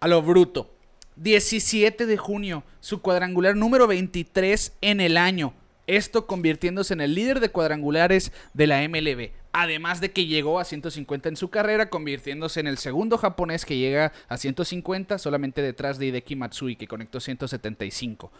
[0.00, 0.70] a lo bruto.
[1.16, 5.54] 17 de junio, su cuadrangular número 23 en el año.
[5.88, 9.30] Esto convirtiéndose en el líder de cuadrangulares de la MLB.
[9.52, 13.78] Además de que llegó a 150 en su carrera, convirtiéndose en el segundo japonés que
[13.78, 18.30] llega a 150, solamente detrás de Hideki Matsui, que conectó 175.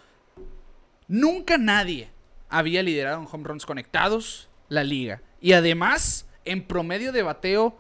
[1.09, 2.11] Nunca nadie
[2.51, 5.23] había liderado en home runs conectados la liga.
[5.41, 7.79] Y además, en promedio de bateo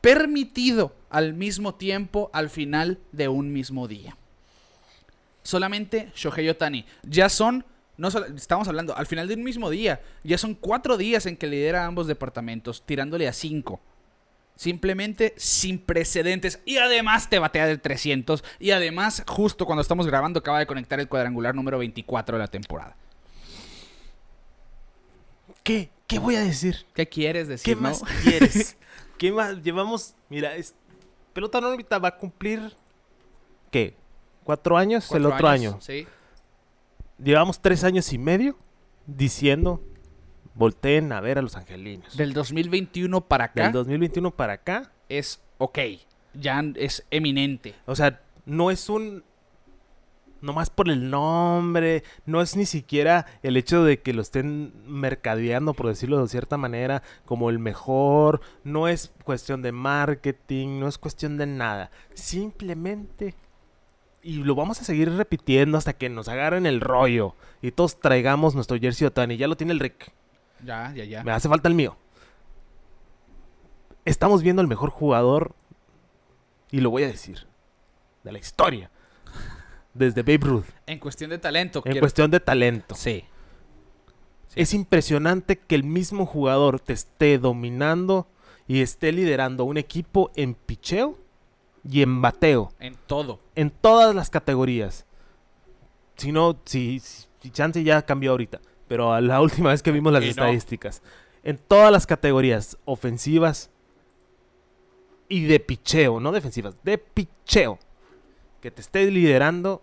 [0.00, 4.16] permitido al mismo tiempo al final de un mismo día.
[5.44, 6.84] Solamente Shohei Otani.
[7.04, 7.64] Ya son,
[7.96, 10.00] no estamos hablando, al final de un mismo día.
[10.22, 13.80] Ya son cuatro días en que lidera ambos departamentos, tirándole a cinco.
[14.56, 16.60] Simplemente sin precedentes.
[16.64, 18.44] Y además te batea del 300.
[18.60, 22.48] Y además, justo cuando estamos grabando, acaba de conectar el cuadrangular número 24 de la
[22.48, 22.96] temporada.
[25.62, 25.90] ¿Qué?
[26.06, 26.84] ¿Qué voy a decir?
[26.94, 27.64] ¿Qué quieres decir?
[27.64, 27.88] ¿Qué no?
[27.88, 28.76] más quieres?
[29.18, 29.62] ¿Qué más?
[29.62, 30.74] Llevamos, mira, es,
[31.32, 32.76] pelota en órbita va a cumplir,
[33.70, 33.96] ¿qué?
[34.44, 35.10] ¿Cuatro años?
[35.12, 35.80] el otro años, año.
[35.80, 36.06] Sí.
[37.22, 38.56] Llevamos tres años y medio
[39.06, 39.82] diciendo,
[40.54, 42.16] volteen a ver a los angelinos.
[42.16, 45.78] Del 2021 para acá Del 2021 para acá, es ok.
[46.34, 47.74] Ya es eminente.
[47.86, 49.22] o sea, no es un...
[50.40, 55.72] Nomás por el nombre, no es ni siquiera el hecho de que lo estén mercadeando,
[55.72, 60.98] por decirlo de cierta manera, como el mejor, no es cuestión de marketing, no es
[60.98, 61.90] cuestión de nada.
[62.12, 63.34] Simplemente,
[64.24, 68.54] y lo vamos a seguir repitiendo hasta que nos agarren el rollo y todos traigamos
[68.54, 69.36] nuestro jersey Otani.
[69.36, 70.10] Ya lo tiene el Rick,
[70.64, 71.22] Ya, ya, ya.
[71.22, 71.96] me hace falta el mío.
[74.04, 75.54] Estamos viendo al mejor jugador,
[76.70, 77.46] y lo voy a decir,
[78.22, 78.90] de la historia.
[79.94, 81.78] Desde Babe Ruth, En cuestión de talento.
[81.78, 82.94] en quiero- cuestión de talento.
[82.96, 83.24] Sí.
[84.48, 84.60] Sí.
[84.60, 88.28] Es impresionante que el mismo jugador te esté dominando
[88.66, 91.18] y esté liderando un equipo en picheo
[91.88, 93.40] y en bateo, En todo.
[93.54, 95.06] en todas las categorías.
[96.16, 100.12] Si no, si, si chance ya cambió ahorita, pero a la última vez que vimos
[100.12, 100.30] las Y no.
[100.30, 101.02] estadísticas,
[101.42, 103.70] en todas las categorías ofensivas
[105.28, 107.78] y de picheo, no defensivas, de picheo,
[108.60, 109.82] que te esté liderando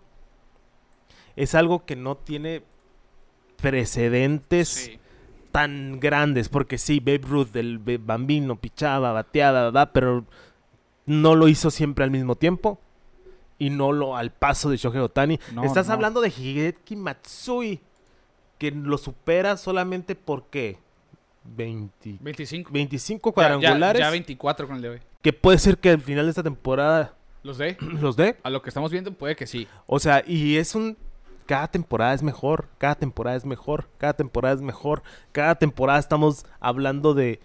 [1.36, 2.62] es algo que no tiene
[3.60, 4.98] precedentes Sí.
[5.52, 9.90] tan grandes, porque sí, Babe Ruth, el bambino, pichaba, bateaba, ¿verdad?
[9.92, 10.24] pero
[11.06, 12.78] no lo hizo siempre al mismo tiempo.
[13.58, 15.38] Y no lo al paso de Shohei Otani.
[15.52, 15.92] No, Estás no.
[15.94, 17.80] hablando de Hideki Matsui,
[18.58, 20.78] que lo supera solamente porque
[21.44, 22.70] 20 25.
[22.72, 24.00] 25 Ya- cuadrangulares.
[24.00, 25.00] Ya, ya 24 con el de hoy.
[25.22, 27.14] que puede ser que al final de esta temporada
[27.44, 27.76] ¿Los de?
[28.00, 28.36] los dé.
[28.42, 29.66] A lo que estamos viendo puede que sí.
[29.86, 30.96] O sea, y es un.
[31.46, 35.02] Cada temporada es mejor, cada temporada es mejor, cada temporada es mejor,
[35.32, 37.40] cada temporada estamos hablando de.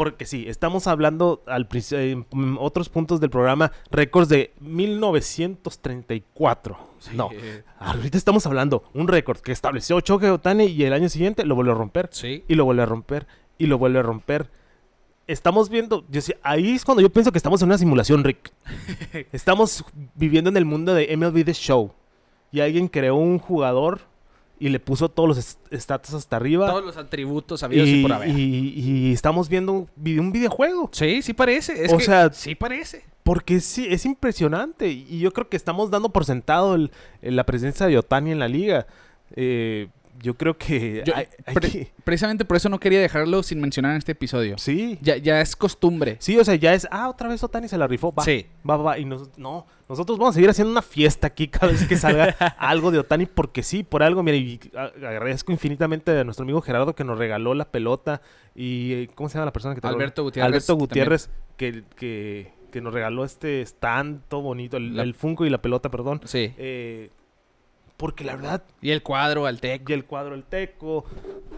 [0.00, 6.78] Porque sí, estamos hablando al en mm, otros puntos del programa, récords de 1934.
[7.12, 11.44] No, Eh, ahorita estamos hablando un récord que estableció Choque Otani y el año siguiente
[11.44, 12.44] lo vuelve a romper Sí.
[12.48, 13.26] y lo vuelve a romper
[13.58, 14.48] y lo vuelve a romper.
[15.26, 18.52] Estamos viendo, yo sé, ahí es cuando yo pienso que estamos en una simulación, Rick.
[19.32, 21.92] Estamos viviendo en el mundo de MLB The Show.
[22.52, 24.00] Y alguien creó un jugador
[24.60, 26.68] y le puso todos los stats hasta arriba.
[26.68, 28.28] Todos los atributos habidos y, y, por haber.
[28.28, 30.88] y- y estamos viendo un, vide- un videojuego.
[30.92, 31.84] Sí, sí parece.
[31.84, 33.04] Es O que sea- sí parece.
[33.24, 34.88] Porque sí, es impresionante.
[34.88, 36.90] Y yo creo que estamos dando por sentado el-
[37.22, 38.86] el- la presencia de Otani en la liga.
[39.34, 39.88] Eh,
[40.22, 41.02] yo creo que...
[41.06, 44.12] Yo- hay- hay pre- que- Precisamente por eso no quería dejarlo sin mencionar en este
[44.12, 44.58] episodio.
[44.58, 44.98] Sí.
[45.00, 46.16] Ya, ya es costumbre.
[46.20, 48.46] Sí, o sea, ya es, ah, otra vez Otani se la rifó, va, Sí.
[48.68, 51.86] va, va, y nos- no, nosotros vamos a seguir haciendo una fiesta aquí cada vez
[51.86, 52.26] que salga
[52.58, 56.94] algo de Otani, porque sí, por algo, mira, y agradezco infinitamente a nuestro amigo Gerardo
[56.94, 58.22] que nos regaló la pelota,
[58.54, 60.88] y, ¿cómo se llama la persona que te Alberto Gutiérrez Alberto también.
[60.88, 65.50] Gutiérrez, que, que, que nos regaló este stand todo bonito, el, La- el Funko y
[65.50, 66.52] la pelota, perdón, Sí.
[66.58, 67.10] eh,
[68.00, 69.88] porque la verdad, Y el cuadro, al tec.
[69.90, 71.04] y el cuadro, el teco,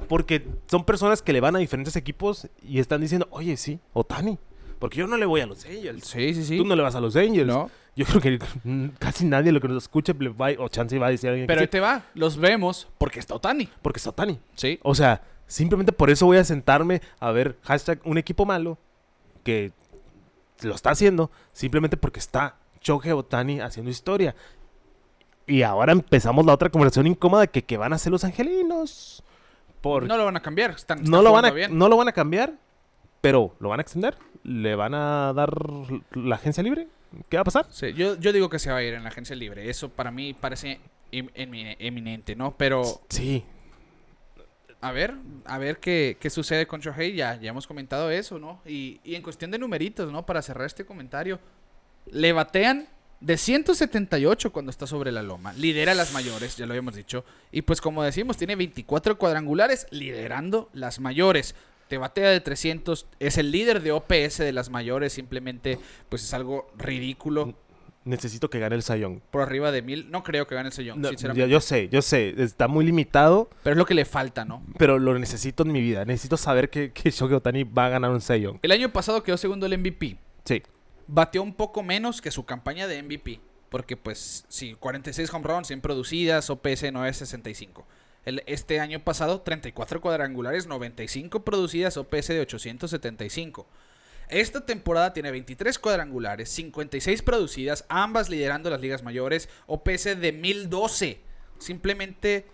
[0.08, 4.40] porque son personas que le van a diferentes equipos y están diciendo, oye, sí, Otani,
[4.80, 6.04] porque yo no le voy a los Angels.
[6.04, 6.56] Sí, sí, sí.
[6.58, 7.46] Tú no le vas a los Angels.
[7.46, 7.70] No.
[7.94, 8.38] Yo creo que
[8.98, 11.46] casi nadie lo que nos escuche le va, o chance va a decir a alguien
[11.46, 12.06] que Pero ahí sí, te va.
[12.14, 13.68] Los vemos porque está Otani.
[13.80, 14.40] porque es Otani.
[14.56, 14.80] Sí.
[14.82, 18.78] O sea, simplemente por eso voy a sentarme a ver hashtag un equipo malo
[19.44, 19.70] que
[20.62, 24.34] lo está haciendo simplemente porque está Choje Otani haciendo historia.
[25.46, 29.22] Y ahora empezamos la otra conversación incómoda que, que van a hacer los angelinos.
[29.80, 30.70] Por, No lo van a cambiar.
[30.70, 31.76] Están, no, están lo van a, bien.
[31.76, 32.54] no lo van a cambiar,
[33.20, 34.16] pero lo van a extender.
[34.44, 35.52] ¿Le van a dar
[36.12, 36.88] la agencia libre?
[37.28, 37.66] ¿Qué va a pasar?
[37.70, 39.68] Sí, yo, yo digo que se va a ir en la agencia libre.
[39.68, 42.56] Eso para mí parece em- emi- eminente, ¿no?
[42.56, 43.44] Pero Sí,
[44.80, 45.14] a ver,
[45.44, 47.14] a ver qué, qué sucede con Shohei.
[47.14, 48.60] Ya, ya hemos comentado eso, ¿no?
[48.66, 50.24] Y, y en cuestión de numeritos, ¿no?
[50.26, 51.38] Para cerrar este comentario.
[52.10, 52.88] Le batean
[53.22, 55.52] de 178 cuando está sobre la loma.
[55.54, 57.24] Lidera las mayores, ya lo habíamos dicho.
[57.50, 61.54] Y pues como decimos, tiene 24 cuadrangulares liderando las mayores.
[61.88, 65.12] Te batea de 300, es el líder de OPS de las mayores.
[65.12, 65.78] Simplemente,
[66.08, 67.54] pues es algo ridículo.
[68.04, 69.22] necesito que gane el Sayón.
[69.30, 71.40] Por arriba de mil, no creo que gane el sellón, No, sinceramente.
[71.48, 74.62] yo, yo sé, yo sé, está muy limitado, Pero es lo que le falta, ¿no?
[74.78, 76.04] pero lo necesito en mi vida.
[76.04, 78.58] Necesito saber que, que Shohei Otani va a ganar un Sayón.
[78.62, 80.16] El año pasado quedó segundo el MVP.
[80.44, 80.62] Sí.
[81.06, 83.40] Bateó un poco menos que su campaña de MVP.
[83.68, 87.86] Porque, pues, sí, 46 home runs, 100 producidas, OPS 965.
[88.26, 93.66] El, este año pasado, 34 cuadrangulares, 95 producidas, OPS de 875.
[94.28, 101.20] Esta temporada tiene 23 cuadrangulares, 56 producidas, ambas liderando las ligas mayores, OPS de 1012.
[101.58, 102.46] Simplemente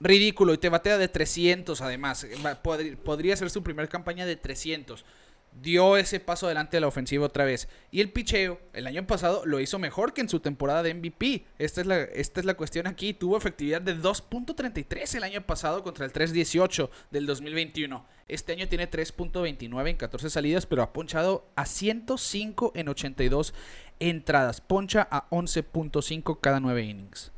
[0.00, 0.54] ridículo.
[0.54, 2.26] Y te batea de 300 además.
[2.62, 5.04] Podría, podría ser su primera campaña de 300
[5.52, 7.68] dio ese paso adelante de la ofensiva otra vez.
[7.90, 11.44] Y el picheo, el año pasado, lo hizo mejor que en su temporada de MVP.
[11.58, 13.12] Esta es la, esta es la cuestión aquí.
[13.14, 18.06] Tuvo efectividad de 2.33 el año pasado contra el 3.18 del 2021.
[18.28, 23.52] Este año tiene 3.29 en 14 salidas, pero ha ponchado a 105 en 82
[23.98, 24.60] entradas.
[24.60, 27.32] Poncha a 11.5 cada 9 innings.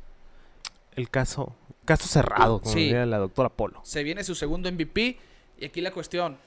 [0.95, 2.81] El caso, caso cerrado, como Sí.
[2.85, 3.81] diría la doctora Polo.
[3.83, 5.17] Se viene su segundo MVP.
[5.59, 6.37] Y aquí la cuestión.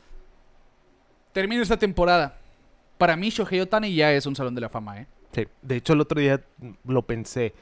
[1.36, 2.38] Termina esta temporada.
[2.96, 5.06] Para mí, Shohei Otani ya es un salón de la fama, ¿eh?
[5.32, 5.46] Sí.
[5.60, 6.42] De hecho, el otro día
[6.86, 7.52] lo pensé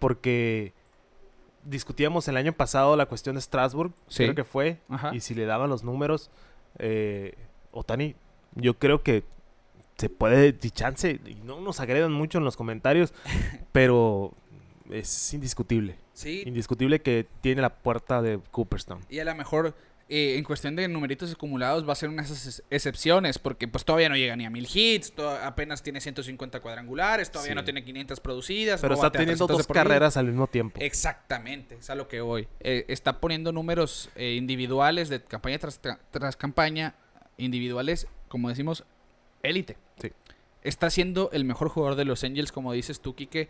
[0.00, 0.72] porque
[1.62, 4.24] discutíamos el año pasado la cuestión de Strasbourg, Sí.
[4.24, 5.14] creo que fue, Ajá.
[5.14, 6.32] y si le daban los números,
[6.80, 7.36] eh,
[7.70, 8.16] Otani,
[8.56, 9.22] yo creo que
[9.98, 13.14] se puede, y chance, y no nos agredan mucho en los comentarios,
[13.70, 14.32] pero
[14.90, 15.94] es indiscutible.
[16.12, 16.42] Sí.
[16.44, 18.98] Indiscutible que tiene la puerta de Cooperstown.
[19.08, 19.76] Y a lo mejor,
[20.08, 23.38] eh, en cuestión de numeritos acumulados, va a ser unas ex- excepciones.
[23.38, 25.12] Porque pues todavía no llega ni a mil hits.
[25.42, 27.30] apenas tiene 150 cuadrangulares.
[27.30, 27.56] Todavía Sí.
[27.56, 28.80] no tiene 500 producidas.
[28.80, 30.78] Pero no está teniendo 300 dos carreras al mismo tiempo.
[30.82, 32.48] Exactamente, es a lo que voy.
[32.60, 36.94] Eh, está poniendo números eh, individuales de campaña tras, tra- tras campaña,
[37.38, 38.84] individuales, como decimos,
[39.42, 39.76] élite.
[40.00, 40.12] Sí.
[40.62, 43.48] Está siendo el mejor jugador de los Angels, como dices tú, Quique,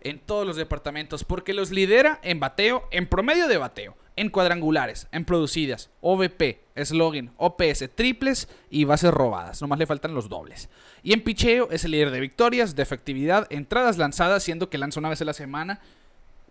[0.00, 5.06] en todos los departamentos, porque los lidera en bateo, en promedio de bateo, en cuadrangulares,
[5.12, 9.60] en producidas, OVP, slogan, OPS, triples y bases robadas.
[9.60, 10.68] Nomás le faltan los dobles.
[11.02, 15.00] Y en picheo es el líder de victorias, de efectividad, entradas lanzadas, siendo que lanza
[15.00, 15.80] una vez a la semana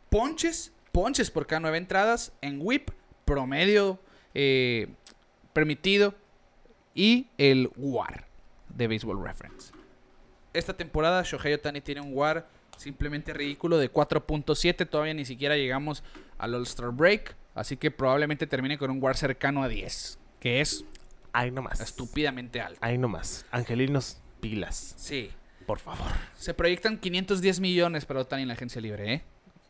[0.10, 2.90] ponches, ponches por cada nueve entradas en whip,
[3.26, 3.99] promedio
[4.34, 4.88] eh,
[5.53, 6.15] permitido
[6.95, 8.26] y el WAR
[8.69, 9.72] de Baseball Reference.
[10.53, 12.48] Esta temporada Shohei Otani tiene un WAR
[12.78, 16.04] simplemente ridículo de 4.7, todavía ni siquiera llegamos
[16.38, 20.86] al All-Star Break, así que probablemente termine con un WAR cercano a 10, que es
[21.34, 21.80] Ahí nomás.
[21.82, 22.80] estúpidamente alto.
[22.82, 23.45] Ahí nomás.
[23.52, 24.94] Angelinos, pilas.
[24.98, 25.30] Sí.
[25.66, 26.08] Por favor.
[26.36, 29.24] Se proyectan 510 millones para Otani en la agencia libre, ¿eh?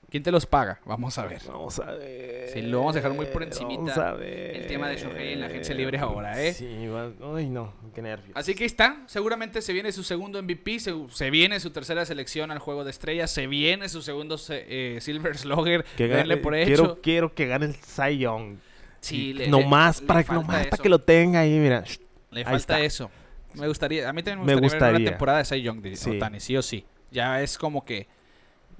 [0.09, 0.79] ¿Quién te los paga?
[0.85, 1.41] Vamos a ver.
[1.47, 2.49] Vamos a ver.
[2.53, 4.55] Sí, lo vamos a dejar muy por encimita, Vamos a ver.
[4.55, 6.53] el tema de Shohei en la agencia libre ahora, ¿eh?
[6.53, 8.31] Sí, va- ay no, qué nervios.
[8.33, 12.05] Así que ahí está, seguramente se viene su segundo MVP, se, se viene su tercera
[12.05, 14.65] selección al juego de estrellas, se viene su segundo se-
[14.95, 16.99] eh, Silver Slugger, que denle gane- por quiero, hecho.
[17.01, 18.55] quiero que gane el Cy Young.
[19.01, 21.59] Sí, le, no le- más le para que falta nomás para que lo tenga ahí,
[21.59, 21.83] mira.
[22.31, 22.79] Le ahí falta está.
[22.79, 23.11] eso.
[23.55, 25.95] Me gustaría, a mí también Me me gustaría, ver una temporada de Cy Young de
[25.97, 26.11] Sí.
[26.15, 26.85] Otani, sí o sí.
[27.11, 28.07] Ya es como que,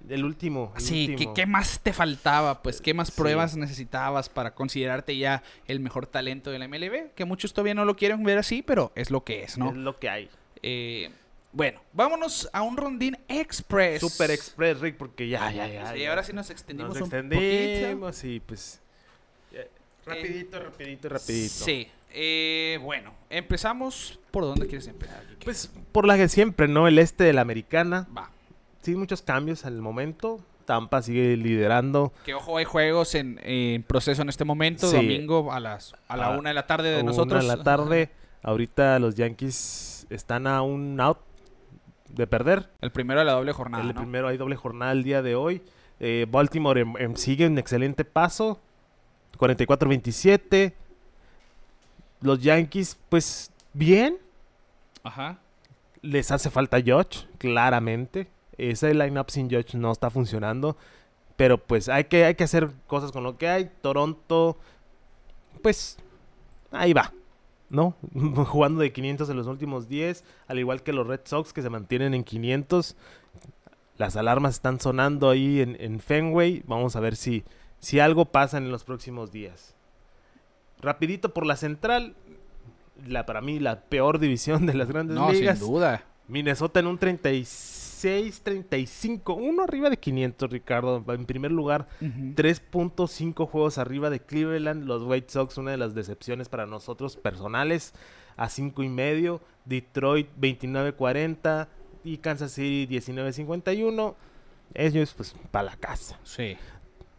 [0.09, 0.73] El último.
[0.75, 2.61] el sí, ¿qué, más te faltaba?
[2.61, 3.13] Pues, ¿qué más Sí.
[3.17, 7.13] pruebas necesitabas para considerarte ya el mejor talento de la MLB?
[7.15, 9.69] Que muchos todavía no lo quieren ver así, pero es lo que es, ¿no?
[9.69, 10.29] Es lo que hay.
[10.63, 11.11] Eh,
[11.51, 14.01] bueno, vámonos a un rondín express.
[14.01, 15.93] Super Express, Rick, porque ya, ya, ya.
[15.93, 16.09] Sí, ya.
[16.09, 18.79] ahora sí nos extendimos Nos un extendimos y pues.
[19.51, 19.61] ya,
[20.05, 21.65] Rapidito, rapidito, rapidito.
[21.65, 21.88] Sí.
[22.13, 24.19] Eh, bueno, empezamos.
[24.31, 25.23] ¿Por dónde quieres empezar?
[25.43, 26.88] Pues por la que siempre, ¿no?
[26.88, 28.07] El este de la americana.
[28.15, 28.31] va.
[28.88, 30.39] Sí, muchos cambios al momento.
[30.64, 32.14] Tampa sigue liderando.
[32.23, 34.88] Que ojo, hay juegos en, en proceso en este momento.
[34.89, 34.95] Sí.
[34.95, 37.41] Domingo a las a la A- una de la tarde de Una nosotros.
[37.41, 38.11] en la tarde.
[38.43, 41.18] Ahorita los Yankees están a un out
[42.07, 42.69] de perder.
[42.80, 43.84] El primero de la doble jornada.
[43.84, 43.95] el ¿no?
[43.95, 45.61] primero hay doble jornada el día de hoy.
[45.99, 48.61] Eh, Baltimore em- em, sigue en excelente paso.
[49.38, 50.73] 44-27.
[52.22, 54.18] Los Yankees, pues bien.
[55.03, 55.39] Ajá.
[56.01, 58.30] Les hace falta Judge, claramente.
[58.57, 60.77] Ese line-up sin Judge no está funcionando.
[61.35, 63.69] Pero pues hay que, hay que hacer cosas con lo que hay.
[63.81, 64.57] Toronto,
[65.61, 65.97] pues
[66.71, 67.13] ahí va.
[67.69, 67.95] ¿No?
[68.45, 70.23] Jugando de 500 en los últimos 10.
[70.47, 72.95] Al igual que los Red Sox que se mantienen en 500.
[73.97, 76.63] Las alarmas están sonando ahí en, en Fenway.
[76.65, 77.43] Vamos a ver si,
[77.79, 79.75] si algo pasa en los próximos días.
[80.81, 82.15] Rapidito por la central.
[83.05, 85.59] La, para mí la peor división de las grandes No, ligas.
[85.59, 86.03] sin duda.
[86.27, 91.03] Minnesota en un 36, 35, uno arriba de 500, Ricardo.
[91.07, 92.34] En primer lugar, Ujú.
[92.36, 94.86] 3.5 juegos arriba de Cleveland.
[94.86, 97.94] Los White Sox, una de las decepciones para nosotros personales,
[98.36, 99.41] a 5 y medio.
[99.65, 101.68] Detroit 29-40
[102.03, 104.15] y Kansas City 19-51.
[104.74, 106.19] Ellos, pues, para la casa.
[106.24, 106.57] Sí.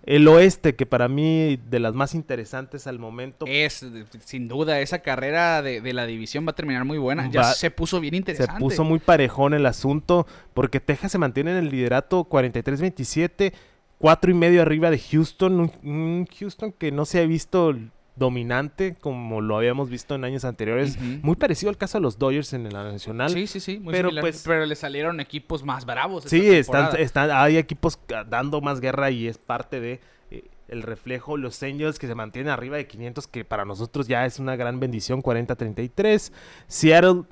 [0.08, 3.84] El oeste, que para mí de las más interesantes al momento, Es,
[4.24, 7.30] sin duda, esa carrera de, de la división va a terminar muy buena.
[7.30, 8.58] Ya se puso bien se interesante.
[8.58, 13.52] puso muy parejón el asunto, porque Texas se mantiene en el liderato 43-27,
[13.98, 17.76] cuatro y medio arriba de Houston, un, un Houston que no se ha visto
[18.18, 22.52] dominante como lo habíamos visto en años anteriores, muy parecido al caso de los Dodgers
[22.52, 23.30] en la nacional.
[23.30, 23.78] Sí, sí, sí.
[23.78, 24.22] Muy Pero, similar.
[24.22, 26.24] pues- pero le salieron equipos más bravos.
[26.24, 30.00] esta Sí, están, están, hay equipos ca- dando más guerra y es parte de
[30.30, 31.36] eh, el reflejo.
[31.36, 34.78] Los Angels que se mantienen arriba de 500, que para nosotros ya es una gran
[34.80, 36.32] bendición, 40-33.
[36.66, 37.22] Seattle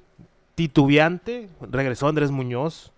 [0.55, 2.93] titubeante, regresó Andrés Muñoz,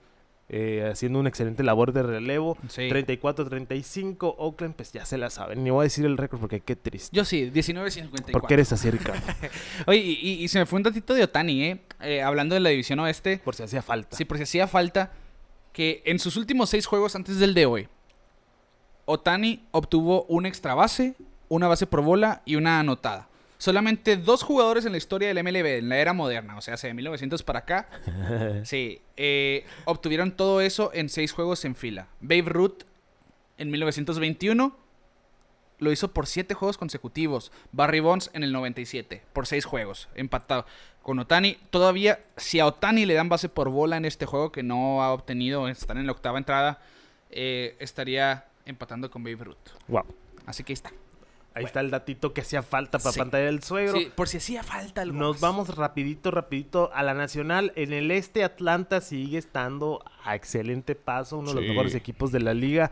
[0.51, 2.57] eh, haciendo una excelente labor de relevo.
[2.69, 2.83] Sí.
[2.89, 5.63] 34-35, Oakland, pues ya se la saben.
[5.63, 7.15] Ni voy a decir el récord porque qué triste.
[7.15, 8.33] Yo sí, 19-54.
[8.33, 9.21] ¿Por qué eres así, Ricardo?
[9.87, 11.81] Oye, y, y- y se me fue un ratito de Otani, ¿eh?
[12.01, 13.39] Eh, Hablando de la división oeste.
[13.45, 14.17] Por si hacía falta.
[14.17, 15.13] Sí, porque hacía falta
[15.73, 17.89] que en sus últimos seis juegos antes del de hoy,
[19.05, 21.15] Otani obtuvo un extra base,
[21.49, 23.28] una base por bola y una anotada.
[23.59, 26.87] Solamente dos jugadores en la historia del MLB, en la era moderna, o sea, hace
[26.87, 27.89] de 1900 para acá,
[28.65, 32.07] sí, eh, obtuvieron todo eso en seis juegos en fila.
[32.21, 32.85] Babe Ruth
[33.59, 34.77] en 1921
[35.79, 37.53] lo hizo por siete juegos consecutivos.
[37.73, 40.65] Barry Bonds en el 97 por seis juegos, empatado
[41.03, 41.59] con Otani.
[41.71, 45.13] Todavía, si a Otani le dan base por bola en este juego que no ha
[45.13, 46.81] obtenido, están en la octava entrada,
[47.31, 49.57] eh, estaría empatando con Babe Ruth.
[49.89, 50.05] Wow.
[50.47, 50.93] Así que ahí está.
[51.59, 53.19] Ahí está el datito que hacía falta para Sí.
[53.19, 53.99] pantalla del suegro.
[53.99, 55.41] Sí, por si hacía falta algo Nos más.
[55.41, 57.73] vamos rapidito, rapidito a la nacional.
[57.77, 62.41] En el este, Atlanta sigue estando a excelente paso, uno de los mejores equipos de
[62.41, 62.91] la liga.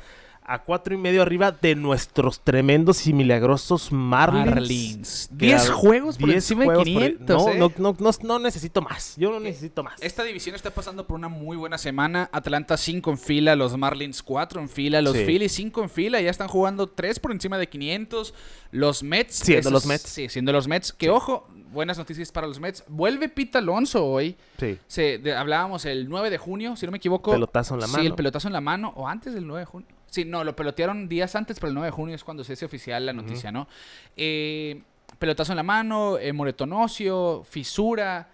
[0.48, 4.46] A cuatro y medio arriba de nuestros tremendos y milagrosos Marlins.
[4.46, 5.28] Marlins.
[5.36, 7.44] Que 10 a- juegos por 10 encima de juegos por- 500.
[7.44, 7.58] no, ¿eh?
[7.58, 9.14] no, no, no, no necesito más.
[9.16, 10.00] Yo no necesito más.
[10.00, 12.30] Esta división está pasando por una muy buena semana.
[12.32, 15.24] Atlanta 5 en fila, los Marlins 4 en fila, los Sí.
[15.24, 18.32] Phillies 5 en fila, ya están jugando 3 por encima de 500.
[18.70, 19.34] Los Mets.
[19.34, 20.02] Siendo esos- los Mets.
[20.08, 20.92] Sí, siendo los Mets.
[20.92, 22.84] Que ojo, buenas noticias para los Mets.
[22.86, 24.36] Vuelve Pete Alonso hoy.
[24.60, 24.78] Sí.
[24.86, 27.32] Se, de- hablábamos el 9 de junio, si no me equivoco.
[27.32, 28.04] Pelotazo en la Sí, mano.
[28.04, 29.88] el pelotazo en la mano, o antes del 9 de junio.
[30.16, 32.64] Sí, no, lo pelotearon días antes, pero el 9 de junio es cuando se hace
[32.64, 33.68] oficial la noticia, ¿no?
[34.16, 34.80] Eh,
[35.18, 38.30] pelotazo en la mano, eh, moretón óseo, fisura.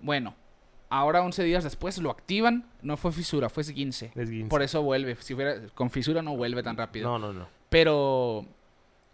[0.00, 0.34] Bueno,
[0.88, 2.64] ahora 11 días después lo activan.
[2.80, 4.10] No fue fisura, fue esguince.
[4.14, 4.48] Esguince.
[4.48, 5.14] Por eso vuelve.
[5.20, 7.10] Si fuera con fisura no vuelve tan rápido.
[7.10, 7.46] No, no, no.
[7.68, 8.46] Pero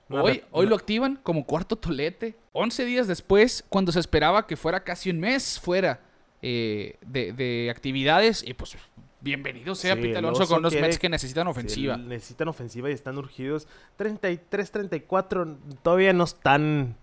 [0.08, 2.36] hoy, lo activan como cuarto tolete.
[2.52, 6.00] 11 días después, cuando se esperaba que fuera casi un mes fuera
[6.42, 8.44] eh, de, de actividades.
[8.46, 8.76] Y pues,
[9.20, 11.96] bienvenido sea Sí, Pete Alonso con los quiere- Mets que necesitan ofensiva.
[11.96, 13.66] Necesitan ofensiva y están urgidos.
[13.96, 16.96] 33, 34, todavía no están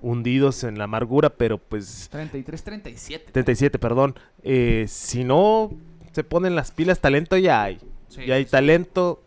[0.00, 3.32] hundidos en la amargura, pero pues 33-37.
[3.32, 4.14] 37, perdón.
[4.42, 5.70] Eh, si no
[6.12, 7.78] se ponen las pilas, talento ya hay.
[8.08, 8.50] Sí, ya hay sí.
[8.50, 9.22] talento.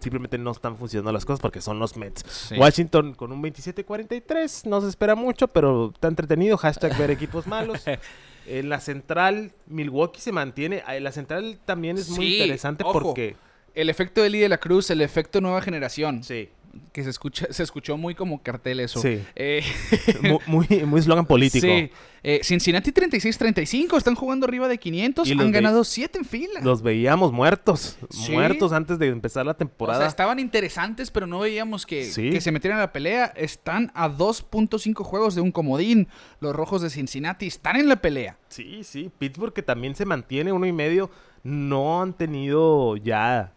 [0.00, 2.52] Simplemente no están funcionando las cosas porque son los Mets.
[2.58, 4.66] Washington con un 27-43.
[4.66, 6.56] No se espera mucho, pero está entretenido.
[6.56, 7.82] Hashtag ver equipos malos.
[8.46, 10.82] En la central, Milwaukee se mantiene.
[10.86, 13.00] Ah, La central también es muy Sí, interesante ojo.
[13.00, 13.36] porque...
[13.74, 16.22] El efecto Eli de la Cruz, el efecto nueva generación.
[16.22, 16.50] Sí,
[16.92, 19.00] Que se escucha, se escuchó muy como cartel eso.
[19.00, 19.22] Sí.
[19.34, 19.62] Eh,
[20.22, 21.66] mu- muy, muy eslogan político.
[21.66, 21.90] Sí.
[22.24, 26.60] Eh, Cincinnati 36-35, están jugando arriba de 500, Y han ganado 7 en fila.
[26.62, 27.98] Los veíamos muertos.
[28.10, 28.30] Sí.
[28.32, 29.98] Muertos antes de empezar la o temporada.
[29.98, 32.30] sea, estaban interesantes, pero no veíamos que, Sí.
[32.30, 33.26] que se metieran a la pelea.
[33.36, 36.08] Están a 2.5 juegos de un comodín.
[36.40, 38.38] Los rojos de Cincinnati están en la pelea.
[38.48, 39.10] Sí, sí.
[39.18, 41.10] Pittsburgh que también se mantiene uno y medio.
[41.42, 43.52] No han tenido ya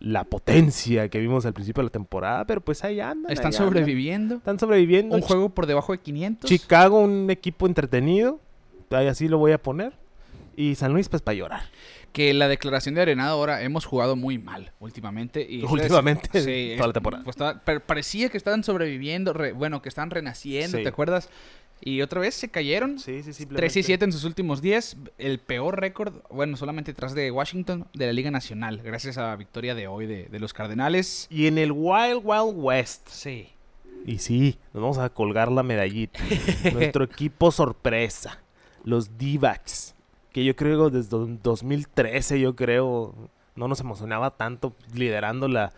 [0.00, 3.32] la potencia que vimos al principio de la temporada, pero pues ahí andan.
[3.32, 3.66] Están ahí andan.
[3.68, 4.34] sobreviviendo.
[4.36, 5.14] Están sobreviviendo.
[5.16, 6.48] Un juego por debajo de 500.
[6.48, 8.40] Chicago, un equipo entretenido.
[8.90, 9.92] Ahí así lo voy a poner.
[10.56, 11.62] Y San Luis, pues para llorar.
[12.12, 15.46] Que la declaración de Arenado ahora hemos jugado muy mal últimamente.
[15.48, 17.22] Y Últimamente, Sí, toda la temporada.
[17.24, 17.36] pues,
[17.86, 20.82] parecía que estaban sobreviviendo, re- bueno, que estaban renaciendo, Sí.
[20.82, 21.28] ¿te acuerdas?
[21.80, 22.98] Y otra vez se cayeron.
[22.98, 24.96] Sí, sí, 3 y 7 en sus últimos 10.
[25.18, 28.80] El peor récord, bueno, solamente tras de Washington, de la Liga Nacional.
[28.84, 31.26] Gracias a la victoria de hoy de, de los Cardenales.
[31.30, 33.08] Y en el Wild Wild West.
[33.08, 33.48] Sí.
[34.06, 36.20] Y sí, nos vamos a colgar la medallita.
[36.72, 38.40] Nuestro equipo sorpresa.
[38.84, 39.94] Los D-backs.
[40.32, 43.14] Que yo creo desde do- 2013, yo creo,
[43.54, 45.72] no nos emocionaba tanto liderando la...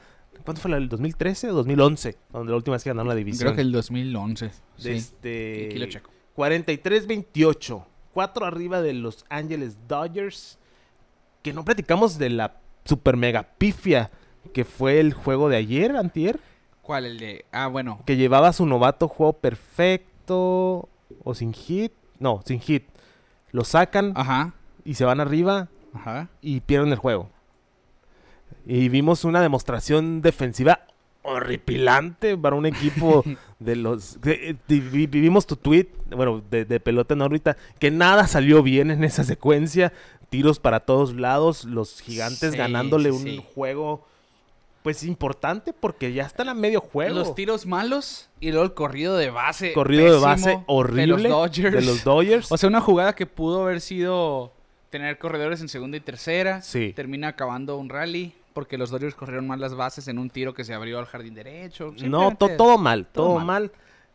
[0.45, 2.17] ¿Cuánto fue del 2013 o 2011?
[2.33, 3.47] Donde la última vez que ganaron la división.
[3.47, 4.47] Creo que el 2011.
[4.47, 4.91] De Sí.
[4.91, 5.67] este...
[5.71, 6.11] Aquí lo checo.
[6.37, 7.85] 43-28.
[8.13, 10.59] Cuatro arriba de los Angeles Dodgers.
[11.43, 14.11] Que no platicamos de la super mega pifia
[14.53, 16.41] que fue el juego de ayer, antier.
[16.83, 17.05] ¿Cuál?
[17.07, 17.45] El de.
[17.53, 18.03] Ah, bueno.
[18.07, 20.89] Que llevaba su novato juego perfecto.
[21.25, 21.93] O sin hit.
[22.19, 22.85] No, sin hit.
[23.53, 24.55] Lo sacan Ajá.
[24.85, 26.29] y se van arriba Ajá.
[26.41, 27.29] y pierden el juego.
[28.67, 30.81] Y vimos una demostración defensiva
[31.23, 33.25] horripilante para un equipo
[33.59, 34.21] de los...
[34.21, 34.57] de-
[35.47, 39.93] tu tweet, bueno, de, pelota en órbita, que nada salió bien en esa secuencia.
[40.29, 43.45] Tiros para todos lados, los gigantes Sí, ganándole un sí.
[43.55, 44.07] juego,
[44.85, 47.15] pues importante, porque ya están a medio juego.
[47.17, 49.73] Los tiros malos y luego el corrido de base.
[49.73, 51.75] Corrido de base horrible De los Dodgers.
[51.75, 52.53] de los Dodgers.
[52.53, 54.53] O sea, una jugada que pudo haber sido
[54.91, 56.63] tener corredores en segunda y tercera.
[56.63, 56.93] Sí.
[56.95, 60.65] Termina acabando un rally porque los Dodgers corrieron mal las bases en un tiro que
[60.65, 61.95] se abrió al jardín derecho.
[62.05, 63.47] No, to- todo mal, todo todo, mal.
[63.47, 63.73] mal.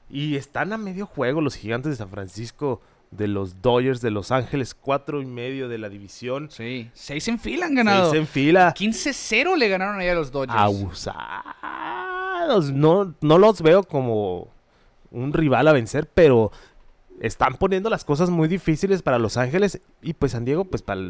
[0.07, 4.31] Y están a medio juego los gigantes de San Francisco, de los Dodgers de Los
[4.31, 6.49] Ángeles, cuatro y medio de la división.
[6.51, 8.11] Sí, seis en fila han ganado.
[8.11, 8.71] Seis en fila.
[8.75, 10.59] 15-0 le ganaron ahí a los Dodgers.
[10.59, 12.71] Abusados.
[12.71, 14.47] No, no los veo como
[15.11, 16.51] un rival a vencer, pero
[17.21, 21.01] están poniendo las cosas muy difíciles para Los Ángeles y pues San Diego, pues para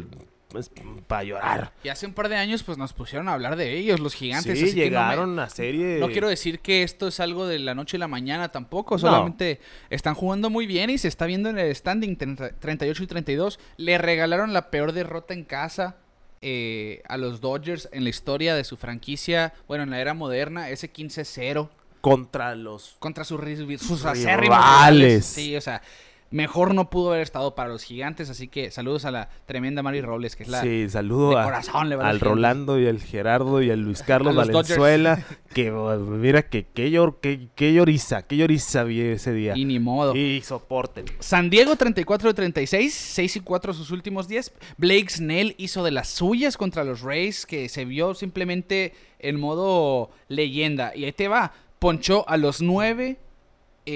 [1.06, 1.72] para llorar.
[1.82, 4.58] Y hace un par de años pues nos pusieron a hablar de ellos, los gigantes.
[4.58, 5.98] Sí, así que no me- llegaron a serie.
[5.98, 9.60] No quiero decir que esto es algo de la noche a la mañana tampoco, solamente
[9.90, 13.58] están jugando muy bien y se está viendo en el standing 30 38 y 32.
[13.76, 15.96] Le regalaron la peor derrota en casa
[16.40, 20.70] eh, a los Dodgers en la historia de su franquicia, bueno, en la era moderna,
[20.70, 21.68] ese 15-0
[22.10, 23.40] contra los contra sus,
[23.80, 25.26] sus Rivales.
[25.26, 25.82] Sí, o sea,
[26.30, 30.00] mejor no pudo haber estado para los gigantes, así que saludos a la tremenda Mari
[30.00, 30.60] Robles, que es la...
[30.60, 32.20] Sí, saludo de a- corazón le va a al.
[32.20, 34.34] Rolando y al Gerardo y al Luis Carlos.
[34.34, 35.24] Valenzuela.
[35.54, 39.56] que oh, mira que qué, llor, qué, qué lloriza, qué lloriza vi ese día.
[39.56, 40.14] Y ni modo.
[40.14, 41.06] Y soporten.
[41.20, 44.52] San Diego 34 de 36, 6 y 4 sus últimos 10.
[44.76, 50.10] Blake Snell hizo de las suyas contra los Rays, que se vio simplemente en modo
[50.28, 50.94] leyenda.
[50.94, 53.18] Y ahí te va, ponchó a los 9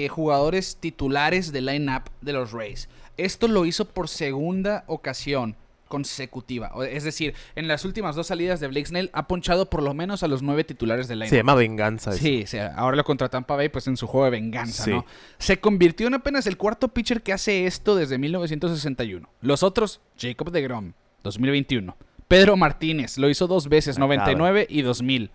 [0.09, 2.87] jugadores titulares del line-up de los Rays.
[3.17, 5.55] Esto lo hizo por segunda ocasión
[5.89, 6.71] consecutiva.
[6.89, 10.23] Es decir, en las últimas dos salidas de Blake Snell ha ponchado por lo menos
[10.23, 11.29] a los 9 titulares del line-up.
[11.29, 12.11] Se llama venganza.
[12.11, 12.19] eso.
[12.19, 12.45] Sí,
[12.77, 14.91] ahora lo contra Tampa Bay, pues en su juego de venganza, Sí.
[14.91, 15.05] ¿no?
[15.37, 19.27] Se convirtió en apenas el cuarto pitcher que hace esto desde 1961.
[19.41, 20.93] Los otros, Jacob de Grom,
[21.23, 21.97] 2021.
[22.29, 25.31] Pedro Martínez, lo hizo dos veces, La 99 y 2000.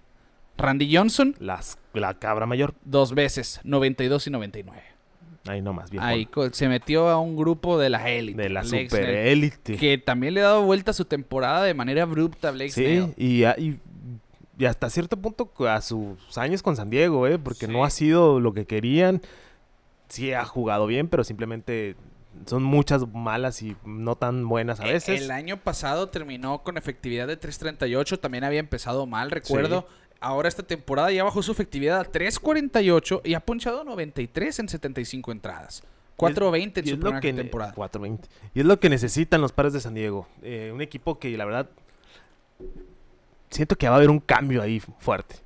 [0.59, 2.75] Randy Johnson, Las- la cabra mayor.
[2.85, 4.83] dos veces, 92 y 99.
[5.47, 6.03] Ahí nomás, bien.
[6.03, 8.43] Ahí se metió a un grupo de la élite.
[8.43, 9.77] de la Blake super Snell, élite.
[9.77, 12.83] Que también le ha dado vuelta a su temporada de manera abrupta a Blake Sí,
[12.85, 13.15] Snell.
[13.17, 13.81] y, y-
[14.59, 17.39] y hasta cierto punto a sus años con San Diego, ¿eh?
[17.39, 17.73] Porque Sí.
[17.73, 19.21] no ha sido lo que querían.
[20.09, 21.95] Sí ha jugado bien, pero simplemente
[22.47, 25.21] son muchas malas y no tan buenas a Eh, veces.
[25.23, 29.87] El año pasado terminó con efectividad de 3.38, también había empezado mal, recuerdo.
[30.21, 35.33] Ahora esta temporada ya bajó su efectividad a 3.48 y ha ponchado 93 en 75
[35.33, 35.83] entradas.
[36.17, 37.75] 4.20 en su primera que temporada.
[37.75, 38.21] 4.20.
[38.55, 40.27] Y es lo que necesitan los padres de San Diego.
[40.43, 41.69] Eh, un equipo que la verdad
[43.51, 45.37] siento que va a haber un cambio ahí fuerte.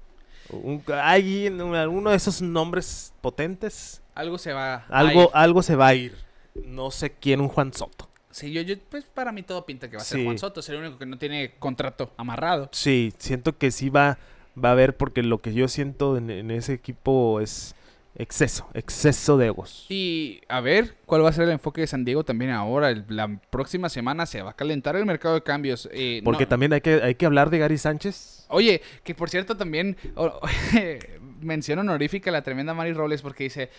[0.50, 4.02] Un, hay en un- alguno de esos nombres potentes.
[4.14, 5.28] Algo se va Algo, a ir.
[5.34, 6.16] algo se va a ir.
[6.64, 8.08] No sé quién, un Juan Soto.
[8.30, 10.24] Sí, yo, yo, pues para mí todo pinta que va a ser.
[10.24, 10.60] Juan Soto.
[10.60, 12.68] Es el único que no tiene contrato amarrado.
[12.72, 14.18] Sí, siento que sí va,
[14.62, 17.74] va a haber, porque lo que yo siento en, en ese equipo es
[18.16, 19.86] exceso, exceso de egos.
[19.88, 22.90] Y a ver cuál va a ser el enfoque de San Diego también ahora.
[22.90, 25.88] El- la próxima semana se va a calentar el mercado de cambios.
[25.92, 28.46] Eh, Porque no- también hay que, hay que hablar de Gary Sánchez.
[28.48, 29.96] Oye, que por cierto también
[31.40, 33.70] mención honorífica a la tremenda Mari Robles porque dice,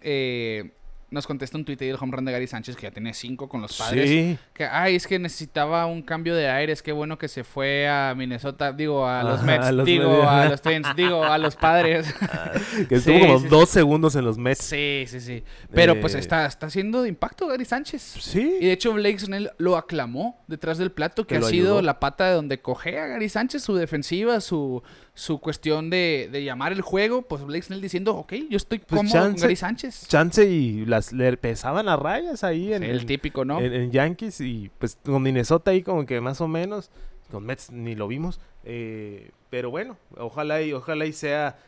[0.00, 0.70] eh,
[1.10, 3.48] nos contesta un tuit ahí del home run de Gary Sánchez que ya tiene cinco
[3.48, 4.08] con los padres.
[4.10, 4.38] Sí.
[4.52, 8.14] Que, ay, es que necesitaba un cambio de aires, qué bueno que se fue a
[8.16, 11.56] Minnesota, digo, a los Ajá, Mets, a los digo, a los Twins, digo, a los
[11.56, 12.14] padres.
[12.88, 14.62] Que estuvo Sí, como sí, dos segundos en los Mets.
[14.64, 15.42] sí, sí, sí.
[15.72, 18.02] Pero pues Eh, está, está haciendo de impacto Gary Sánchez.
[18.02, 18.56] Sí.
[18.60, 21.82] Y de hecho Blake Snell lo aclamó detrás del plato, que, Que ha sido ayudó.
[21.82, 24.82] la pata de donde cogea Gary Sánchez, su defensiva, su,
[25.18, 27.22] su cuestión de, de llamar el juego.
[27.22, 30.06] Pues Blake Snell diciendo, ok, yo estoy Pues cómodo con chance- Gary Sánchez.
[30.08, 33.60] Chance y las le pesaban las rayas ahí en, el típico, ¿no?
[33.60, 36.90] en- en Yankees y pues con Minnesota ahí como que más o menos.
[37.30, 38.40] Con Mets ni lo vimos.
[38.64, 41.58] eh, pero bueno, ojalá y ojalá y sea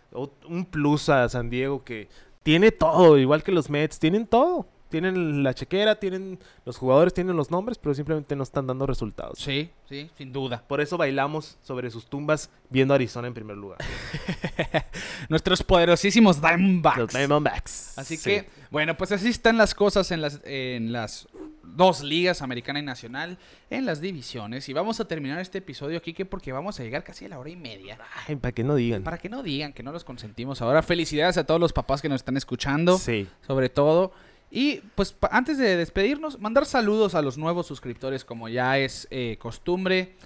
[0.49, 2.09] un plus a San Diego que
[2.43, 4.67] tiene todo, igual que los Mets, tienen todo.
[4.91, 9.39] Tienen la chequera, tienen los jugadores, tienen los nombres, pero simplemente no están dando resultados.
[9.39, 10.63] sí, sí, sin duda.
[10.69, 13.79] Por eso bailamos sobre sus tumbas viendo a Arizona en primer lugar.
[15.29, 16.99] Nuestros poderosísimos Diamondbacks.
[16.99, 17.99] Los Diamondbacks.
[17.99, 18.31] Así Sí.
[18.31, 21.29] que, bueno, pues así están las cosas en las, en las
[21.63, 23.39] dos ligas, americana y nacional,
[23.71, 24.69] en las divisiones.
[24.69, 27.39] Y vamos a terminar este episodio aquí, que porque vamos a llegar casi a la
[27.39, 27.99] hora y media.
[28.27, 29.03] Ay, para que no digan.
[29.03, 30.83] Para que no digan que no los consentimos ahora.
[30.83, 33.29] Felicidades a todos los papás que nos están escuchando, Sí.
[33.47, 34.13] sobre todo.
[34.51, 39.37] Y pues antes de despedirnos, mandar saludos a los nuevos suscriptores, como ya es eh,
[39.39, 40.17] costumbre.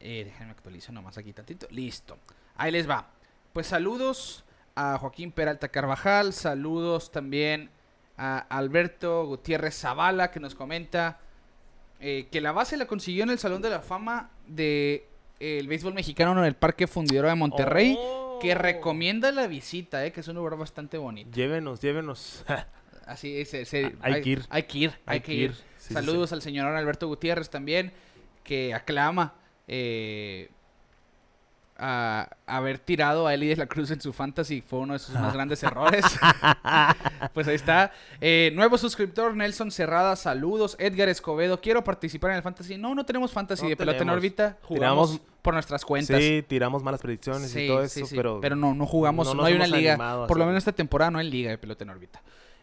[0.00, 1.66] Eh, déjenme actualizar nomás aquí tantito.
[1.70, 2.18] Listo.
[2.56, 3.08] Ahí les va.
[3.52, 4.44] Pues saludos
[4.74, 6.32] a Joaquín Peralta Carvajal.
[6.32, 7.70] Saludos también
[8.18, 11.18] a Alberto Gutiérrez Zavala que nos comenta
[12.00, 15.06] eh, que la base la consiguió en el Salón de la Fama de
[15.38, 17.98] eh, el béisbol mexicano en el Parque Fundidora de Monterrey.
[18.40, 18.58] Que Oh.
[18.58, 21.30] recomienda la visita, eh, que es un lugar bastante bonito.
[21.30, 22.44] Llévenos, llévenos.
[23.10, 24.44] Así es, se- se- Hay que ir.
[24.50, 25.54] Hay que ir, hay, que ir.
[25.54, 27.92] Sí, sí, Saludos al señor Alberto Gutiérrez también,
[28.44, 29.34] que aclama
[29.66, 30.48] eh,
[31.82, 34.60] a haber tirado a Eli de la Cruz en su fantasy.
[34.60, 36.04] Fue uno de sus más grandes errores.
[37.34, 37.90] pues ahí está.
[38.20, 40.76] Eh, nuevo suscriptor, Nelson Cerrada, saludos.
[40.78, 42.76] Edgar Escobedo, quiero participar en el fantasy.
[42.76, 44.58] No, no tenemos fantasy No de pelota en órbita.
[44.62, 46.20] Jugamos Tiramos- por nuestras cuentas.
[46.20, 48.40] Sí, tiramos malas predicciones Sí, y todo eso, sí, pero...
[48.56, 49.94] no, no jugamos, no hay una liga.
[49.94, 52.20] animado Por lo menos esta temporada no hay liga de pelota en órbita.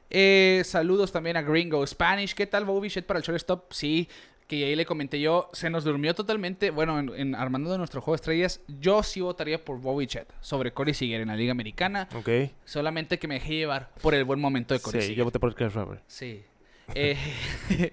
[0.09, 2.33] Eh, saludos también a Gringo Spanish.
[2.33, 3.71] ¿Qué tal Bobby Bichette para el shortstop?
[3.73, 4.07] Sí,
[4.47, 5.49] que ahí le comenté yo.
[5.53, 6.69] Se nos durmió totalmente.
[6.71, 10.31] Bueno, en, en armando de nuestro juego de estrellas, yo sí votaría por Bobby Bichette
[10.39, 12.07] sobre Corey Seager en la liga americana.
[12.15, 12.29] Ok.
[12.65, 15.17] Solamente que me dejé llevar por el buen momento de Corey Sí, Seager.
[15.19, 16.01] yo voté por Chris Robert.
[16.07, 16.43] Sí.
[16.95, 17.17] Eh,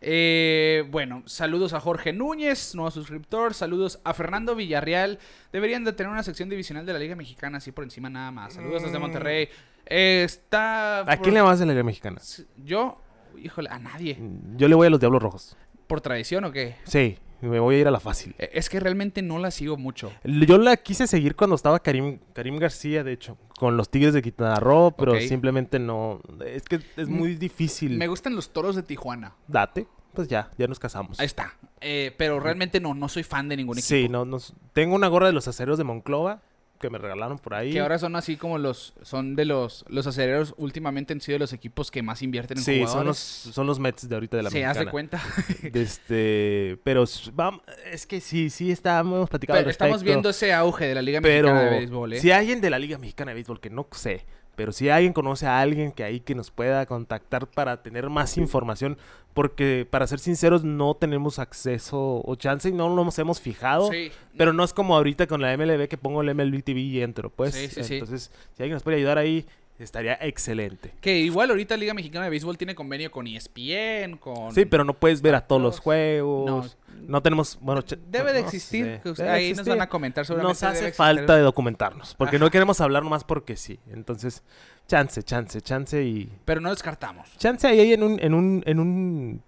[0.00, 3.52] eh, bueno, saludos a Jorge Núñez, nuevo suscriptor.
[3.52, 5.18] Saludos a Fernando Villarreal.
[5.52, 8.54] Deberían de tener una sección divisional de la Liga Mexicana, así por encima nada más.
[8.54, 9.02] Saludos desde Mm.
[9.02, 9.48] Monterrey.
[9.90, 11.00] Eh, está...
[11.00, 12.20] ¿A por- quién le vas a la Liga Mexicana?
[12.56, 12.98] Yo,
[13.36, 14.18] híjole, a nadie.
[14.56, 15.56] Yo le voy a los Diablos Rojos.
[15.86, 16.76] ¿Por tradición o qué?
[16.84, 18.34] Sí, me voy a ir a la fácil.
[18.38, 20.12] Eh, Es que realmente no la sigo mucho.
[20.24, 24.22] Yo la quise seguir cuando estaba Karim, Karim García, de hecho, con los Tigres de
[24.22, 26.20] Quintana Roo, pero simplemente no.
[26.46, 27.96] Es que es muy difícil.
[27.98, 29.34] Me gustan los toros de Tijuana.
[29.48, 31.18] Date, pues ya, ya nos casamos.
[31.18, 31.56] Ahí está.
[31.80, 33.88] Eh, pero realmente no, no soy fan de ningún equipo.
[33.88, 36.42] Sí, no, nos- tengo una gorra de los aceros de Monclova
[36.80, 37.72] que me regalaron por ahí.
[37.72, 41.52] Que ahora son así como los, son de los, los aceleros últimamente han sido los
[41.52, 43.06] equipos que más invierten en sí, son jugadores.
[43.06, 44.90] los, son los Mets de ahorita de la Se hace mexicana.
[44.90, 45.22] cuenta.
[45.70, 47.60] De Este, pero s- vam-
[47.92, 51.48] es que sí, sí estábamos platicando al estamos viendo ese auge de la Liga pero
[51.48, 52.20] Mexicana de Béisbol, ¿eh?
[52.20, 54.24] si alguien de la Liga Mexicana de Béisbol que no sé,
[54.56, 58.36] pero si alguien conoce a alguien que ahí que nos pueda contactar para tener más
[58.36, 58.98] información,
[59.34, 63.90] porque para ser sinceros no tenemos acceso o chance y no nos hemos fijado.
[63.90, 64.10] Sí.
[64.36, 67.30] Pero no es como ahorita con la MLB que pongo el MLB TV y entro,
[67.30, 67.54] pues.
[67.54, 67.94] Sí, sí, sí.
[67.94, 69.46] Entonces, si alguien nos puede ayudar ahí,
[69.84, 70.92] estaría excelente.
[71.00, 74.52] Que igual ahorita Liga Mexicana de Béisbol tiene convenio con ESPN, con...
[74.54, 76.76] Sí, pero no puedes ver a todos los juegos.
[77.06, 78.84] No, tenemos, bueno, Debe de no existir.
[78.84, 80.50] sé, que debe ahí nos van a comentar seguramente.
[80.52, 81.36] Nos hace debe falta existir.
[81.36, 82.44] de documentarnos, porque Ajá.
[82.44, 83.80] no queremos hablar nomás porque sí.
[83.90, 84.42] Entonces,
[84.86, 87.28] chance, chance, chance y Pero no descartamos.
[87.38, 89.42] chance ahí en un en un en un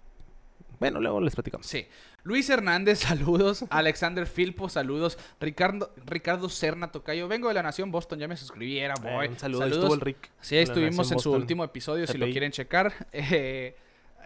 [0.82, 1.64] bueno, luego les platicamos.
[1.66, 1.86] Sí.
[2.24, 3.64] Luis Hernández, saludos.
[3.70, 5.16] Alexander Filpo, saludos.
[5.40, 7.28] Ricardo, Ricardo Serna Tocayo.
[7.28, 9.28] Vengo de la Nación Boston, ya me suscribiera, Eh, boy.
[9.28, 9.78] un saludo, Saludos.
[9.78, 10.30] estuvo el Rick.
[10.40, 12.92] Sí, ahí estuvimos en su último episodio, si lo quieren checar.
[13.12, 13.76] Eh,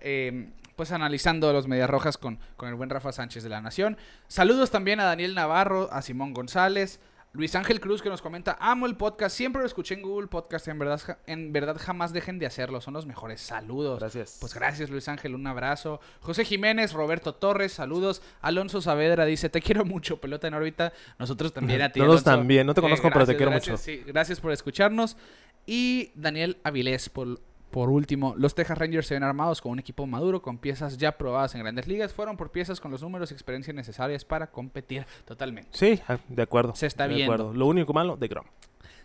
[0.00, 3.96] eh, pues analizando los Medias Rojas con, con el buen Rafa Sánchez de la Nación.
[4.28, 7.00] Saludos también a Daniel Navarro, a Simón González,
[7.36, 10.68] Luis Ángel Cruz que nos comenta, amo el podcast, siempre lo escuché en Google Podcast,
[10.68, 13.42] en verdad, en verdad jamás dejen de hacerlo, son los mejores.
[13.42, 14.00] Saludos.
[14.00, 14.38] Gracias.
[14.40, 16.00] Pues gracias Luis Ángel, un abrazo.
[16.20, 18.22] José Jiménez, Roberto Torres, saludos.
[18.40, 20.94] Alonso Saavedra dice, te quiero mucho, pelota en órbita.
[21.18, 22.00] Nosotros también a ti.
[22.00, 22.40] Nosotros Alonso.
[22.40, 23.82] también, no te conozco, pero te quiero gracias, mucho.
[23.82, 25.18] sí, gracias por escucharnos.
[25.66, 27.40] Y Daniel Avilés, por,
[27.70, 31.18] por último, los Texas Rangers se ven armados con un equipo maduro, con piezas ya
[31.18, 32.12] probadas en grandes ligas.
[32.12, 35.70] Fueron por piezas con los números y experiencia necesarias para competir totalmente.
[35.72, 36.74] Sí, ah, de acuerdo.
[36.74, 37.52] Se está acuerdo.
[37.52, 38.46] Lo único malo de Grom.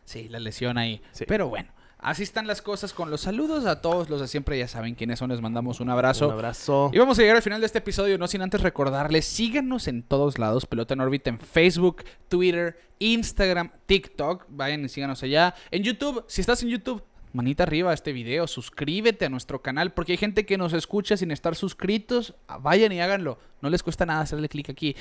[0.06, 1.02] Sí, la lesión ahí.
[1.12, 1.26] Sí.
[1.28, 1.70] Pero bueno,
[2.00, 4.58] así están las cosas con los saludos a todos los de siempre.
[4.58, 6.28] Ya saben quiénes son, les mandamos un abrazo.
[6.28, 6.92] Un abrazo.
[6.94, 10.04] Y vamos a llegar al final de este episodio, no sin antes recordarles, síganos en
[10.04, 15.56] todos lados, Pelota en órbita en Facebook, Twitter, Instagram, TikTok, vayan y síganos allá.
[15.72, 19.94] En YouTube, si estás en YouTube, manita arriba a este video, suscríbete a nuestro canal,
[19.94, 23.84] porque hay gente que nos escucha sin estar suscritos, Ah, vayan y háganlo, no les
[23.84, 24.96] cuesta nada hacerle clic aquí.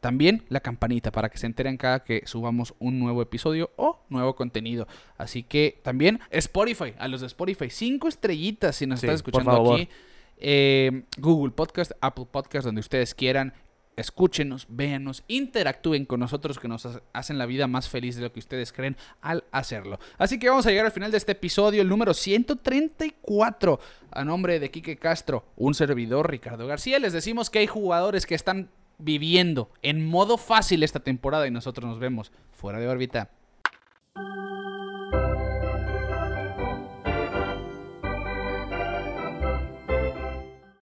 [0.00, 4.36] También la campanita para que se enteren cada que subamos un nuevo episodio o nuevo
[4.36, 4.86] contenido.
[5.16, 9.74] Así que también Spotify, a los de Spotify, cinco estrellitas si nos Sí, estás escuchando
[9.74, 9.88] aquí.
[10.36, 13.54] Eh, Google Podcast, Apple Podcast, donde ustedes quieran.
[13.96, 18.32] Escúchenos, véanos, interactúen con nosotros que nos ha- hacen la vida más feliz de lo
[18.32, 19.98] que ustedes creen al hacerlo.
[20.18, 23.80] Así que vamos a llegar al final de este episodio, el número 134.
[24.10, 28.34] A nombre de Quique Castro, un servidor, Ricardo García, les decimos que hay jugadores que
[28.34, 28.68] están
[28.98, 33.30] viviendo en modo fácil esta temporada y nosotros nos vemos fuera de órbita.